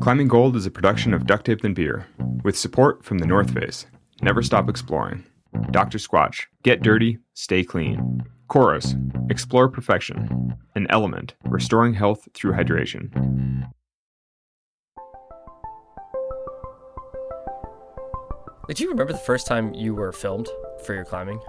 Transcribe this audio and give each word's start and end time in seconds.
Climbing 0.00 0.28
Gold 0.28 0.56
is 0.56 0.66
a 0.66 0.70
production 0.70 1.12
of 1.14 1.26
Duct 1.26 1.46
Tape 1.46 1.64
and 1.64 1.74
Beer, 1.74 2.06
with 2.44 2.56
support 2.56 3.04
from 3.04 3.18
the 3.18 3.26
North 3.26 3.52
Face. 3.52 3.86
Never 4.22 4.42
stop 4.42 4.68
exploring. 4.68 5.24
Dr. 5.70 5.98
Squatch, 5.98 6.46
get 6.62 6.82
dirty, 6.82 7.18
stay 7.34 7.64
clean. 7.64 8.22
Coros, 8.48 8.94
explore 9.30 9.68
perfection. 9.68 10.54
An 10.74 10.86
element, 10.90 11.34
restoring 11.44 11.94
health 11.94 12.28
through 12.34 12.52
hydration. 12.52 13.10
Did 18.68 18.80
you 18.80 18.90
remember 18.90 19.12
the 19.12 19.18
first 19.18 19.46
time 19.46 19.74
you 19.74 19.94
were 19.94 20.12
filmed 20.12 20.48
for 20.84 20.94
your 20.94 21.04
climbing? 21.04 21.40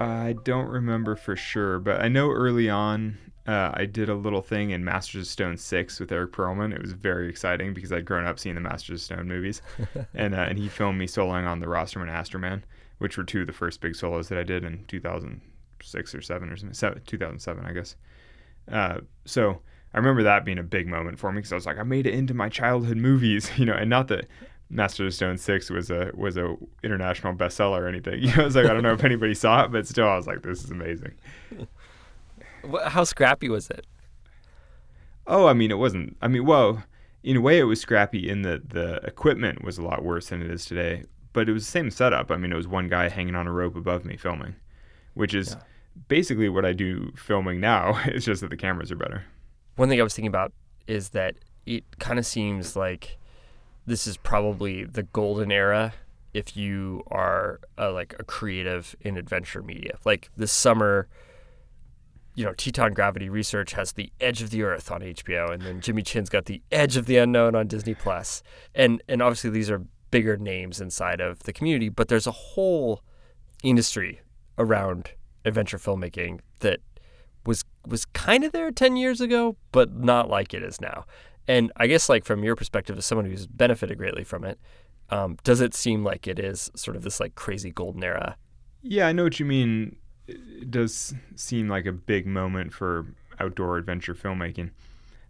I 0.00 0.34
don't 0.44 0.68
remember 0.68 1.16
for 1.16 1.36
sure, 1.36 1.78
but 1.78 2.00
I 2.00 2.08
know 2.08 2.30
early 2.30 2.68
on 2.68 3.18
uh, 3.46 3.70
I 3.74 3.86
did 3.86 4.08
a 4.08 4.14
little 4.14 4.42
thing 4.42 4.70
in 4.70 4.84
Masters 4.84 5.22
of 5.22 5.28
Stone 5.28 5.56
6 5.58 6.00
with 6.00 6.10
Eric 6.10 6.32
Perlman. 6.32 6.74
It 6.74 6.82
was 6.82 6.92
very 6.92 7.28
exciting 7.28 7.74
because 7.74 7.92
I'd 7.92 8.04
grown 8.04 8.26
up 8.26 8.38
seeing 8.38 8.56
the 8.56 8.60
Masters 8.60 9.02
of 9.02 9.04
Stone 9.04 9.28
movies. 9.28 9.62
and, 10.14 10.34
uh, 10.34 10.46
and 10.48 10.58
he 10.58 10.68
filmed 10.68 10.98
me 10.98 11.06
soloing 11.06 11.46
on 11.46 11.60
the 11.60 11.68
Rostrum 11.68 12.08
and 12.08 12.10
Astroman, 12.10 12.62
which 12.98 13.16
were 13.16 13.24
two 13.24 13.42
of 13.42 13.46
the 13.46 13.52
first 13.52 13.80
big 13.80 13.94
solos 13.94 14.28
that 14.28 14.38
I 14.38 14.42
did 14.42 14.64
in 14.64 14.84
2006 14.88 16.14
or 16.14 16.22
7 16.22 16.48
or 16.48 16.56
something, 16.56 17.02
2007, 17.06 17.64
I 17.64 17.72
guess. 17.72 17.96
Uh, 18.70 18.98
so 19.24 19.60
I 19.94 19.98
remember 19.98 20.24
that 20.24 20.44
being 20.44 20.58
a 20.58 20.64
big 20.64 20.88
moment 20.88 21.18
for 21.18 21.32
me 21.32 21.38
because 21.38 21.52
I 21.52 21.56
was 21.56 21.66
like, 21.66 21.78
I 21.78 21.82
made 21.82 22.06
it 22.06 22.14
into 22.14 22.34
my 22.34 22.48
childhood 22.48 22.96
movies, 22.96 23.50
you 23.56 23.64
know, 23.64 23.74
and 23.74 23.88
not 23.88 24.08
that 24.08 24.26
Masters 24.68 25.14
of 25.14 25.14
Stone 25.14 25.38
Six 25.38 25.70
was 25.70 25.90
a 25.90 26.10
was 26.14 26.36
a 26.36 26.56
international 26.82 27.34
bestseller 27.34 27.80
or 27.80 27.86
anything. 27.88 28.20
You 28.22 28.34
know, 28.34 28.42
I 28.42 28.44
was 28.46 28.56
like, 28.56 28.66
I 28.66 28.74
don't 28.74 28.82
know 28.82 28.92
if 28.92 29.04
anybody 29.04 29.32
saw 29.32 29.64
it, 29.64 29.70
but 29.70 29.86
still, 29.86 30.08
I 30.08 30.16
was 30.16 30.26
like, 30.26 30.42
this 30.42 30.64
is 30.64 30.70
amazing. 30.70 31.12
How 32.86 33.04
scrappy 33.04 33.48
was 33.48 33.70
it? 33.70 33.86
Oh, 35.26 35.46
I 35.46 35.52
mean, 35.52 35.70
it 35.70 35.78
wasn't. 35.78 36.16
I 36.22 36.28
mean, 36.28 36.44
well, 36.44 36.84
in 37.22 37.36
a 37.36 37.40
way, 37.40 37.58
it 37.58 37.64
was 37.64 37.80
scrappy 37.80 38.28
in 38.28 38.42
that 38.42 38.70
the 38.70 38.96
equipment 39.04 39.64
was 39.64 39.78
a 39.78 39.82
lot 39.82 40.04
worse 40.04 40.28
than 40.28 40.42
it 40.42 40.50
is 40.50 40.64
today. 40.64 41.04
But 41.32 41.48
it 41.48 41.52
was 41.52 41.66
the 41.66 41.70
same 41.70 41.90
setup. 41.90 42.30
I 42.30 42.36
mean, 42.36 42.52
it 42.52 42.56
was 42.56 42.68
one 42.68 42.88
guy 42.88 43.08
hanging 43.08 43.34
on 43.34 43.46
a 43.46 43.52
rope 43.52 43.76
above 43.76 44.04
me 44.04 44.16
filming, 44.16 44.54
which 45.14 45.34
is 45.34 45.50
yeah. 45.50 45.62
basically 46.08 46.48
what 46.48 46.64
I 46.64 46.72
do 46.72 47.12
filming 47.16 47.60
now. 47.60 48.00
It's 48.06 48.24
just 48.24 48.40
that 48.40 48.50
the 48.50 48.56
cameras 48.56 48.92
are 48.92 48.96
better. 48.96 49.24
One 49.74 49.88
thing 49.88 50.00
I 50.00 50.02
was 50.02 50.14
thinking 50.14 50.28
about 50.28 50.52
is 50.86 51.10
that 51.10 51.34
it 51.66 51.84
kind 51.98 52.18
of 52.18 52.24
seems 52.24 52.76
like 52.76 53.18
this 53.86 54.06
is 54.06 54.16
probably 54.16 54.84
the 54.84 55.02
golden 55.02 55.50
era 55.52 55.92
if 56.32 56.56
you 56.56 57.02
are 57.08 57.60
a, 57.78 57.90
like 57.90 58.14
a 58.18 58.24
creative 58.24 58.94
in 59.00 59.16
adventure 59.16 59.62
media. 59.62 59.98
Like 60.04 60.30
this 60.36 60.52
summer, 60.52 61.08
you 62.36 62.44
know, 62.44 62.52
Teton 62.52 62.92
Gravity 62.92 63.28
Research 63.28 63.72
has 63.72 63.92
The 63.92 64.12
Edge 64.20 64.42
of 64.42 64.50
the 64.50 64.62
Earth 64.62 64.92
on 64.92 65.00
HBO, 65.00 65.50
and 65.50 65.62
then 65.62 65.80
Jimmy 65.80 66.02
Chin's 66.02 66.28
got 66.28 66.44
The 66.44 66.62
Edge 66.70 66.96
of 66.96 67.06
the 67.06 67.16
Unknown 67.16 67.54
on 67.54 67.66
Disney 67.66 67.94
Plus. 67.94 68.42
And 68.74 69.02
and 69.08 69.22
obviously 69.22 69.50
these 69.50 69.70
are 69.70 69.82
bigger 70.10 70.36
names 70.36 70.80
inside 70.80 71.20
of 71.20 71.40
the 71.40 71.52
community, 71.52 71.88
but 71.88 72.08
there's 72.08 72.26
a 72.26 72.32
whole 72.32 73.00
industry 73.64 74.20
around 74.58 75.10
adventure 75.44 75.78
filmmaking 75.78 76.40
that 76.60 76.80
was 77.46 77.64
was 77.86 78.04
kind 78.04 78.44
of 78.44 78.52
there 78.52 78.70
10 78.70 78.96
years 78.96 79.20
ago, 79.20 79.56
but 79.72 79.94
not 79.94 80.28
like 80.28 80.52
it 80.52 80.62
is 80.62 80.80
now. 80.80 81.06
And 81.48 81.72
I 81.76 81.86
guess, 81.86 82.08
like 82.08 82.24
from 82.24 82.44
your 82.44 82.56
perspective, 82.56 82.98
as 82.98 83.06
someone 83.06 83.24
who's 83.24 83.46
benefited 83.46 83.96
greatly 83.96 84.24
from 84.24 84.44
it, 84.44 84.58
um, 85.10 85.38
does 85.42 85.60
it 85.60 85.74
seem 85.74 86.04
like 86.04 86.26
it 86.26 86.38
is 86.38 86.70
sort 86.74 86.96
of 86.96 87.02
this 87.02 87.18
like 87.18 87.34
crazy 87.34 87.70
golden 87.70 88.04
era? 88.04 88.36
Yeah, 88.82 89.06
I 89.06 89.12
know 89.12 89.24
what 89.24 89.40
you 89.40 89.46
mean. 89.46 89.96
It 90.28 90.70
does 90.70 91.14
seem 91.34 91.68
like 91.68 91.86
a 91.86 91.92
big 91.92 92.26
moment 92.26 92.72
for 92.72 93.06
outdoor 93.38 93.76
adventure 93.76 94.14
filmmaking. 94.14 94.70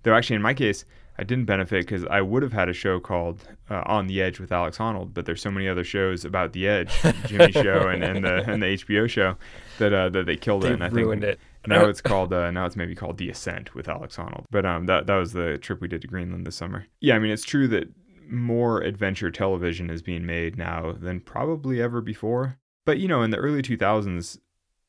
Though, 0.02 0.14
actually, 0.14 0.36
in 0.36 0.42
my 0.42 0.54
case, 0.54 0.84
I 1.18 1.24
didn't 1.24 1.46
benefit 1.46 1.86
because 1.86 2.04
I 2.06 2.20
would 2.20 2.42
have 2.42 2.52
had 2.52 2.68
a 2.68 2.72
show 2.72 3.00
called 3.00 3.48
uh, 3.70 3.82
On 3.86 4.06
the 4.06 4.20
Edge 4.20 4.38
with 4.38 4.52
Alex 4.52 4.78
Honnold, 4.78 5.14
but 5.14 5.24
there's 5.24 5.40
so 5.40 5.50
many 5.50 5.68
other 5.68 5.84
shows 5.84 6.24
about 6.24 6.52
the 6.52 6.68
Edge, 6.68 6.92
Jimmy 7.26 7.52
show 7.52 7.88
and, 7.88 8.04
and 8.04 8.24
the 8.24 8.50
and 8.50 8.62
the 8.62 8.66
HBO 8.66 9.08
show 9.08 9.36
that 9.78 9.92
uh, 9.92 10.08
that 10.10 10.26
they 10.26 10.36
killed 10.36 10.62
they 10.62 10.68
it. 10.68 10.74
And 10.74 10.84
I 10.84 10.88
ruined 10.88 11.22
think, 11.22 11.34
it 11.34 11.40
now 11.66 11.84
it's 11.88 12.02
called 12.02 12.32
uh, 12.32 12.50
now 12.50 12.66
it's 12.66 12.76
maybe 12.76 12.94
called 12.94 13.18
the 13.18 13.30
Ascent 13.30 13.74
with 13.74 13.88
Alex 13.88 14.16
Honnold. 14.16 14.44
But 14.50 14.66
um, 14.66 14.86
that 14.86 15.06
that 15.06 15.16
was 15.16 15.32
the 15.32 15.58
trip 15.58 15.80
we 15.80 15.88
did 15.88 16.02
to 16.02 16.08
Greenland 16.08 16.46
this 16.46 16.56
summer. 16.56 16.86
Yeah, 17.00 17.16
I 17.16 17.18
mean 17.18 17.30
it's 17.30 17.44
true 17.44 17.66
that 17.68 17.88
more 18.28 18.82
adventure 18.82 19.30
television 19.30 19.88
is 19.88 20.02
being 20.02 20.26
made 20.26 20.58
now 20.58 20.92
than 20.92 21.20
probably 21.20 21.80
ever 21.80 22.00
before. 22.00 22.58
But 22.84 22.98
you 22.98 23.08
know, 23.08 23.22
in 23.22 23.30
the 23.30 23.38
early 23.38 23.62
2000s, 23.62 24.38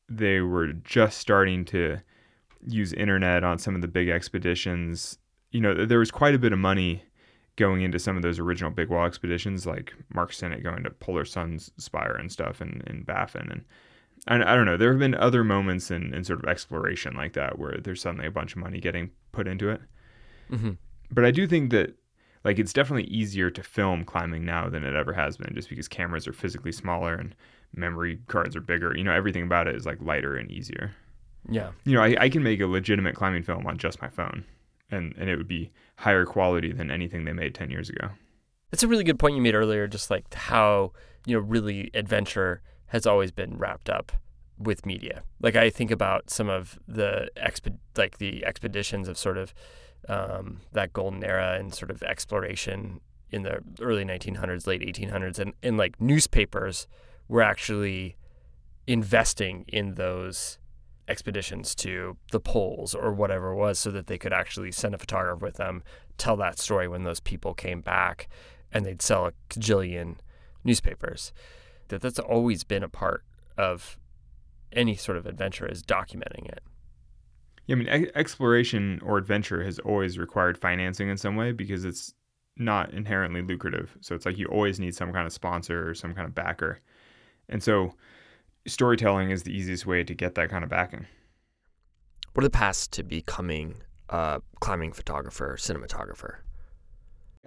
they 0.08 0.40
were 0.40 0.72
just 0.72 1.18
starting 1.18 1.64
to 1.66 1.98
use 2.66 2.92
internet 2.92 3.44
on 3.44 3.58
some 3.58 3.74
of 3.74 3.82
the 3.82 3.88
big 3.88 4.08
expeditions. 4.08 5.18
You 5.50 5.60
know, 5.60 5.86
there 5.86 5.98
was 5.98 6.10
quite 6.10 6.34
a 6.34 6.38
bit 6.38 6.52
of 6.52 6.58
money 6.58 7.02
going 7.56 7.82
into 7.82 7.98
some 7.98 8.16
of 8.16 8.22
those 8.22 8.38
original 8.38 8.70
big 8.70 8.88
wall 8.88 9.04
expeditions, 9.04 9.66
like 9.66 9.92
Mark 10.14 10.32
Synnott 10.32 10.62
going 10.62 10.84
to 10.84 10.90
Polar 10.90 11.24
Sun's 11.24 11.70
Spire 11.76 12.14
and 12.14 12.30
stuff, 12.30 12.60
and 12.60 12.82
in 12.86 13.02
Baffin 13.02 13.48
and 13.50 13.64
I, 14.26 14.52
I 14.52 14.56
don't 14.56 14.66
know. 14.66 14.76
There 14.76 14.90
have 14.90 14.98
been 14.98 15.14
other 15.14 15.44
moments 15.44 15.90
in, 15.90 16.12
in 16.14 16.24
sort 16.24 16.42
of 16.42 16.48
exploration 16.48 17.14
like 17.14 17.34
that 17.34 17.58
where 17.58 17.78
there's 17.78 18.02
suddenly 18.02 18.26
a 18.26 18.32
bunch 18.32 18.52
of 18.52 18.58
money 18.58 18.80
getting 18.80 19.10
put 19.32 19.46
into 19.46 19.70
it. 19.70 19.80
Mm-hmm. 20.50 20.72
But 21.10 21.24
I 21.24 21.30
do 21.30 21.46
think 21.46 21.70
that 21.70 21.94
like 22.44 22.58
it's 22.58 22.72
definitely 22.72 23.04
easier 23.04 23.50
to 23.50 23.62
film 23.62 24.04
climbing 24.04 24.44
now 24.44 24.68
than 24.68 24.84
it 24.84 24.94
ever 24.94 25.12
has 25.12 25.36
been, 25.36 25.54
just 25.54 25.68
because 25.68 25.88
cameras 25.88 26.26
are 26.26 26.32
physically 26.32 26.72
smaller 26.72 27.14
and 27.14 27.34
memory 27.74 28.18
cards 28.26 28.56
are 28.56 28.60
bigger. 28.60 28.96
You 28.96 29.04
know, 29.04 29.12
everything 29.12 29.42
about 29.42 29.68
it 29.68 29.74
is 29.74 29.86
like 29.86 30.00
lighter 30.00 30.36
and 30.36 30.50
easier. 30.50 30.92
Yeah. 31.48 31.70
You 31.84 31.94
know, 31.94 32.02
I, 32.02 32.16
I 32.18 32.28
can 32.28 32.42
make 32.42 32.60
a 32.60 32.66
legitimate 32.66 33.14
climbing 33.14 33.42
film 33.42 33.66
on 33.66 33.78
just 33.78 34.02
my 34.02 34.08
phone, 34.08 34.44
and 34.90 35.14
and 35.16 35.28
it 35.28 35.36
would 35.36 35.48
be 35.48 35.70
higher 35.96 36.24
quality 36.24 36.72
than 36.72 36.90
anything 36.90 37.24
they 37.24 37.32
made 37.32 37.54
ten 37.54 37.70
years 37.70 37.88
ago. 37.88 38.10
That's 38.70 38.82
a 38.82 38.88
really 38.88 39.04
good 39.04 39.18
point 39.18 39.34
you 39.34 39.42
made 39.42 39.54
earlier, 39.54 39.86
just 39.86 40.10
like 40.10 40.32
how 40.34 40.92
you 41.26 41.36
know 41.36 41.40
really 41.40 41.90
adventure 41.94 42.62
has 42.86 43.06
always 43.06 43.30
been 43.30 43.56
wrapped 43.58 43.88
up 43.88 44.12
with 44.58 44.84
media. 44.84 45.22
Like 45.40 45.56
I 45.56 45.70
think 45.70 45.90
about 45.90 46.30
some 46.30 46.48
of 46.48 46.78
the 46.86 47.30
exp- 47.36 47.78
like 47.96 48.18
the 48.18 48.44
expeditions 48.44 49.08
of 49.08 49.16
sort 49.16 49.38
of 49.38 49.54
um, 50.08 50.60
that 50.72 50.92
golden 50.92 51.24
era 51.24 51.56
and 51.58 51.74
sort 51.74 51.90
of 51.90 52.02
exploration 52.02 53.00
in 53.30 53.42
the 53.42 53.60
early 53.80 54.04
1900s, 54.04 54.66
late 54.66 54.80
1800s, 54.80 55.38
and, 55.38 55.52
and 55.62 55.76
like 55.76 56.00
newspapers 56.00 56.86
were 57.28 57.42
actually 57.42 58.16
investing 58.86 59.64
in 59.68 59.94
those 59.94 60.58
expeditions 61.08 61.74
to 61.74 62.16
the 62.32 62.40
poles 62.40 62.94
or 62.94 63.12
whatever 63.12 63.52
it 63.52 63.56
was 63.56 63.78
so 63.78 63.90
that 63.90 64.06
they 64.06 64.18
could 64.18 64.32
actually 64.32 64.70
send 64.72 64.94
a 64.94 64.98
photographer 64.98 65.44
with 65.44 65.56
them, 65.56 65.82
tell 66.18 66.36
that 66.36 66.58
story 66.58 66.88
when 66.88 67.04
those 67.04 67.20
people 67.20 67.54
came 67.54 67.80
back, 67.80 68.28
and 68.72 68.84
they'd 68.84 69.02
sell 69.02 69.26
a 69.26 69.32
cajillion 69.48 70.16
newspapers 70.64 71.32
that 71.88 72.02
that's 72.02 72.18
always 72.18 72.64
been 72.64 72.82
a 72.82 72.88
part 72.88 73.24
of 73.56 73.98
any 74.72 74.94
sort 74.94 75.16
of 75.16 75.26
adventure 75.26 75.66
is 75.66 75.82
documenting 75.82 76.46
it. 76.48 76.60
Yeah, 77.66 77.76
I 77.76 77.78
mean, 77.78 78.10
exploration 78.14 79.00
or 79.02 79.18
adventure 79.18 79.62
has 79.62 79.78
always 79.80 80.18
required 80.18 80.56
financing 80.58 81.08
in 81.08 81.16
some 81.16 81.36
way 81.36 81.52
because 81.52 81.84
it's 81.84 82.14
not 82.56 82.92
inherently 82.92 83.42
lucrative. 83.42 83.96
So 84.00 84.14
it's 84.14 84.26
like 84.26 84.38
you 84.38 84.46
always 84.46 84.80
need 84.80 84.94
some 84.94 85.12
kind 85.12 85.26
of 85.26 85.32
sponsor 85.32 85.88
or 85.88 85.94
some 85.94 86.14
kind 86.14 86.26
of 86.26 86.34
backer. 86.34 86.80
And 87.48 87.62
so 87.62 87.94
storytelling 88.66 89.30
is 89.30 89.42
the 89.42 89.56
easiest 89.56 89.86
way 89.86 90.04
to 90.04 90.14
get 90.14 90.34
that 90.34 90.50
kind 90.50 90.64
of 90.64 90.70
backing. 90.70 91.06
What 92.34 92.44
are 92.44 92.48
the 92.48 92.50
paths 92.50 92.86
to 92.88 93.02
becoming 93.02 93.76
a 94.08 94.40
climbing 94.60 94.92
photographer, 94.92 95.56
cinematographer? 95.58 96.36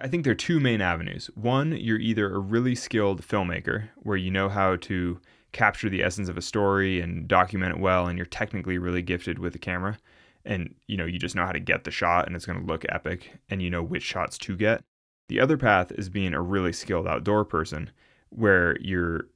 I 0.00 0.08
think 0.08 0.24
there 0.24 0.32
are 0.32 0.34
two 0.34 0.58
main 0.58 0.80
avenues. 0.80 1.30
One, 1.34 1.72
you're 1.72 1.98
either 1.98 2.34
a 2.34 2.38
really 2.38 2.74
skilled 2.74 3.22
filmmaker 3.22 3.88
where 3.96 4.16
you 4.16 4.30
know 4.30 4.48
how 4.48 4.76
to 4.76 5.20
capture 5.52 5.88
the 5.88 6.02
essence 6.02 6.28
of 6.28 6.36
a 6.36 6.42
story 6.42 7.00
and 7.00 7.28
document 7.28 7.76
it 7.76 7.80
well 7.80 8.06
and 8.06 8.18
you're 8.18 8.26
technically 8.26 8.78
really 8.78 9.02
gifted 9.02 9.38
with 9.38 9.52
the 9.52 9.58
camera 9.58 9.98
and 10.46 10.74
you 10.86 10.96
know 10.96 11.04
you 11.04 11.18
just 11.18 11.36
know 11.36 11.44
how 11.44 11.52
to 11.52 11.60
get 11.60 11.84
the 11.84 11.90
shot 11.90 12.26
and 12.26 12.34
it's 12.34 12.46
going 12.46 12.58
to 12.58 12.66
look 12.66 12.84
epic 12.88 13.38
and 13.50 13.62
you 13.62 13.70
know 13.70 13.82
which 13.82 14.02
shots 14.02 14.38
to 14.38 14.56
get. 14.56 14.82
The 15.28 15.40
other 15.40 15.56
path 15.56 15.92
is 15.92 16.08
being 16.08 16.34
a 16.34 16.42
really 16.42 16.72
skilled 16.72 17.06
outdoor 17.06 17.44
person 17.44 17.90
where 18.30 18.76
you're 18.80 19.26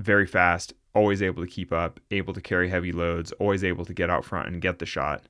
very 0.00 0.26
fast, 0.26 0.72
always 0.94 1.22
able 1.22 1.42
to 1.42 1.50
keep 1.50 1.72
up, 1.72 2.00
able 2.10 2.32
to 2.34 2.40
carry 2.40 2.68
heavy 2.68 2.92
loads, 2.92 3.32
always 3.32 3.62
able 3.62 3.84
to 3.84 3.94
get 3.94 4.10
out 4.10 4.24
front 4.24 4.48
and 4.48 4.62
get 4.62 4.78
the 4.78 4.86
shot. 4.86 5.24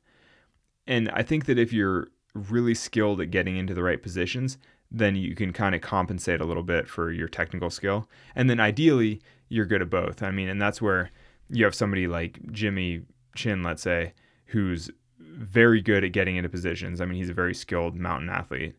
And 0.86 1.10
I 1.10 1.22
think 1.22 1.46
that 1.46 1.58
if 1.58 1.72
you're 1.72 2.08
really 2.34 2.74
skilled 2.74 3.20
at 3.20 3.30
getting 3.30 3.56
into 3.56 3.74
the 3.74 3.82
right 3.82 4.02
positions, 4.02 4.58
then 4.90 5.14
you 5.16 5.34
can 5.34 5.52
kind 5.52 5.74
of 5.74 5.80
compensate 5.80 6.40
a 6.40 6.44
little 6.44 6.62
bit 6.62 6.88
for 6.88 7.10
your 7.10 7.28
technical 7.28 7.70
skill. 7.70 8.08
And 8.34 8.48
then 8.48 8.58
ideally, 8.60 9.20
you're 9.48 9.66
good 9.66 9.82
at 9.82 9.90
both. 9.90 10.22
I 10.22 10.30
mean, 10.30 10.48
and 10.48 10.60
that's 10.60 10.82
where 10.82 11.10
you 11.48 11.64
have 11.64 11.74
somebody 11.74 12.06
like 12.06 12.40
Jimmy 12.52 13.02
Chin, 13.34 13.62
let's 13.62 13.82
say, 13.82 14.14
who's 14.46 14.90
very 15.18 15.80
good 15.80 16.04
at 16.04 16.12
getting 16.12 16.36
into 16.36 16.48
positions. 16.48 17.00
I 17.00 17.04
mean, 17.04 17.18
he's 17.18 17.30
a 17.30 17.34
very 17.34 17.54
skilled 17.54 17.96
mountain 17.96 18.28
athlete. 18.28 18.76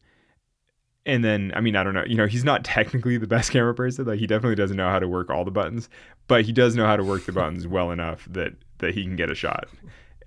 And 1.06 1.24
then, 1.24 1.52
I 1.56 1.62
mean, 1.62 1.76
I 1.76 1.84
don't 1.84 1.96
know, 1.96 2.04
you 2.06 2.16
know, 2.16 2.28
he's 2.28 2.44
not 2.44 2.64
technically 2.64 3.18
the 3.18 3.28
best 3.28 3.52
camera 3.52 3.74
person. 3.74 4.06
Like, 4.06 4.20
he 4.20 4.28
definitely 4.28 4.56
doesn't 4.56 4.78
know 4.78 4.90
how 4.90 5.00
to 5.00 5.08
work 5.08 5.30
all 5.30 5.44
the 5.44 5.52
buttons, 5.52 5.90
but 6.28 6.46
he 6.46 6.52
does 6.52 6.76
know 6.76 6.86
how 6.86 6.96
to 6.96 7.04
work 7.04 7.26
the 7.26 7.32
buttons 7.32 7.68
well 7.68 7.92
enough 7.92 8.28
that 8.30 8.54
that 8.78 8.94
he 8.94 9.04
can 9.04 9.16
get 9.16 9.32
a 9.32 9.36
shot. 9.36 9.68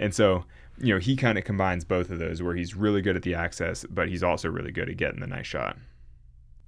And 0.01 0.15
so, 0.15 0.45
you 0.79 0.93
know, 0.93 0.99
he 0.99 1.17
kind 1.17 1.39
of 1.39 1.45
combines 1.45 1.85
both 1.85 2.11
of 2.11 2.19
those 2.19 2.43
where 2.43 2.57
he's 2.57 2.75
really 2.75 3.03
good 3.03 3.17
at 3.17 3.23
the 3.23 3.35
access, 3.35 3.85
but 3.89 4.09
he's 4.09 4.23
also 4.23 4.49
really 4.49 4.73
good 4.73 4.89
at 4.89 4.97
getting 4.97 5.21
the 5.21 5.27
nice 5.27 5.47
shot. 5.47 5.77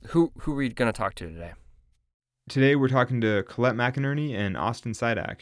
Who 0.09 0.33
who 0.39 0.53
are 0.53 0.57
we 0.57 0.69
going 0.69 0.93
to 0.93 0.97
talk 0.97 1.15
to 1.17 1.29
today? 1.29 1.53
Today 2.49 2.77
we're 2.77 2.89
talking 2.89 3.21
to 3.23 3.43
Colette 3.43 3.75
McInerney 3.75 4.35
and 4.35 4.57
Austin 4.57 4.93
Siadak. 4.93 5.41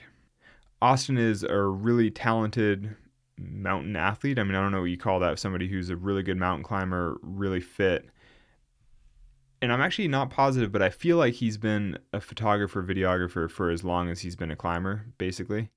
Austin 0.81 1.19
is 1.19 1.43
a 1.43 1.61
really 1.61 2.11
talented 2.11 2.97
mountain 3.37 3.97
athlete. 3.97 4.39
I 4.39 4.45
mean, 4.45 4.55
I 4.55 4.61
don't 4.61 4.73
know 4.73 4.81
what 4.81 4.91
you 4.91 4.97
call 4.97 5.21
that. 5.21 5.39
Somebody 5.39 5.69
who's 5.69 5.91
a 5.91 5.97
really 5.97 6.23
good 6.23 6.39
mountain 6.39 6.65
climber, 6.65 7.19
really 7.23 7.61
fit. 7.61 8.09
And 9.65 9.73
I'm 9.73 9.81
actually 9.81 10.09
not 10.09 10.29
positive, 10.29 10.71
but 10.71 10.83
I 10.83 10.91
feel 10.91 11.17
like 11.17 11.33
he's 11.33 11.57
been 11.57 11.99
a 12.13 12.21
photographer, 12.21 12.83
videographer 12.83 13.51
for 13.51 13.71
as 13.71 13.83
long 13.83 14.11
as 14.11 14.21
he's 14.21 14.37
been 14.37 14.51
a 14.51 14.57
climber, 14.57 15.07
basically. 15.17 15.71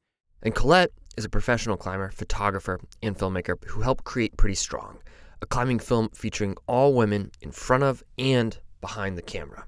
And 0.43 0.53
Colette 0.53 0.91
is 1.15 1.23
a 1.23 1.29
professional 1.29 1.77
climber, 1.77 2.11
photographer, 2.11 2.81
and 3.01 3.17
filmmaker 3.17 3.63
who 3.63 3.79
helped 3.79 4.03
create 4.03 4.35
Pretty 4.35 4.55
Strong, 4.55 4.97
a 5.41 5.45
climbing 5.45 5.79
film 5.79 6.09
featuring 6.09 6.57
all 6.67 6.95
women 6.95 7.31
in 7.39 7.53
front 7.53 7.83
of 7.83 8.03
and 8.17 8.59
behind 8.81 9.17
the 9.17 9.21
camera. 9.21 9.65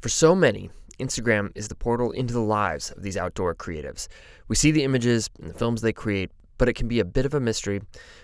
For 0.00 0.08
so 0.08 0.36
many, 0.36 0.70
Instagram 1.00 1.50
is 1.56 1.66
the 1.66 1.74
portal 1.74 2.12
into 2.12 2.32
the 2.32 2.38
lives 2.38 2.92
of 2.92 3.02
these 3.02 3.16
outdoor 3.16 3.56
creatives. 3.56 4.06
We 4.46 4.54
see 4.54 4.70
the 4.70 4.84
images 4.84 5.28
and 5.40 5.50
the 5.50 5.58
films 5.58 5.80
they 5.80 5.92
create, 5.92 6.30
but 6.56 6.68
it 6.68 6.74
can 6.74 6.86
be 6.86 7.00
a 7.00 7.04
bit 7.04 7.26
of 7.26 7.34
a 7.34 7.40
mystery 7.40 7.80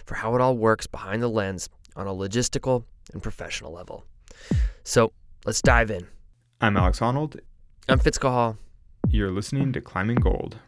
for 0.07 0.15
how 0.15 0.37
it 0.37 0.41
all 0.41 0.57
works 0.57 0.87
behind 0.87 1.21
the 1.21 1.27
lens 1.27 1.69
on 1.97 2.07
a 2.07 2.15
logistical 2.15 2.85
and 3.13 3.21
professional 3.21 3.73
level. 3.73 4.05
So 4.85 5.13
let's 5.45 5.61
dive 5.63 5.91
in. 5.91 6.07
I'm 6.61 6.77
Alex 6.77 7.01
Honnold. 7.01 7.39
I'm 7.89 7.99
Fitz 7.99 8.19
Cahall. 8.19 8.57
You're 9.11 9.31
listening 9.31 9.73
to 9.73 9.81
Climbing 9.81 10.17
Gold. 10.17 10.59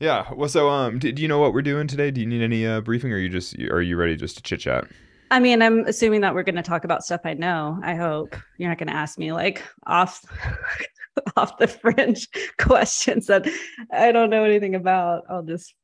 Yeah. 0.00 0.32
Well, 0.32 0.48
so 0.48 0.68
um, 0.68 0.98
do, 0.98 1.10
do 1.10 1.22
you 1.22 1.28
know 1.28 1.38
what 1.38 1.52
we're 1.52 1.62
doing 1.62 1.86
today? 1.86 2.10
Do 2.10 2.20
you 2.20 2.26
need 2.26 2.42
any 2.42 2.66
uh, 2.66 2.80
briefing, 2.80 3.12
or 3.12 3.16
are 3.16 3.18
you 3.18 3.28
just 3.28 3.58
are 3.58 3.82
you 3.82 3.96
ready 3.96 4.16
just 4.16 4.36
to 4.36 4.42
chit 4.42 4.60
chat? 4.60 4.84
I 5.30 5.40
mean, 5.40 5.60
I'm 5.60 5.80
assuming 5.80 6.22
that 6.22 6.34
we're 6.34 6.42
going 6.42 6.54
to 6.54 6.62
talk 6.62 6.84
about 6.84 7.04
stuff 7.04 7.20
I 7.24 7.34
know. 7.34 7.78
I 7.82 7.94
hope 7.94 8.34
you're 8.56 8.68
not 8.68 8.78
going 8.78 8.88
to 8.88 8.94
ask 8.94 9.18
me 9.18 9.32
like 9.32 9.62
off 9.86 10.24
off 11.36 11.58
the 11.58 11.66
fringe 11.66 12.28
questions 12.58 13.26
that 13.26 13.46
I 13.92 14.12
don't 14.12 14.30
know 14.30 14.44
anything 14.44 14.74
about. 14.74 15.24
I'll 15.28 15.42
just 15.42 15.74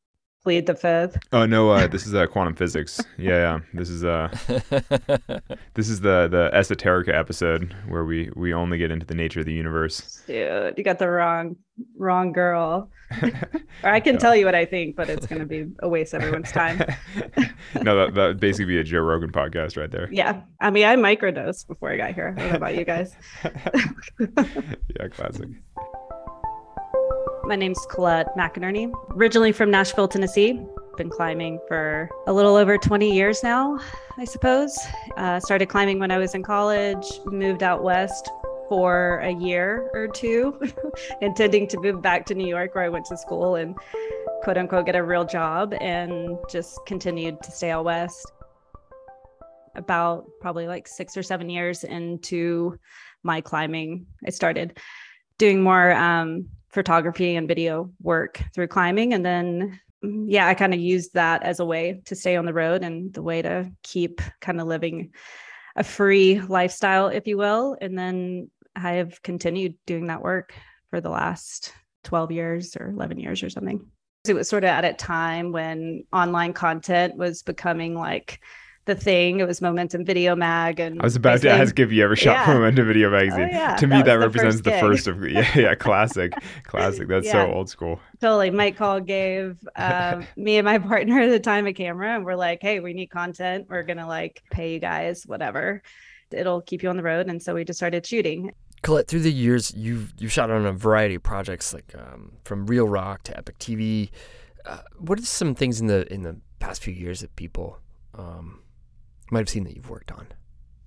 plead 0.45 0.67
the 0.67 0.75
fifth. 0.75 1.19
Oh 1.33 1.47
no, 1.47 1.71
uh, 1.71 1.87
this 1.87 2.07
is 2.07 2.15
uh, 2.15 2.27
quantum 2.27 2.55
physics. 2.55 3.01
Yeah, 3.19 3.31
yeah. 3.31 3.61
This 3.73 3.89
is 3.89 4.05
uh, 4.05 4.29
this 5.75 5.89
is 5.89 6.01
the 6.03 6.29
the 6.29 6.51
esoterica 6.53 7.13
episode 7.13 7.75
where 7.89 8.05
we 8.05 8.31
we 8.37 8.53
only 8.55 8.79
get 8.79 8.91
into 8.91 9.07
the 9.07 9.15
nature 9.15 9.41
of 9.41 9.47
the 9.47 9.53
universe. 9.55 10.23
Dude, 10.27 10.75
you 10.77 10.85
got 10.85 10.99
the 10.99 11.09
wrong 11.09 11.57
wrong 11.97 12.33
girl. 12.33 12.91
or 13.23 13.31
I 13.91 14.01
can 14.01 14.15
yeah. 14.15 14.21
tell 14.21 14.37
you 14.37 14.45
what 14.45 14.55
I 14.55 14.65
think, 14.65 14.97
but 14.97 15.09
it's 15.09 15.27
going 15.27 15.41
to 15.41 15.47
be 15.47 15.67
a 15.81 15.89
waste 15.89 16.15
of 16.15 16.23
everyone's 16.23 16.53
time. 16.53 16.79
no, 17.83 17.97
that 17.97 18.15
that 18.15 18.27
would 18.27 18.41
basically 18.41 18.67
be 18.67 18.79
a 18.79 18.85
Joe 18.85 19.01
Rogan 19.01 19.33
podcast 19.33 19.77
right 19.77 19.91
there. 19.91 20.09
Yeah, 20.13 20.43
I 20.61 20.71
mean, 20.71 20.85
I 20.85 20.97
microdosed 20.97 21.67
before 21.67 21.91
I 21.91 21.97
got 21.97 22.15
here. 22.15 22.35
I 22.37 22.41
don't 22.41 22.51
know 22.51 22.57
about 22.57 22.77
you 22.77 22.85
guys. 22.85 23.15
yeah, 23.41 25.09
classic. 25.11 25.49
My 27.47 27.57
name's 27.57 27.85
Colette 27.91 28.35
McInerney, 28.39 28.91
originally 29.11 29.53
from 29.53 29.71
Nashville, 29.71 30.09
Tennessee. 30.09 30.65
Been 30.97 31.11
climbing 31.11 31.61
for 31.69 32.09
a 32.27 32.33
little 32.33 32.57
over 32.57 32.79
20 32.79 33.13
years 33.13 33.43
now, 33.43 33.79
I 34.17 34.25
suppose. 34.25 34.79
Uh, 35.19 35.39
started 35.41 35.69
climbing 35.69 35.99
when 35.99 36.11
I 36.11 36.17
was 36.17 36.35
in 36.35 36.43
college, 36.43 37.07
moved 37.27 37.63
out 37.63 37.83
west 37.83 38.31
for 38.71 39.19
a 39.19 39.31
year 39.31 39.91
or 39.93 40.09
two, 40.09 40.59
intending 41.21 41.69
to 41.69 41.81
move 41.81 42.01
back 42.01 42.25
to 42.27 42.35
New 42.35 42.47
York 42.47 42.75
where 42.75 42.85
I 42.85 42.89
went 42.89 43.05
to 43.07 43.17
school 43.19 43.57
and 43.57 43.77
quote 44.43 44.57
unquote 44.57 44.87
get 44.87 44.97
a 44.97 45.03
real 45.03 45.27
job, 45.27 45.75
and 45.83 46.39
just 46.49 46.79
continued 46.87 47.43
to 47.43 47.51
stay 47.51 47.71
out 47.71 47.85
west. 47.85 48.33
About 49.75 50.25
probably 50.41 50.67
like 50.67 50.89
six 50.89 51.15
or 51.15 51.23
seven 51.23 51.51
years 51.51 51.85
into 51.85 52.79
my 53.23 53.43
climbing, 53.43 54.07
I 54.27 54.31
started 54.31 54.79
doing 55.37 55.63
more 55.63 55.93
um, 55.93 56.49
photography 56.75 57.37
and 57.37 57.49
video 57.49 57.91
work 58.03 58.43
through 58.53 58.67
climbing. 58.67 59.15
And 59.15 59.25
then, 59.25 59.81
mm, 60.05 60.25
yeah, 60.27 60.49
I 60.49 60.55
kind 60.55 60.75
of 60.75 60.81
used 60.81 61.15
that 61.15 61.45
as 61.45 61.61
a 61.61 61.65
way 61.65 62.03
to 62.07 62.17
stay 62.17 62.37
on 62.37 62.45
the 62.45 62.53
road 62.53 62.83
and 62.83 63.15
the 63.15 63.23
way 63.23 63.41
to 63.41 63.71
keep 63.85 64.21
kind 64.41 64.61
of 64.61 64.67
living 64.67 65.13
a 65.77 65.85
free 65.85 66.41
lifestyle, 66.41 67.07
if 67.07 67.27
you 67.27 67.37
will. 67.37 67.77
And 67.81 67.97
then 67.97 68.51
I 68.75 68.95
have 68.95 69.23
continued 69.23 69.77
doing 69.87 70.09
that 70.09 70.23
work 70.23 70.53
for 70.91 71.01
the 71.01 71.11
last 71.11 71.73
12 72.03 72.33
years 72.33 72.77
or 72.77 72.89
11 72.89 73.19
years 73.21 73.43
or 73.43 73.51
something. 73.51 73.87
It 74.27 74.35
was 74.35 74.49
sort 74.49 74.65
of 74.65 74.69
at 74.69 74.85
a 74.85 74.95
time 74.95 75.53
when 75.53 76.05
online 76.13 76.55
content 76.55 77.17
was 77.17 77.43
becoming 77.43 77.95
like 77.95 78.41
the 78.87 78.95
thing. 78.95 79.41
It 79.41 79.47
was 79.47 79.61
Momentum 79.61 80.05
Video 80.05 80.37
Mag, 80.37 80.79
and 80.81 81.01
I 81.01 81.05
was 81.05 81.17
about 81.17 81.41
to 81.43 81.51
ask 81.51 81.79
if 81.79 81.91
you 81.91 82.05
ever 82.05 82.17
shot 82.17 82.33
yeah. 82.33 82.45
for 82.45 82.55
Momentum 82.55 82.87
Video 82.87 83.11
Magazine. 83.11 83.49
Oh, 83.53 83.57
yeah. 83.57 83.77
To 83.77 83.87
me, 83.87 83.97
that, 83.97 84.07
that 84.07 84.19
represents 84.19 84.61
the 84.61 84.73
first, 84.73 85.07
the 85.07 85.13
first, 85.13 85.25
of 85.25 85.31
yeah, 85.31 85.59
yeah, 85.59 85.75
classic, 85.75 86.33
classic. 86.65 87.09
That's 87.09 87.27
yeah. 87.27 87.33
so 87.33 87.53
old 87.53 87.71
school. 87.71 88.01
Totally. 88.21 88.51
Mike 88.51 88.77
Call 88.77 89.01
gave 89.01 89.59
um, 89.77 90.27
me 90.37 90.59
and 90.59 90.65
my 90.65 90.79
partner 90.79 91.21
at 91.21 91.31
the 91.31 91.41
time 91.41 91.67
a 91.67 91.73
camera, 91.73 92.15
and 92.15 92.25
we're 92.25 92.35
like, 92.35 92.61
"Hey, 92.61 92.81
we 92.81 92.93
need 92.93 93.07
content. 93.07 93.67
We're 93.69 93.83
gonna 93.83 94.07
like 94.07 94.43
pay 94.51 94.73
you 94.73 94.79
guys 94.79 95.25
whatever. 95.25 95.83
It'll 96.31 96.61
keep 96.61 96.83
you 96.83 96.91
on 96.91 96.97
the 96.97 97.03
road." 97.03 97.29
And 97.29 97.43
so 97.43 97.55
we 97.55 97.65
just 97.65 97.79
started 97.79 98.07
shooting. 98.07 98.53
Colette, 98.83 99.09
through 99.09 99.21
the 99.21 99.33
years, 99.33 99.73
you've 99.75 100.13
you've 100.19 100.33
shot 100.33 100.51
on 100.51 100.67
a 100.67 100.73
variety 100.73 101.15
of 101.15 101.23
projects, 101.23 101.73
like 101.73 101.95
um, 101.97 102.33
from 102.45 102.67
Real 102.67 102.87
Rock 102.87 103.23
to 103.25 103.37
Epic 103.37 103.59
TV. 103.59 104.11
Uh, 104.67 104.79
what 104.99 105.19
are 105.19 105.25
some 105.25 105.55
things 105.55 105.81
in 105.81 105.87
the 105.87 106.13
in 106.13 106.23
the 106.23 106.37
past 106.59 106.83
few 106.83 106.93
years 106.93 107.21
that 107.21 107.35
people 107.37 107.79
um, 108.15 108.61
might 109.31 109.41
have 109.41 109.49
seen 109.49 109.65
that 109.65 109.75
you've 109.75 109.91
worked 109.91 110.13
on? 110.13 110.27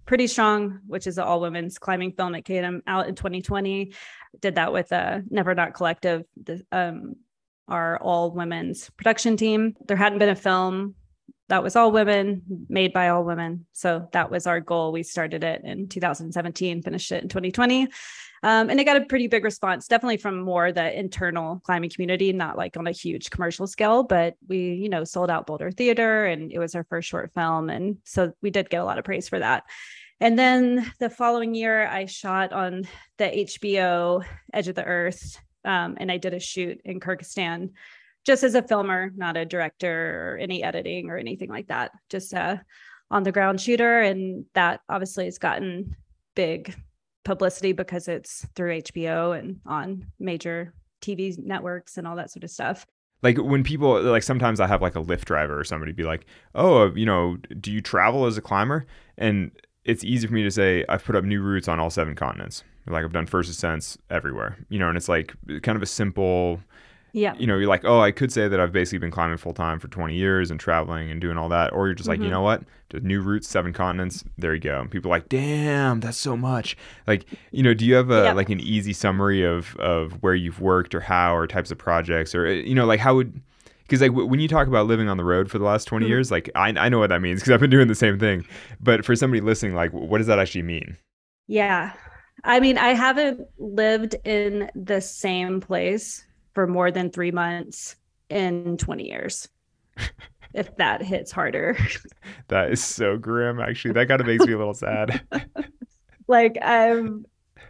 Pretty 0.05 0.27
Strong, 0.27 0.79
which 0.87 1.05
is 1.05 1.17
an 1.17 1.25
all 1.25 1.41
women's 1.41 1.77
climbing 1.77 2.13
film 2.13 2.31
that 2.31 2.45
came 2.45 2.81
out 2.87 3.09
in 3.09 3.15
2020. 3.15 3.93
Did 4.39 4.55
that 4.55 4.71
with 4.71 4.91
a 4.91 5.23
Never 5.29 5.53
Not 5.53 5.73
Collective, 5.73 6.23
um, 6.71 7.15
our 7.67 7.97
all 7.99 8.31
women's 8.31 8.89
production 8.91 9.35
team. 9.35 9.75
There 9.85 9.97
hadn't 9.97 10.19
been 10.19 10.29
a 10.29 10.35
film 10.35 10.95
that 11.49 11.63
was 11.63 11.75
all 11.75 11.91
women, 11.91 12.41
made 12.67 12.93
by 12.93 13.09
all 13.09 13.23
women. 13.23 13.65
So 13.73 14.07
that 14.11 14.29
was 14.29 14.47
our 14.47 14.59
goal. 14.59 14.91
We 14.91 15.03
started 15.03 15.43
it 15.43 15.61
in 15.63 15.87
2017, 15.87 16.81
finished 16.81 17.11
it 17.11 17.23
in 17.23 17.29
2020. 17.29 17.87
Um, 18.43 18.69
and 18.69 18.79
it 18.79 18.83
got 18.83 19.01
a 19.01 19.05
pretty 19.05 19.27
big 19.27 19.43
response, 19.43 19.87
definitely 19.87 20.17
from 20.17 20.41
more 20.41 20.71
the 20.71 20.97
internal 20.97 21.59
climbing 21.63 21.89
community, 21.89 22.31
not 22.33 22.57
like 22.57 22.77
on 22.77 22.85
a 22.85 22.91
huge 22.91 23.29
commercial 23.29 23.65
scale, 23.65 24.03
but 24.03 24.35
we, 24.47 24.73
you 24.73 24.89
know, 24.89 25.03
sold 25.03 25.31
out 25.31 25.47
Boulder 25.47 25.71
Theater 25.71 26.25
and 26.25 26.51
it 26.51 26.59
was 26.59 26.75
our 26.75 26.83
first 26.83 27.09
short 27.09 27.33
film. 27.33 27.69
And 27.69 27.97
so 28.03 28.33
we 28.41 28.51
did 28.51 28.69
get 28.69 28.81
a 28.81 28.85
lot 28.85 28.99
of 28.99 29.05
praise 29.05 29.27
for 29.27 29.39
that. 29.39 29.63
And 30.19 30.37
then 30.37 30.91
the 30.99 31.09
following 31.09 31.55
year, 31.55 31.87
I 31.87 32.05
shot 32.05 32.51
on 32.51 32.87
the 33.17 33.25
HBO 33.25 34.23
Edge 34.53 34.67
of 34.67 34.75
the 34.75 34.83
Earth 34.83 35.39
um, 35.63 35.97
and 35.99 36.11
I 36.11 36.17
did 36.17 36.33
a 36.33 36.39
shoot 36.39 36.79
in 36.85 36.99
Kyrgyzstan 36.99 37.71
just 38.27 38.43
as 38.43 38.55
a 38.55 38.61
filmer, 38.61 39.11
not 39.15 39.37
a 39.37 39.45
director 39.45 40.33
or 40.33 40.37
any 40.37 40.61
editing 40.61 41.09
or 41.09 41.17
anything 41.17 41.49
like 41.49 41.67
that, 41.67 41.91
just 42.09 42.33
a 42.33 42.61
on 43.09 43.23
the 43.23 43.31
ground 43.31 43.61
shooter. 43.61 44.01
And 44.01 44.43
that 44.53 44.81
obviously 44.89 45.25
has 45.25 45.37
gotten 45.37 45.95
big 46.35 46.75
publicity 47.23 47.71
because 47.71 48.09
it's 48.09 48.45
through 48.53 48.81
HBO 48.81 49.37
and 49.37 49.61
on 49.65 50.05
major 50.19 50.73
TV 51.01 51.37
networks 51.39 51.97
and 51.97 52.05
all 52.05 52.17
that 52.17 52.29
sort 52.29 52.43
of 52.43 52.51
stuff. 52.51 52.85
Like 53.23 53.37
when 53.37 53.63
people 53.63 54.01
like 54.03 54.23
sometimes 54.23 54.59
I 54.59 54.67
have 54.67 54.81
like 54.81 54.97
a 54.97 55.01
Lyft 55.01 55.23
driver 55.23 55.57
or 55.57 55.63
somebody 55.63 55.93
be 55.93 56.03
like, 56.03 56.25
"Oh, 56.53 56.83
uh, 56.83 56.91
you 56.93 57.05
know, 57.05 57.37
do 57.59 57.71
you 57.71 57.81
travel 57.81 58.25
as 58.25 58.37
a 58.37 58.41
climber?" 58.41 58.85
And 59.17 59.51
it's 59.85 60.03
easy 60.03 60.27
for 60.27 60.33
me 60.33 60.43
to 60.43 60.51
say 60.51 60.83
I've 60.89 61.03
put 61.03 61.15
up 61.15 61.23
new 61.23 61.41
routes 61.41 61.69
on 61.69 61.79
all 61.79 61.89
seven 61.89 62.13
continents. 62.13 62.63
Like 62.85 63.05
I've 63.05 63.13
done 63.13 63.25
first 63.25 63.49
ascents 63.49 63.97
everywhere, 64.09 64.57
you 64.69 64.79
know, 64.79 64.89
and 64.89 64.97
it's 64.97 65.09
like 65.09 65.33
kind 65.63 65.75
of 65.77 65.81
a 65.81 65.87
simple 65.87 66.59
yeah. 67.17 67.33
You 67.39 67.47
know, 67.47 67.57
you're 67.57 67.67
like, 67.67 67.83
oh, 67.83 67.99
I 67.99 68.11
could 68.11 68.31
say 68.31 68.47
that 68.47 68.59
I've 68.59 68.71
basically 68.71 68.99
been 68.99 69.09
climbing 69.09 69.37
full 69.37 69.53
time 69.53 69.79
for 69.79 69.87
20 69.87 70.13
years 70.13 70.51
and 70.51 70.59
traveling 70.59 71.09
and 71.09 71.19
doing 71.19 71.35
all 71.35 71.49
that. 71.49 71.73
Or 71.73 71.87
you're 71.87 71.95
just 71.95 72.07
like, 72.07 72.17
mm-hmm. 72.17 72.25
you 72.25 72.29
know 72.29 72.43
what? 72.43 72.61
Just 72.91 73.03
new 73.03 73.21
routes, 73.21 73.47
seven 73.47 73.73
continents. 73.73 74.23
There 74.37 74.53
you 74.53 74.59
go. 74.59 74.79
And 74.79 74.91
people 74.91 75.11
are 75.11 75.15
like, 75.15 75.27
damn, 75.27 75.99
that's 75.99 76.17
so 76.19 76.37
much. 76.37 76.77
Like, 77.07 77.25
you 77.51 77.63
know, 77.63 77.73
do 77.73 77.85
you 77.85 77.95
have 77.95 78.11
a 78.11 78.25
yeah. 78.25 78.33
like 78.33 78.49
an 78.49 78.59
easy 78.59 78.93
summary 78.93 79.43
of 79.43 79.75
of 79.77 80.21
where 80.21 80.35
you've 80.35 80.61
worked 80.61 80.93
or 80.93 80.99
how 80.99 81.35
or 81.35 81.47
types 81.47 81.71
of 81.71 81.79
projects 81.79 82.35
or 82.35 82.53
you 82.53 82.75
know, 82.75 82.85
like 82.85 82.99
how 82.99 83.15
would 83.15 83.41
because 83.81 83.99
like 83.99 84.11
w- 84.11 84.27
when 84.27 84.39
you 84.39 84.47
talk 84.47 84.67
about 84.67 84.85
living 84.85 85.09
on 85.09 85.17
the 85.17 85.25
road 85.25 85.49
for 85.49 85.57
the 85.57 85.65
last 85.65 85.85
20 85.85 86.05
mm-hmm. 86.05 86.11
years, 86.11 86.29
like 86.29 86.51
I 86.53 86.69
I 86.69 86.87
know 86.87 86.99
what 86.99 87.09
that 87.09 87.21
means 87.21 87.39
because 87.39 87.51
I've 87.51 87.59
been 87.59 87.71
doing 87.71 87.87
the 87.87 87.95
same 87.95 88.19
thing. 88.19 88.45
But 88.79 89.03
for 89.03 89.15
somebody 89.15 89.41
listening, 89.41 89.73
like, 89.73 89.91
what 89.91 90.19
does 90.19 90.27
that 90.27 90.37
actually 90.37 90.61
mean? 90.61 90.97
Yeah. 91.47 91.93
I 92.43 92.59
mean, 92.59 92.77
I 92.77 92.89
haven't 92.89 93.41
lived 93.57 94.15
in 94.23 94.69
the 94.75 95.01
same 95.01 95.59
place 95.59 96.23
for 96.57 96.65
more 96.65 96.89
than 96.89 97.11
three 97.11 97.29
months 97.29 97.97
in 98.31 98.77
20 98.77 99.07
years. 99.07 99.47
if 100.55 100.75
that 100.77 101.03
hits 101.03 101.31
harder. 101.31 101.77
That 102.47 102.71
is 102.71 102.83
so 102.83 103.15
grim, 103.15 103.59
actually. 103.59 103.91
That 103.91 104.07
kind 104.07 104.19
of 104.19 104.25
makes 104.25 104.43
me 104.43 104.53
a 104.53 104.57
little 104.57 104.73
sad. 104.73 105.21
like 106.27 106.57
I've 106.59 107.11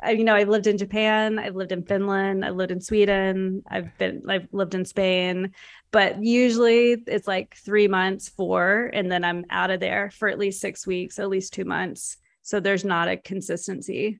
I, 0.01 0.12
you 0.12 0.24
know, 0.24 0.36
I've 0.36 0.48
lived 0.48 0.67
in 0.67 0.77
Japan, 0.77 1.38
I've 1.38 1.56
lived 1.56 1.74
in 1.74 1.84
Finland, 1.84 2.46
I've 2.46 2.56
lived 2.56 2.72
in 2.72 2.79
Sweden, 2.79 3.62
I've 3.67 3.98
been 3.98 4.22
I've 4.29 4.48
lived 4.53 4.74
in 4.74 4.86
Spain, 4.86 5.51
but 5.91 6.24
usually 6.24 6.91
it's 7.08 7.27
like 7.27 7.58
3 7.58 7.89
months, 7.89 8.29
4 8.29 8.91
and 8.94 9.12
then 9.12 9.25
I'm 9.25 9.44
out 9.50 9.70
of 9.70 9.82
there 9.82 10.12
for 10.12 10.29
at 10.29 10.39
least 10.39 10.62
6 10.62 10.88
weeks, 10.88 11.20
at 11.20 11.27
least 11.27 11.51
2 11.51 11.65
months. 11.65 12.15
So 12.41 12.62
there's 12.62 12.86
not 12.86 13.10
a 13.10 13.17
consistency. 13.17 14.20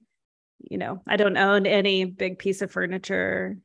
You 0.60 0.78
know, 0.78 1.04
I 1.08 1.16
don't 1.16 1.38
own 1.38 1.66
any 1.66 2.04
big 2.04 2.38
piece 2.38 2.62
of 2.62 2.70
furniture. 2.70 3.60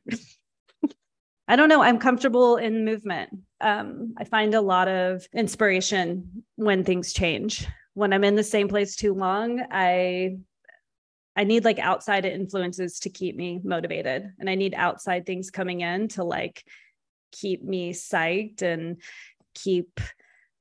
I 1.49 1.57
don't 1.57 1.69
know. 1.69 1.83
I'm 1.83 1.99
comfortable 1.99 2.57
in 2.57 2.85
movement. 2.85 3.31
Um, 3.61 4.15
I 4.17 4.25
find 4.25 4.55
a 4.55 4.61
lot 4.61 4.89
of 4.89 5.27
inspiration 5.35 6.45
when 6.57 6.85
things 6.85 7.13
change. 7.13 7.67
When 7.95 8.13
I'm 8.13 8.25
in 8.25 8.37
the 8.37 8.45
same 8.45 8.69
place 8.69 8.97
too 8.97 9.15
long, 9.15 9.61
I 9.71 10.39
I 11.35 11.45
need 11.45 11.65
like 11.65 11.79
outside 11.79 12.27
influences 12.27 13.01
to 13.01 13.11
keep 13.11 13.37
me 13.37 13.61
motivated, 13.65 14.33
and 14.39 14.49
I 14.49 14.55
need 14.55 14.75
outside 14.75 15.27
things 15.27 15.51
coming 15.51 15.81
in 15.81 16.09
to 16.09 16.25
like 16.25 16.65
keep 17.33 17.63
me 17.63 17.93
psyched 17.93 18.63
and 18.63 19.01
keep 19.55 20.01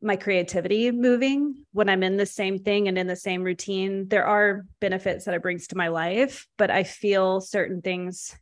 my 0.02 0.16
creativity 0.16 0.92
moving 0.92 1.56
when 1.74 1.88
I'm 1.88 2.02
in 2.02 2.18
the 2.18 2.26
same 2.26 2.58
thing 2.58 2.88
and 2.88 2.98
in 2.98 3.08
the 3.08 3.16
same 3.16 3.44
routine. 3.44 4.08
There 4.08 4.26
are 4.26 4.66
benefits 4.80 5.26
that 5.26 5.36
it 5.36 5.44
brings 5.44 5.68
to 5.68 5.78
my 5.78 5.90
life, 5.90 6.48
but 6.58 6.72
I 6.72 6.84
feel 6.84 7.40
certain 7.40 7.82
things 7.82 8.36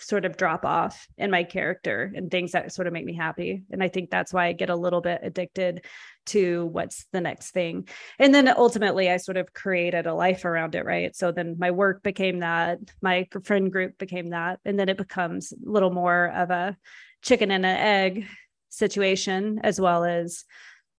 sort 0.00 0.24
of 0.24 0.36
drop 0.36 0.64
off 0.64 1.06
in 1.18 1.30
my 1.30 1.44
character 1.44 2.12
and 2.14 2.30
things 2.30 2.52
that 2.52 2.72
sort 2.72 2.86
of 2.86 2.92
make 2.92 3.04
me 3.04 3.14
happy. 3.14 3.62
And 3.70 3.82
I 3.82 3.88
think 3.88 4.10
that's 4.10 4.32
why 4.32 4.46
I 4.46 4.52
get 4.52 4.70
a 4.70 4.76
little 4.76 5.00
bit 5.00 5.20
addicted 5.22 5.84
to 6.26 6.66
what's 6.66 7.06
the 7.12 7.20
next 7.20 7.52
thing. 7.52 7.88
And 8.18 8.34
then 8.34 8.48
ultimately, 8.48 9.10
I 9.10 9.18
sort 9.18 9.36
of 9.36 9.52
created 9.52 10.06
a 10.06 10.14
life 10.14 10.44
around 10.44 10.74
it, 10.74 10.84
right? 10.84 11.14
So 11.14 11.32
then 11.32 11.56
my 11.58 11.70
work 11.70 12.02
became 12.02 12.40
that, 12.40 12.78
my 13.02 13.26
friend 13.44 13.70
group 13.70 13.98
became 13.98 14.30
that. 14.30 14.60
And 14.64 14.78
then 14.78 14.88
it 14.88 14.96
becomes 14.96 15.52
a 15.52 15.56
little 15.62 15.90
more 15.90 16.26
of 16.28 16.50
a 16.50 16.76
chicken 17.22 17.50
and 17.50 17.66
an 17.66 17.76
egg 17.76 18.26
situation, 18.68 19.60
as 19.62 19.80
well 19.80 20.04
as 20.04 20.44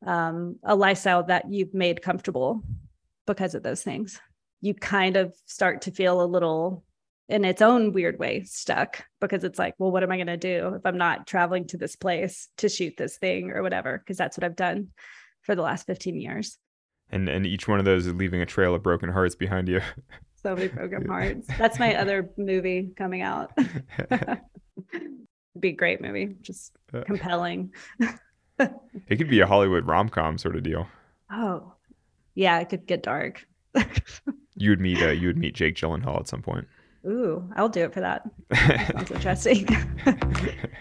um, 0.06 0.56
a 0.64 0.74
lifestyle 0.74 1.24
that 1.24 1.50
you've 1.50 1.74
made 1.74 2.02
comfortable 2.02 2.62
because 3.26 3.54
of 3.54 3.62
those 3.62 3.82
things. 3.82 4.20
You 4.60 4.74
kind 4.74 5.16
of 5.16 5.34
start 5.46 5.82
to 5.82 5.90
feel 5.90 6.20
a 6.20 6.26
little 6.26 6.84
in 7.30 7.44
its 7.44 7.62
own 7.62 7.92
weird 7.92 8.18
way 8.18 8.42
stuck 8.44 9.04
because 9.20 9.44
it's 9.44 9.58
like, 9.58 9.74
well, 9.78 9.92
what 9.92 10.02
am 10.02 10.10
I 10.10 10.16
going 10.16 10.26
to 10.26 10.36
do 10.36 10.74
if 10.74 10.84
I'm 10.84 10.98
not 10.98 11.26
traveling 11.26 11.66
to 11.68 11.78
this 11.78 11.96
place 11.96 12.48
to 12.58 12.68
shoot 12.68 12.94
this 12.96 13.16
thing 13.18 13.50
or 13.52 13.62
whatever? 13.62 13.98
Because 13.98 14.16
that's 14.16 14.36
what 14.36 14.44
I've 14.44 14.56
done 14.56 14.88
for 15.42 15.54
the 15.54 15.62
last 15.62 15.86
15 15.86 16.20
years. 16.20 16.58
And 17.12 17.28
and 17.28 17.44
each 17.44 17.66
one 17.66 17.78
of 17.78 17.84
those 17.84 18.06
is 18.06 18.14
leaving 18.14 18.40
a 18.40 18.46
trail 18.46 18.74
of 18.74 18.82
broken 18.82 19.10
hearts 19.10 19.34
behind 19.34 19.68
you. 19.68 19.80
So 20.42 20.54
many 20.54 20.68
broken 20.68 21.06
hearts. 21.08 21.48
That's 21.58 21.78
my 21.78 21.96
other 21.96 22.30
movie 22.36 22.92
coming 22.96 23.22
out. 23.22 23.52
be 25.58 25.70
a 25.70 25.72
great 25.72 26.00
movie, 26.00 26.36
just 26.40 26.72
uh, 26.94 27.02
compelling. 27.02 27.72
it 28.58 29.16
could 29.16 29.28
be 29.28 29.40
a 29.40 29.46
Hollywood 29.46 29.86
rom 29.86 30.08
com 30.08 30.38
sort 30.38 30.56
of 30.56 30.62
deal. 30.62 30.86
Oh, 31.32 31.74
yeah, 32.34 32.60
it 32.60 32.68
could 32.68 32.86
get 32.86 33.02
dark. 33.02 33.44
you 34.56 34.70
would 34.70 34.80
meet 34.80 35.02
uh, 35.02 35.10
you 35.10 35.26
would 35.26 35.36
meet 35.36 35.54
Jake 35.54 35.74
Gyllenhaal 35.74 36.20
at 36.20 36.28
some 36.28 36.42
point. 36.42 36.66
Ooh, 37.06 37.48
I'll 37.56 37.68
do 37.68 37.84
it 37.84 37.94
for 37.94 38.00
that. 38.00 38.28
that 38.50 38.92
sounds 38.92 39.10
interesting. 39.10 39.66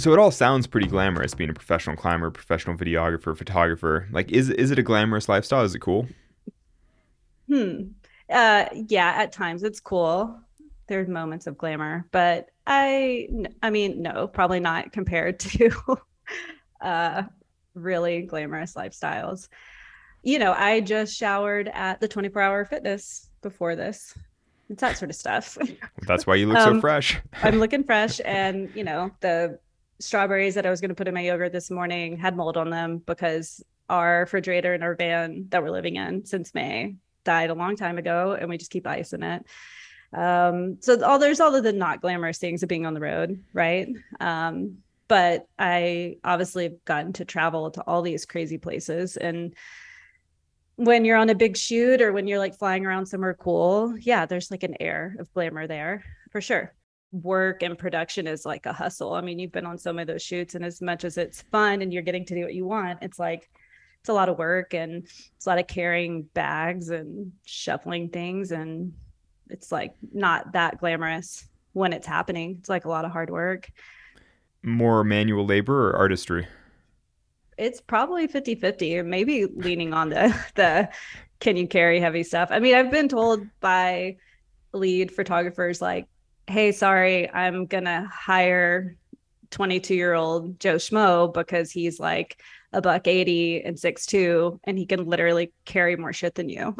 so 0.00 0.12
it 0.12 0.18
all 0.18 0.30
sounds 0.30 0.66
pretty 0.66 0.86
glamorous 0.88 1.34
being 1.34 1.50
a 1.50 1.54
professional 1.54 1.94
climber, 1.94 2.30
professional 2.30 2.76
videographer, 2.76 3.36
photographer. 3.36 4.08
Like 4.10 4.32
is 4.32 4.50
is 4.50 4.70
it 4.70 4.78
a 4.78 4.82
glamorous 4.82 5.28
lifestyle? 5.28 5.62
Is 5.62 5.74
it 5.74 5.80
cool? 5.80 6.08
Hmm. 7.46 7.82
Uh 8.28 8.66
yeah, 8.72 9.14
at 9.16 9.32
times 9.32 9.62
it's 9.62 9.80
cool. 9.80 10.40
There's 10.86 11.08
moments 11.08 11.46
of 11.46 11.56
glamour, 11.58 12.06
but 12.10 12.48
I 12.66 13.28
I 13.62 13.70
mean 13.70 14.02
no, 14.02 14.26
probably 14.26 14.60
not 14.60 14.92
compared 14.92 15.38
to 15.40 15.70
uh 16.80 17.22
really 17.74 18.22
glamorous 18.22 18.74
lifestyles. 18.74 19.48
You 20.22 20.38
know, 20.38 20.52
I 20.52 20.80
just 20.80 21.16
showered 21.16 21.68
at 21.68 22.00
the 22.00 22.08
24 22.08 22.42
hour 22.42 22.64
fitness 22.64 23.30
before 23.42 23.76
this. 23.76 24.14
It's 24.68 24.80
that 24.80 24.96
sort 24.96 25.10
of 25.10 25.16
stuff. 25.16 25.58
That's 26.06 26.26
why 26.26 26.36
you 26.36 26.46
look 26.46 26.58
um, 26.58 26.76
so 26.76 26.80
fresh. 26.80 27.18
I'm 27.42 27.58
looking 27.60 27.84
fresh. 27.84 28.20
And, 28.24 28.70
you 28.74 28.84
know, 28.84 29.10
the 29.20 29.58
strawberries 29.98 30.54
that 30.54 30.66
I 30.66 30.70
was 30.70 30.80
going 30.80 30.90
to 30.90 30.94
put 30.94 31.08
in 31.08 31.14
my 31.14 31.22
yogurt 31.22 31.52
this 31.52 31.70
morning 31.70 32.16
had 32.16 32.36
mold 32.36 32.56
on 32.56 32.70
them 32.70 32.98
because 32.98 33.64
our 33.88 34.20
refrigerator 34.20 34.72
in 34.74 34.82
our 34.82 34.94
van 34.94 35.46
that 35.50 35.62
we're 35.62 35.70
living 35.70 35.96
in 35.96 36.24
since 36.24 36.54
May 36.54 36.94
died 37.24 37.50
a 37.50 37.54
long 37.54 37.76
time 37.76 37.98
ago 37.98 38.36
and 38.38 38.48
we 38.48 38.56
just 38.56 38.70
keep 38.70 38.86
ice 38.86 39.12
in 39.12 39.22
it. 39.22 39.44
Um, 40.12 40.78
so 40.80 41.04
all 41.04 41.18
there's 41.18 41.40
all 41.40 41.54
of 41.54 41.62
the 41.62 41.72
not 41.72 42.00
glamorous 42.00 42.38
things 42.38 42.62
of 42.62 42.68
being 42.68 42.86
on 42.86 42.94
the 42.94 43.00
road, 43.00 43.42
right? 43.52 43.88
Um, 44.18 44.78
but 45.10 45.48
I 45.58 46.18
obviously 46.22 46.62
have 46.62 46.84
gotten 46.84 47.12
to 47.14 47.24
travel 47.24 47.72
to 47.72 47.82
all 47.82 48.00
these 48.00 48.24
crazy 48.24 48.58
places. 48.58 49.16
And 49.16 49.56
when 50.76 51.04
you're 51.04 51.16
on 51.16 51.30
a 51.30 51.34
big 51.34 51.56
shoot 51.56 52.00
or 52.00 52.12
when 52.12 52.28
you're 52.28 52.38
like 52.38 52.56
flying 52.56 52.86
around 52.86 53.06
somewhere 53.06 53.34
cool, 53.34 53.98
yeah, 53.98 54.24
there's 54.24 54.52
like 54.52 54.62
an 54.62 54.76
air 54.78 55.16
of 55.18 55.32
glamour 55.32 55.66
there 55.66 56.04
for 56.30 56.40
sure. 56.40 56.72
Work 57.10 57.64
and 57.64 57.76
production 57.76 58.28
is 58.28 58.46
like 58.46 58.66
a 58.66 58.72
hustle. 58.72 59.12
I 59.14 59.20
mean, 59.20 59.40
you've 59.40 59.50
been 59.50 59.66
on 59.66 59.78
some 59.78 59.98
of 59.98 60.06
those 60.06 60.22
shoots, 60.22 60.54
and 60.54 60.64
as 60.64 60.80
much 60.80 61.02
as 61.04 61.18
it's 61.18 61.42
fun 61.42 61.82
and 61.82 61.92
you're 61.92 62.04
getting 62.04 62.24
to 62.26 62.36
do 62.36 62.44
what 62.44 62.54
you 62.54 62.64
want, 62.64 63.00
it's 63.02 63.18
like 63.18 63.50
it's 63.98 64.10
a 64.10 64.14
lot 64.14 64.28
of 64.28 64.38
work 64.38 64.74
and 64.74 65.08
it's 65.34 65.44
a 65.44 65.48
lot 65.48 65.58
of 65.58 65.66
carrying 65.66 66.22
bags 66.34 66.90
and 66.90 67.32
shuffling 67.44 68.10
things 68.10 68.52
and 68.52 68.92
it's 69.48 69.72
like 69.72 69.92
not 70.12 70.52
that 70.52 70.78
glamorous 70.78 71.48
when 71.72 71.92
it's 71.92 72.06
happening. 72.06 72.58
It's 72.60 72.68
like 72.68 72.84
a 72.84 72.88
lot 72.88 73.04
of 73.04 73.10
hard 73.10 73.28
work 73.28 73.68
more 74.62 75.04
manual 75.04 75.46
labor 75.46 75.90
or 75.90 75.96
artistry? 75.96 76.46
It's 77.58 77.80
probably 77.80 78.26
50 78.26 78.54
50, 78.54 79.02
maybe 79.02 79.46
leaning 79.46 79.92
on 79.92 80.10
the, 80.10 80.34
the 80.54 80.88
can 81.40 81.56
you 81.56 81.66
carry 81.66 82.00
heavy 82.00 82.22
stuff. 82.22 82.48
I 82.50 82.58
mean, 82.58 82.74
I've 82.74 82.90
been 82.90 83.08
told 83.08 83.46
by 83.60 84.16
lead 84.72 85.10
photographers, 85.12 85.80
like, 85.80 86.06
hey, 86.46 86.72
sorry, 86.72 87.30
I'm 87.32 87.66
going 87.66 87.84
to 87.84 88.08
hire 88.12 88.96
22 89.50 89.94
year 89.94 90.14
old 90.14 90.60
Joe 90.60 90.76
Schmo 90.76 91.32
because 91.32 91.70
he's 91.70 91.98
like 91.98 92.40
a 92.72 92.80
buck 92.80 93.06
80 93.06 93.64
and 93.64 93.78
six 93.78 94.06
two, 94.06 94.60
and 94.64 94.78
he 94.78 94.86
can 94.86 95.06
literally 95.06 95.52
carry 95.64 95.96
more 95.96 96.12
shit 96.12 96.34
than 96.34 96.48
you. 96.48 96.76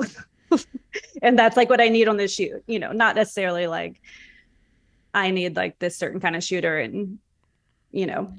and 1.23 1.39
that's 1.39 1.57
like 1.57 1.69
what 1.69 1.81
I 1.81 1.89
need 1.89 2.09
on 2.09 2.17
this 2.17 2.35
shoot, 2.35 2.63
you 2.67 2.79
know, 2.79 2.93
not 2.93 3.17
necessarily 3.17 3.67
like 3.67 4.01
I 5.13 5.31
need 5.31 5.57
like 5.57 5.79
this 5.79 5.97
certain 5.97 6.21
kind 6.21 6.37
of 6.37 6.45
shooter 6.45 6.79
and 6.79 7.19
you 7.93 8.07
know, 8.07 8.33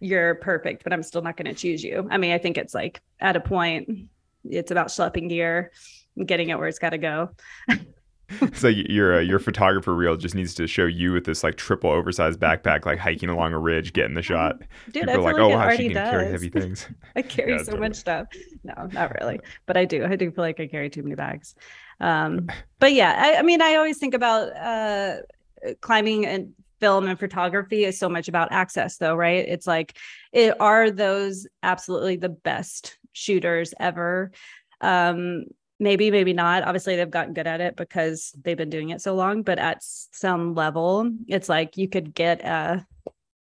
you're 0.00 0.34
perfect, 0.36 0.84
but 0.84 0.92
I'm 0.92 1.02
still 1.02 1.22
not 1.22 1.36
going 1.36 1.46
to 1.46 1.54
choose 1.54 1.82
you. 1.84 2.08
I 2.10 2.18
mean, 2.18 2.32
I 2.32 2.38
think 2.38 2.58
it's 2.58 2.74
like 2.74 3.00
at 3.20 3.36
a 3.36 3.40
point, 3.40 4.08
it's 4.44 4.70
about 4.70 4.88
schlepping 4.88 5.28
gear 5.28 5.70
and 6.16 6.26
getting 6.26 6.48
it 6.48 6.58
where 6.58 6.68
it's 6.68 6.78
got 6.78 6.90
to 6.90 6.98
go. 6.98 7.30
so 8.54 8.68
your 8.68 9.18
uh, 9.18 9.20
your 9.20 9.38
photographer 9.38 9.94
reel 9.94 10.16
just 10.16 10.34
needs 10.34 10.54
to 10.54 10.66
show 10.66 10.86
you 10.86 11.12
with 11.12 11.24
this 11.24 11.44
like 11.44 11.56
triple 11.56 11.90
oversized 11.90 12.40
backpack, 12.40 12.86
like 12.86 12.98
hiking 12.98 13.28
along 13.28 13.52
a 13.52 13.58
ridge, 13.58 13.92
getting 13.92 14.14
the 14.14 14.22
shot. 14.22 14.60
Dude, 14.90 15.04
People 15.06 15.10
I 15.10 15.14
feel 15.14 15.22
like, 15.22 15.34
like, 15.34 15.42
oh 15.42 15.48
wow, 15.48 15.70
she 15.70 15.84
can 15.84 15.94
does. 15.94 16.10
carry 16.10 16.30
heavy 16.30 16.48
things. 16.50 16.88
I 17.16 17.22
carry 17.22 17.52
yeah, 17.52 17.58
so 17.58 17.64
totally. 17.66 17.88
much 17.88 17.96
stuff. 17.96 18.26
No, 18.64 18.88
not 18.92 19.14
really, 19.20 19.40
but 19.66 19.76
I 19.76 19.84
do. 19.84 20.04
I 20.04 20.16
do 20.16 20.30
feel 20.30 20.42
like 20.42 20.60
I 20.60 20.66
carry 20.66 20.90
too 20.90 21.02
many 21.02 21.14
bags. 21.14 21.54
Um, 22.00 22.48
but 22.78 22.92
yeah, 22.92 23.14
I, 23.16 23.38
I 23.38 23.42
mean, 23.42 23.62
I 23.62 23.76
always 23.76 23.98
think 23.98 24.14
about 24.14 24.54
uh, 24.56 25.18
climbing 25.80 26.26
and 26.26 26.52
film 26.82 27.06
and 27.06 27.16
photography 27.16 27.84
is 27.84 27.96
so 27.96 28.08
much 28.08 28.26
about 28.26 28.50
access 28.50 28.96
though 28.96 29.14
right 29.14 29.46
it's 29.48 29.68
like 29.68 29.96
it 30.32 30.60
are 30.60 30.90
those 30.90 31.46
absolutely 31.62 32.16
the 32.16 32.28
best 32.28 32.98
shooters 33.12 33.72
ever 33.78 34.32
um 34.80 35.44
maybe 35.78 36.10
maybe 36.10 36.32
not 36.32 36.64
obviously 36.64 36.96
they've 36.96 37.08
gotten 37.08 37.34
good 37.34 37.46
at 37.46 37.60
it 37.60 37.76
because 37.76 38.34
they've 38.42 38.56
been 38.56 38.68
doing 38.68 38.90
it 38.90 39.00
so 39.00 39.14
long 39.14 39.44
but 39.44 39.60
at 39.60 39.78
some 39.80 40.56
level 40.56 41.08
it's 41.28 41.48
like 41.48 41.76
you 41.76 41.88
could 41.88 42.12
get 42.12 42.44
a 42.44 42.84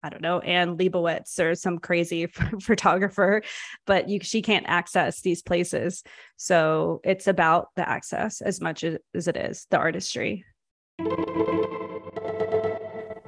I 0.02 0.08
don't 0.08 0.22
know, 0.22 0.38
Anne 0.38 0.76
Leibovitz 0.76 1.40
or 1.40 1.56
some 1.56 1.78
crazy 1.78 2.26
photographer, 2.62 3.42
but 3.86 4.08
you 4.08 4.20
she 4.22 4.40
can't 4.40 4.64
access 4.68 5.20
these 5.20 5.42
places. 5.42 6.04
So 6.36 7.00
it's 7.02 7.26
about 7.26 7.70
the 7.74 7.88
access 7.88 8.40
as 8.40 8.60
much 8.60 8.84
as, 8.84 8.98
as 9.16 9.26
it 9.26 9.36
is 9.36 9.66
the 9.68 9.78
artistry. 9.78 10.44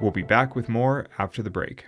We'll 0.01 0.11
be 0.11 0.21
back 0.21 0.55
with 0.55 0.69
more 0.69 1.07
after 1.17 1.43
the 1.43 1.49
break. 1.49 1.85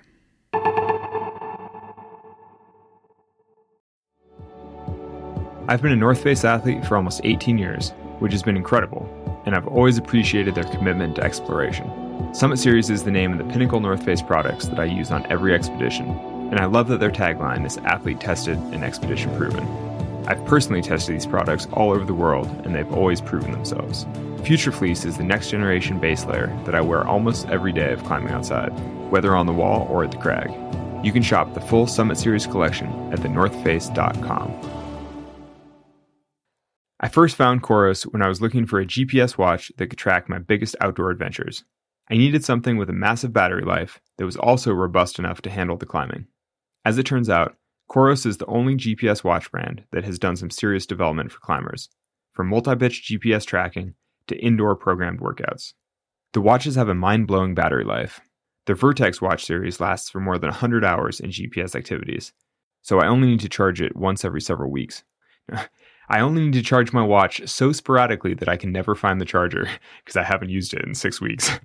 I've 5.68 5.82
been 5.82 5.94
a 5.94 5.96
North 5.96 6.22
Face 6.22 6.44
athlete 6.44 6.86
for 6.86 6.98
almost 6.98 7.22
18 7.24 7.58
years, 7.58 7.92
which 8.20 8.34
has 8.34 8.44
been 8.44 8.58
incredible, 8.58 9.08
and 9.46 9.56
I've 9.56 9.68
always 9.68 9.98
appreciated 9.98 10.54
their 10.54 10.66
commitment 10.66 11.16
to 11.16 11.24
exploration. 11.24 12.34
Summit 12.34 12.58
Series 12.58 12.90
is 12.90 13.04
the 13.04 13.12
name 13.12 13.32
of 13.32 13.38
the 13.38 13.52
pinnacle 13.54 13.80
North 13.80 14.04
Face 14.04 14.22
products 14.22 14.66
that 14.66 14.80
I 14.80 14.86
use 14.86 15.12
on 15.12 15.26
every 15.32 15.54
expedition, 15.54 16.10
and 16.52 16.60
I 16.60 16.66
love 16.66 16.90
that 16.90 17.00
their 17.00 17.12
tagline 17.12 17.66
is 17.66 17.78
athlete 17.78 18.20
tested 18.20 18.58
and 18.58 18.84
expedition 18.84 19.34
proven. 19.38 19.66
I've 20.32 20.46
personally 20.46 20.82
tested 20.82 21.14
these 21.14 21.26
products 21.26 21.68
all 21.74 21.92
over 21.92 22.06
the 22.06 22.14
world, 22.14 22.48
and 22.64 22.74
they've 22.74 22.94
always 22.94 23.20
proven 23.20 23.52
themselves. 23.52 24.06
Future 24.46 24.72
Fleece 24.72 25.04
is 25.04 25.18
the 25.18 25.26
next 25.26 25.50
generation 25.50 26.00
base 26.00 26.24
layer 26.24 26.48
that 26.64 26.74
I 26.74 26.80
wear 26.80 27.06
almost 27.06 27.50
every 27.50 27.74
day 27.74 27.92
of 27.92 28.02
climbing 28.06 28.32
outside, 28.32 28.70
whether 29.12 29.36
on 29.36 29.46
the 29.46 29.52
wall 29.52 29.88
or 29.90 30.06
at 30.06 30.12
the 30.12 30.18
crag. 30.18 30.50
You 31.06 31.12
can 31.12 31.22
shop 31.22 31.54
the 31.54 31.60
full 31.60 31.86
Summit 31.86 32.18
Series 32.18 32.48
collection 32.48 32.88
at 33.12 33.20
thenorthface.com. 33.20 34.58
I 37.02 37.10
first 37.10 37.36
found 37.36 37.62
Coros 37.62 38.04
when 38.04 38.22
I 38.22 38.30
was 38.30 38.42
looking 38.42 38.66
for 38.66 38.80
a 38.80 38.86
GPS 38.86 39.38
watch 39.38 39.70
that 39.76 39.88
could 39.88 40.00
track 40.00 40.30
my 40.30 40.40
biggest 40.40 40.78
outdoor 40.80 41.12
adventures. 41.12 41.66
I 42.10 42.14
needed 42.14 42.46
something 42.46 42.78
with 42.78 42.90
a 42.90 42.94
massive 42.94 43.34
battery 43.34 43.66
life 43.66 44.00
that 44.18 44.26
was 44.26 44.38
also 44.38 44.72
robust 44.72 45.20
enough 45.20 45.42
to 45.42 45.50
handle 45.50 45.76
the 45.76 45.86
climbing. 45.86 46.28
As 46.86 46.98
it 46.98 47.06
turns 47.06 47.30
out, 47.30 47.58
Coros 47.92 48.26
is 48.26 48.38
the 48.38 48.46
only 48.46 48.76
GPS 48.76 49.22
watch 49.22 49.52
brand 49.52 49.84
that 49.92 50.06
has 50.06 50.18
done 50.18 50.38
some 50.38 50.50
serious 50.50 50.86
development 50.86 51.30
for 51.30 51.40
climbers, 51.40 51.90
from 52.32 52.48
multi 52.48 52.74
pitch 52.74 53.06
GPS 53.10 53.46
tracking 53.46 53.96
to 54.28 54.38
indoor 54.38 54.78
programmed 54.78 55.20
workouts. 55.20 55.74
The 56.32 56.40
watches 56.40 56.76
have 56.76 56.88
a 56.88 56.96
mind 56.96 57.28
blowing 57.28 57.54
battery 57.54 57.84
life. 57.84 58.22
The 58.66 58.76
Vertex 58.76 59.22
watch 59.22 59.44
series 59.44 59.82
lasts 59.82 60.10
for 60.10 60.22
more 60.22 60.38
than 60.38 60.50
100 60.50 60.86
hours 60.86 61.20
in 61.20 61.32
GPS 61.32 61.76
activities, 61.76 62.32
so 62.82 63.00
I 63.00 63.08
only 63.08 63.28
need 63.28 63.42
to 63.42 63.50
charge 63.50 63.82
it 63.82 63.94
once 63.98 64.24
every 64.24 64.40
several 64.40 64.72
weeks. 64.72 65.04
I 66.08 66.22
only 66.22 66.44
need 66.44 66.54
to 66.54 66.64
charge 66.64 66.94
my 66.94 67.04
watch 67.04 67.46
so 67.50 67.74
sporadically 67.74 68.36
that 68.36 68.48
I 68.48 68.56
can 68.56 68.72
never 68.72 68.96
find 68.96 69.20
the 69.20 69.26
charger 69.26 69.68
because 70.06 70.16
I 70.16 70.24
haven't 70.24 70.50
used 70.50 70.74
it 70.74 70.86
in 70.86 70.96
six 70.96 71.20
weeks. 71.20 71.60